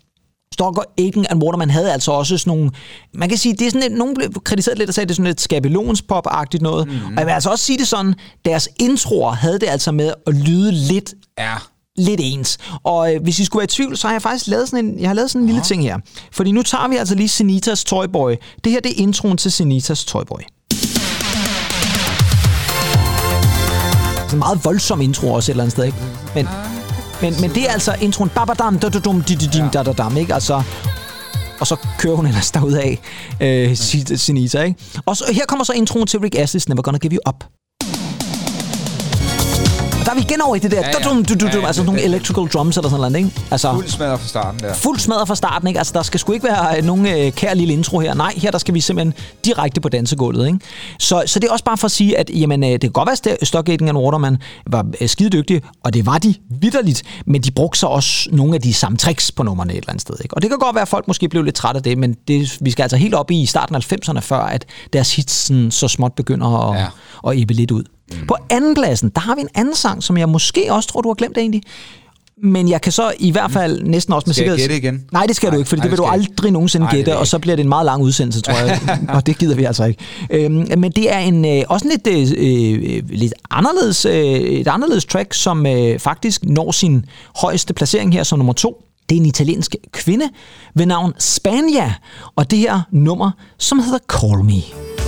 [0.54, 2.70] Stock Aitken and Waterman havde altså også sådan nogle,
[3.14, 5.14] man kan sige, det er sådan lidt, nogen blev kritiseret lidt og sagde, det er
[5.14, 6.92] sådan lidt skabelonspop-agtigt noget, mm.
[7.06, 8.14] og jeg vil altså også sige det sådan,
[8.44, 11.54] deres introer havde det altså med at lyde lidt Ja.
[11.96, 12.58] Lidt ens.
[12.84, 15.00] Og øh, hvis I skulle være i tvivl, så har jeg faktisk lavet sådan en,
[15.00, 15.98] jeg har lavet sådan en lille ting her.
[16.32, 18.34] Fordi nu tager vi altså lige Senitas Toyboy.
[18.64, 20.38] Det her det er introen til Senitas Toyboy.
[24.24, 25.98] Det er en meget voldsom intro også et eller andet sted, ikke?
[26.34, 26.48] Men,
[27.22, 30.34] men, men det er altså introen babadam, dadadum, dididim, dadadam, ikke?
[30.34, 30.62] Altså,
[31.60, 32.96] og så kører hun ellers derudad,
[33.40, 33.76] øh,
[34.16, 34.80] Sinita, ikke?
[35.06, 37.44] Og så, her kommer så introen til Rick Astley's Never Gonna Give You Up.
[40.14, 41.08] Er vi igen over i det der, Ja, ja.
[41.10, 43.30] du, du, du, ja, altså nogle electrical drums eller sådan noget, ikke?
[43.50, 44.74] Altså, Fuld smadret fra starten der.
[44.74, 45.78] fuld smadret fra starten, ikke?
[45.80, 48.14] Altså, der skal sgu ikke være øh, nogen øh, kær lille intro her.
[48.14, 50.58] Nej, her der skal vi simpelthen direkte på dansegulvet, ikke?
[50.98, 53.06] Så, så det er også bare for at sige, at jamen, øh, det kan godt
[53.24, 54.36] være, at Stock Aitken and Waterman
[54.66, 58.54] var øh, skide dygtige, og det var de vidderligt, men de brugte så også nogle
[58.54, 60.34] af de samme tricks på nummerne et eller andet sted, ikke?
[60.36, 62.58] Og det kan godt være, at folk måske blev lidt trætte af det, men det,
[62.60, 65.88] vi skal altså helt op i starten af 90'erne, før at deres hits sådan, så
[65.88, 66.82] småt begynder at, Ja.
[67.26, 67.30] ja.
[67.30, 67.84] at ebbe lidt ud.
[68.10, 68.26] Mm.
[68.26, 71.08] På anden pladsen, der har vi en anden sang, som jeg måske også tror, du
[71.08, 71.62] har glemt egentlig.
[72.42, 74.80] Men jeg kan så i hvert fald næsten også med Skal jeg sikkerhed...
[74.80, 75.04] gætte igen?
[75.12, 77.18] Nej, det skal Nej, du ikke, for det vil du skal aldrig nogensinde Nej, gætte,
[77.18, 78.80] og så bliver det en meget lang udsendelse, tror jeg.
[79.16, 80.04] og det gider vi altså ikke.
[80.30, 85.04] Øhm, men det er en øh, også en lidt, øh, lidt anderledes, øh, et anderledes
[85.04, 87.04] track, som øh, faktisk når sin
[87.36, 88.84] højeste placering her som nummer to.
[89.08, 90.28] Det er en italiensk kvinde
[90.74, 91.94] ved navn Spania,
[92.36, 95.03] og det her nummer, som hedder Call Me.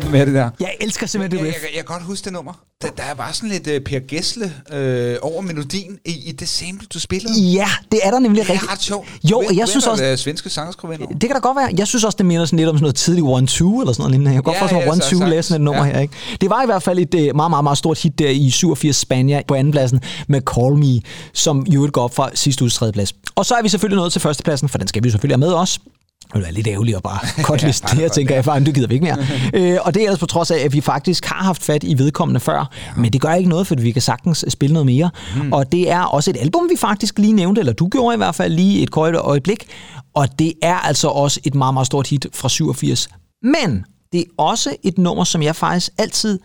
[0.12, 0.50] med det der.
[0.60, 1.62] Jeg elsker simpelthen det jeg, riff.
[1.64, 2.52] jeg, jeg kan godt huske det nummer.
[2.82, 6.48] Der, der er bare sådan lidt uh, Per Gessle uh, over melodien i, i det
[6.48, 7.40] sample, du spillede.
[7.40, 8.72] Ja, det er der nemlig Det er rigtigt.
[8.72, 9.08] ret sjovt.
[9.30, 11.12] Jo, og jeg synes også- hvad svenske sangerskrivende over?
[11.18, 11.70] Det kan da godt være.
[11.78, 14.10] Jeg synes også, det minder sådan lidt om sådan noget tidlig one-two eller sådan noget
[14.10, 14.30] lignende.
[14.30, 15.30] Jeg kan godt Ja, få sådan ja, noget så- one-two sagtens.
[15.34, 15.92] læse sådan et nummer Ja.
[15.92, 16.14] her, ikke?
[16.40, 18.96] Det var i hvert fald et øh, meget, meget, meget stort hit der i 87
[18.96, 21.00] Spania på andenpladsen med Call Me,
[21.34, 23.12] som jo går op fra sidste uges tredjeplads.
[23.34, 25.52] Og så er vi selvfølgelig nået til førstepladsen, for den skal vi selvfølgelig have med
[25.52, 25.78] også.
[26.26, 28.88] Det ville være lidt ærgerligt at bare kortliste det her, tænker jeg, for det gider
[28.88, 29.18] vi ikke mere.
[29.72, 31.98] øh, og det er ellers på trods af, at vi faktisk har haft fat i
[31.98, 33.00] vedkommende før, ja.
[33.00, 35.10] men det gør ikke noget, for vi kan sagtens spille noget mere.
[35.36, 35.52] Mm.
[35.52, 38.34] Og det er også et album, vi faktisk lige nævnte, eller du gjorde i hvert
[38.34, 39.66] fald lige et kort øjeblik,
[40.14, 43.08] og det er altså også et meget, meget stort hit fra 87.
[43.42, 46.38] Men det er også et nummer, som jeg faktisk altid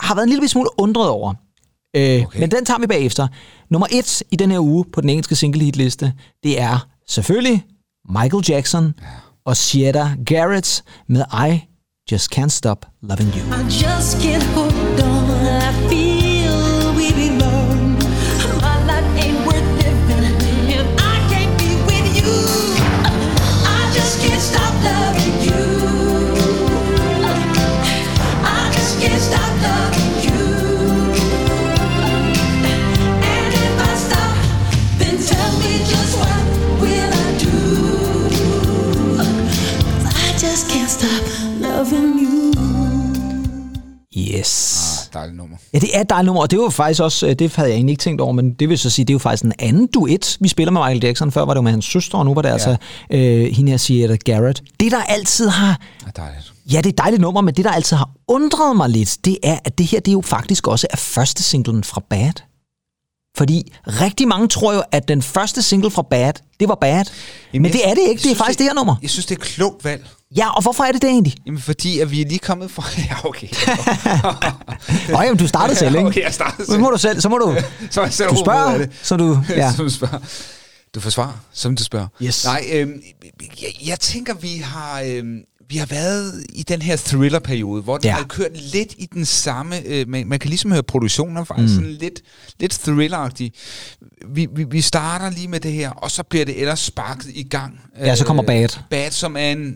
[0.00, 1.34] har været en lille smule undret over.
[1.96, 2.40] Øh, okay.
[2.40, 3.28] Men den tager vi bagefter.
[3.70, 6.12] Nummer et i den her uge på den engelske single hitliste,
[6.42, 7.64] det er selvfølgelig
[8.08, 8.94] Michael Jackson
[9.46, 11.64] og Sieta Garrett med I
[12.12, 13.42] Just Can't Stop Loving You.
[13.46, 14.75] I just get hooked
[44.18, 45.08] Yes.
[45.08, 45.56] Ah, dejligt nummer.
[45.74, 47.74] Ja, det er et dejligt nummer, og det var faktisk også, øh, det havde jeg
[47.76, 49.86] egentlig ikke tænkt over, men det vil så sige, det er jo faktisk en anden
[49.86, 51.32] duet, vi spiller med Michael Jackson.
[51.32, 52.52] Før var det jo med hans søster, og nu var det ja.
[52.52, 52.76] altså
[53.10, 54.62] øh, hende her, Sieta Garrett.
[54.80, 56.52] Det, der altid har Ja, dejligt.
[56.72, 59.38] Ja, det er et dejligt nummer, men det, der altid har undret mig lidt, det
[59.42, 62.32] er, at det her det er jo faktisk også er første singlen fra Bad.
[63.36, 67.04] Fordi rigtig mange tror jo, at den første single fra Bad, det var Bad.
[67.52, 68.96] Jamen, men det er det ikke, det er faktisk det, det- her nummer.
[69.02, 70.06] Jeg synes, det er klogt valg.
[70.36, 71.34] Ja, og hvorfor er det det egentlig?
[71.46, 72.84] Jamen, fordi at vi er lige kommet fra...
[73.10, 73.48] Ja, okay.
[75.12, 76.08] Nå, jamen, du startede selv, ikke?
[76.08, 76.80] Okay, jeg startede Så selv.
[76.80, 77.56] må du selv, så må du,
[77.90, 78.90] Så jeg selv du spørger, det.
[79.02, 79.72] så du, ja.
[79.72, 80.18] som du spørger.
[80.94, 82.06] Du forsvarer, som du spørger.
[82.22, 82.44] Yes.
[82.44, 83.00] Nej, øhm,
[83.62, 88.04] jeg, jeg tænker, vi har, øhm, vi har været i den her thriller-periode, hvor den
[88.04, 88.12] Ja.
[88.12, 89.86] har kørt lidt i den samme...
[89.86, 91.82] Øh, man, man kan ligesom høre produktionen faktisk mm.
[91.84, 92.20] sådan lidt,
[92.60, 93.28] lidt thriller
[94.34, 97.42] vi, vi, vi starter lige med det her, og så bliver det ellers sparket i
[97.42, 97.80] gang.
[97.98, 98.68] Ja, så kommer Bad.
[98.90, 99.74] Bad, som er en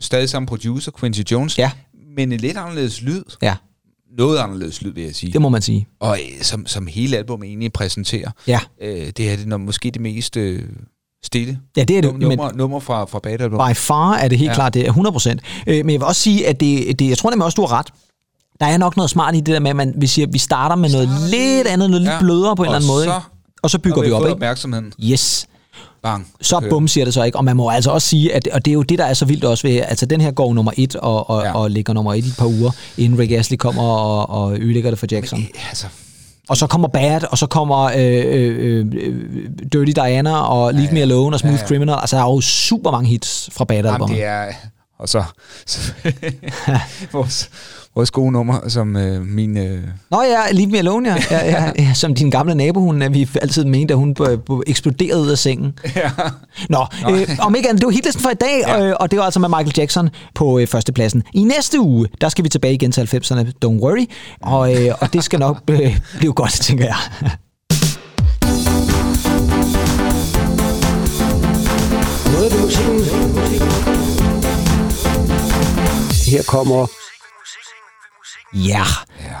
[0.00, 1.70] stadig samme producer, Quincy Jones, Ja.
[2.16, 3.22] men en lidt anderledes lyd.
[3.42, 3.54] Ja,
[4.18, 5.32] Noget anderledes lyd, vil jeg sige.
[5.32, 5.86] det må man sige.
[6.00, 8.30] Og øh, som, som hele albumet egentlig præsenterer.
[8.46, 10.62] Ja, Øh, det er det, når, måske det mest øh,
[11.24, 12.08] stille ja det er det.
[12.10, 13.68] num- Men nummer, nummer fra, fra Bad Album.
[13.70, 14.54] by far er det helt ja.
[14.54, 15.38] Klart, det er 100%.
[15.66, 17.72] Øh, men jeg vil også sige, at det, det jeg tror nemlig også, du har
[17.78, 17.86] ret.
[18.60, 20.76] Der er nok noget smart i det der med, at man, vi, siger, vi starter
[20.76, 22.18] med noget lidt andet, noget lidt Ja.
[22.20, 23.04] blødere på en Og eller anden måde.
[23.04, 23.26] så Ikke?
[23.62, 24.34] Og så bygger Når vi op, fået ikke?
[24.34, 24.92] opmærksomheden.
[25.02, 25.46] Yes.
[26.02, 26.26] Bang.
[26.40, 27.38] Så kører bum siger det så ikke.
[27.38, 29.24] Og man må altså også sige, at og det er jo det, der er så
[29.24, 31.46] vildt også ved, altså den her går nummer et, og, og, ja.
[31.48, 31.54] Ja.
[31.54, 34.90] og ligger nummer et i et par uger, inden Rick Astley kommer og, og ødelægger
[34.90, 35.38] det for Jackson.
[35.38, 35.48] den.
[35.54, 35.86] Øh, Altså,
[36.48, 41.00] Og så kommer Bad, og så kommer øh, øh, øh, Dirty Diana, og Leave Me
[41.00, 41.66] Alone, og Smooth Ja, ja.
[41.68, 41.96] Criminal.
[42.00, 44.16] Altså, der er jo super mange hits fra jamen, Bad-albumet.
[44.16, 44.46] det er...
[44.98, 45.22] Og så,
[45.66, 45.80] så
[47.12, 47.50] vores,
[47.98, 49.56] vores gode nummer, som øh, min...
[49.56, 49.78] Øh,
[50.10, 51.16] Nå ja, Leave Me Alone, ja.
[51.30, 54.16] ja, ja, ja som din gamle nabohund, at vi altid mente, at hun
[54.66, 55.78] eksploderede ud af sengen.
[55.96, 56.10] ja.
[56.68, 58.86] Nå, øh, om ikke andet, det var hitlisten for i dag, ja.
[58.86, 61.22] Øh, og det var altså med Michael Jackson på øh, førstepladsen.
[61.34, 64.06] I næste uge, der skal vi tilbage igen til 90'erne, don't worry,
[64.42, 66.96] og, øh, og det skal nok øh, blive godt, tænker jeg.
[76.26, 76.86] Her kommer
[78.66, 78.84] Ja,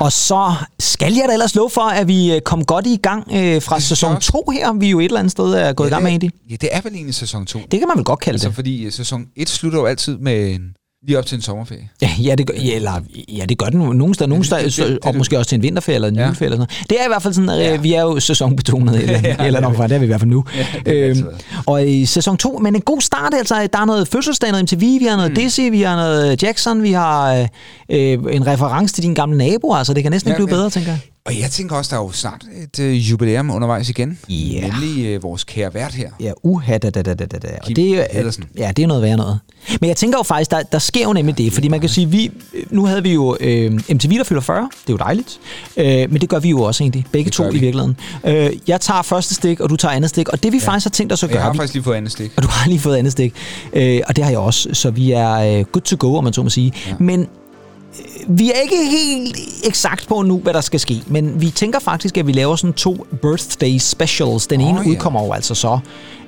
[0.00, 3.22] og så skal jeg da ellers love for, at vi øh, kom godt i gang
[3.34, 4.32] øh, fra sæson jeg også.
[4.32, 4.72] 2 her.
[4.72, 6.50] Vi er jo et eller andet sted er gået i gang med, det, egentlig.
[6.50, 7.58] ja, det er vel egentlig sæson 2.
[7.70, 8.54] Det kan man vel godt kalde Altså, det.
[8.54, 10.60] fordi øh, sæson 1 slutter jo altid med en,
[11.08, 11.88] lige op til en sommerferie.
[12.02, 12.92] Ja, ja, det gør, ja, eller,
[13.28, 15.56] ja, det gør den nogle steder, nogle steder, det- det- og det- måske også til
[15.56, 16.24] en vinterferie eller en Ja.
[16.24, 16.90] juleferie eller sådan noget.
[16.90, 17.70] Det er i hvert fald sådan, at Ja.
[17.70, 17.76] ja.
[17.76, 20.30] vi er jo sæsonbetonet eller, Ja, eller er noget, det er vi i hvert fald
[20.30, 20.44] nu.
[20.86, 21.24] Ja, vi altid.
[21.66, 23.68] og i sæson 2, men en god start altså.
[23.72, 25.34] Der er noget fødselsdag, noget MTV, vi har noget mm.
[25.36, 27.46] Dizzy, vi har noget Jackson, vi har øh,
[27.90, 30.60] øh, en reference til din gamle nabo, altså det kan næsten ikke Ja, blive ja.
[30.60, 30.98] bedre, tænker jeg.
[31.24, 34.18] Og jeg tænker også, der er jo snart et øh, jubilæum undervejs igen.
[34.28, 34.60] Ja.
[34.68, 36.10] Nemlig øh, vores kære vært her.
[36.20, 37.48] Ja, uha, da, da, da, da, da.
[37.62, 38.44] Og det, er- Pedersen.
[38.58, 39.38] ja, det er noget værre noget.
[39.80, 42.10] Men jeg tænker jo faktisk, der, der sker jo nemlig det, fordi man kan sige,
[42.10, 42.30] vi,
[42.70, 45.40] nu havde vi jo øh, MTV, der fylder 40, det er jo dejligt,
[45.76, 47.58] øh, men det gør vi jo også egentlig, begge to gør i vi.
[47.58, 47.96] virkeligheden.
[48.24, 50.64] Øh, jeg tager første stik, og du tager andet stik, og det vi ja.
[50.68, 52.32] faktisk har tænkt os at Og jeg gøre, har vi, faktisk lige fået andet stik.
[52.36, 53.34] og du har lige fået andet stik,
[53.72, 56.32] øh, og det har jeg også, så vi er øh, good to go, om man
[56.32, 56.72] så må sige.
[56.86, 56.94] Ja.
[57.00, 57.26] Men
[58.28, 62.18] vi er ikke helt eksakt på nu, hvad der skal ske, men vi tænker faktisk,
[62.18, 64.46] at vi laver sådan to birthday specials.
[64.46, 64.90] Den ene Åh, ja.
[64.90, 65.78] udkommer jo altså så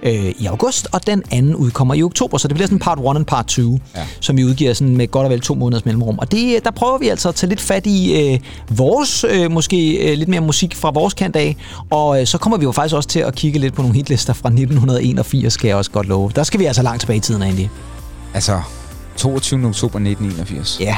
[0.03, 3.05] øh, i august, og den anden udkommer i oktober, så det bliver sådan part 1
[3.05, 4.01] og part 2, ja.
[4.21, 6.19] som vi udgiver sådan med godt og vel to måneders mellemrum.
[6.19, 8.39] Og det, der prøver vi altså at tage lidt fat i øh,
[8.69, 11.57] vores, øh, måske øh, lidt mere musik fra vores kant af,
[11.91, 14.33] og øh, så kommer vi jo faktisk også til at kigge lidt på nogle hitlister
[14.33, 16.31] fra 1981, skal jeg også godt love.
[16.35, 17.67] Der skal vi altså langt tilbage i tiden, Andy.
[18.35, 18.61] Altså,
[19.17, 19.67] 22.
[19.67, 20.77] oktober 1981.
[20.81, 20.97] Ja.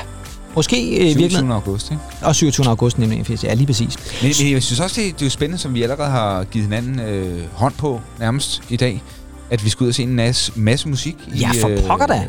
[0.55, 1.19] Måske øh, 27.
[1.19, 1.51] virkelig...
[1.51, 2.03] august, ikke?
[2.23, 2.67] Og 27.
[2.67, 4.23] august 1981, ja, lige præcis.
[4.23, 6.67] Men, men jeg synes også, det, det er jo spændende, som vi allerede har givet
[6.67, 9.03] hinanden øh, hånd på nærmest i dag,
[9.51, 12.23] at vi skal ud og se en masse, masse musik Ja, i, for pokker da.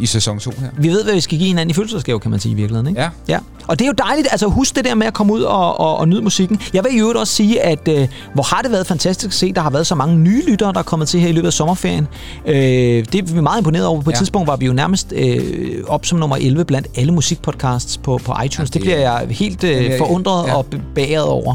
[0.00, 0.66] i sæson 2 her.
[0.78, 2.86] Vi ved, hvad vi skal give hinanden i fødselsdagsgave, kan man sige i virkeligheden.
[2.88, 3.00] Ikke?
[3.00, 3.08] Ja.
[3.28, 3.38] ja.
[3.66, 5.96] Og det er jo dejligt, altså husk det der med at komme ud og, og,
[5.98, 6.60] og nyde musikken.
[6.74, 9.52] Jeg vil i øvrigt også sige, at øh, hvor har det været fantastisk at se,
[9.52, 11.52] der har været så mange nye lyttere, der er kommet til her i løbet af
[11.52, 12.08] sommerferien.
[12.46, 14.00] Øh, det er vi meget imponeret over.
[14.02, 14.18] På et Ja.
[14.18, 18.34] tidspunkt var vi jo nærmest øh, op som nummer 11 blandt alle musikpodcasts på, på
[18.44, 18.58] iTunes.
[18.58, 20.54] Ja, det, det bliver jeg helt øh, forundret ja.
[20.56, 21.54] og beæret over.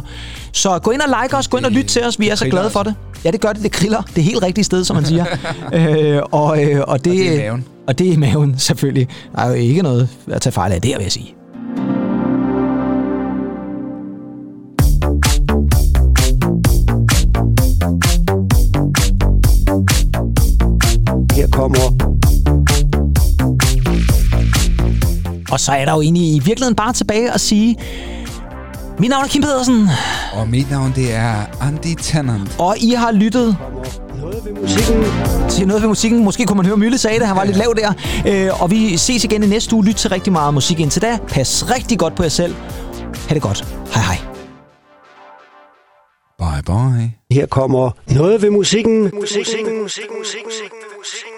[0.52, 2.20] Så gå ind og like os, gå ind og lyt til os.
[2.20, 2.96] Vi er så glade for det.
[3.26, 3.64] Ja, det gør det.
[3.64, 4.02] Det kriller.
[4.02, 5.26] Det er helt rigtige sted, som man siger.
[5.74, 7.66] øh, og, øh, og, det, Og det er i maven.
[7.88, 9.08] Og det er i maven, selvfølgelig.
[9.36, 11.36] Der er jo ikke noget at tage fejl af der, vil jeg sige.
[21.36, 22.12] Her kommer
[25.52, 27.76] Og så er der jo egentlig i virkeligheden bare tilbage at sige,
[29.02, 29.90] mit navn er Kim Pedersen.
[30.34, 32.50] Og mit navn det er Andy Tannen.
[32.60, 33.58] Og I har lyttet
[34.22, 35.04] noget ved musikken.
[35.50, 36.24] Til noget ved musikken.
[36.24, 37.48] Måske kunne man høre Mylle sagde det, han var ja.
[37.48, 37.94] lidt lav der.
[38.28, 39.86] Øh, og vi ses igen i næste uge.
[39.86, 41.18] Lyt til rigtig meget musik indtil da.
[41.28, 42.56] Pas rigtig godt på jer selv.
[43.28, 43.68] Ha' det godt.
[43.94, 44.18] Hej hej.
[46.40, 47.12] Bye bye.
[47.32, 49.02] Her kommer noget ved musikken.
[49.04, 50.78] Musikken, musikken, musikken, musikken.
[51.00, 51.31] musikken.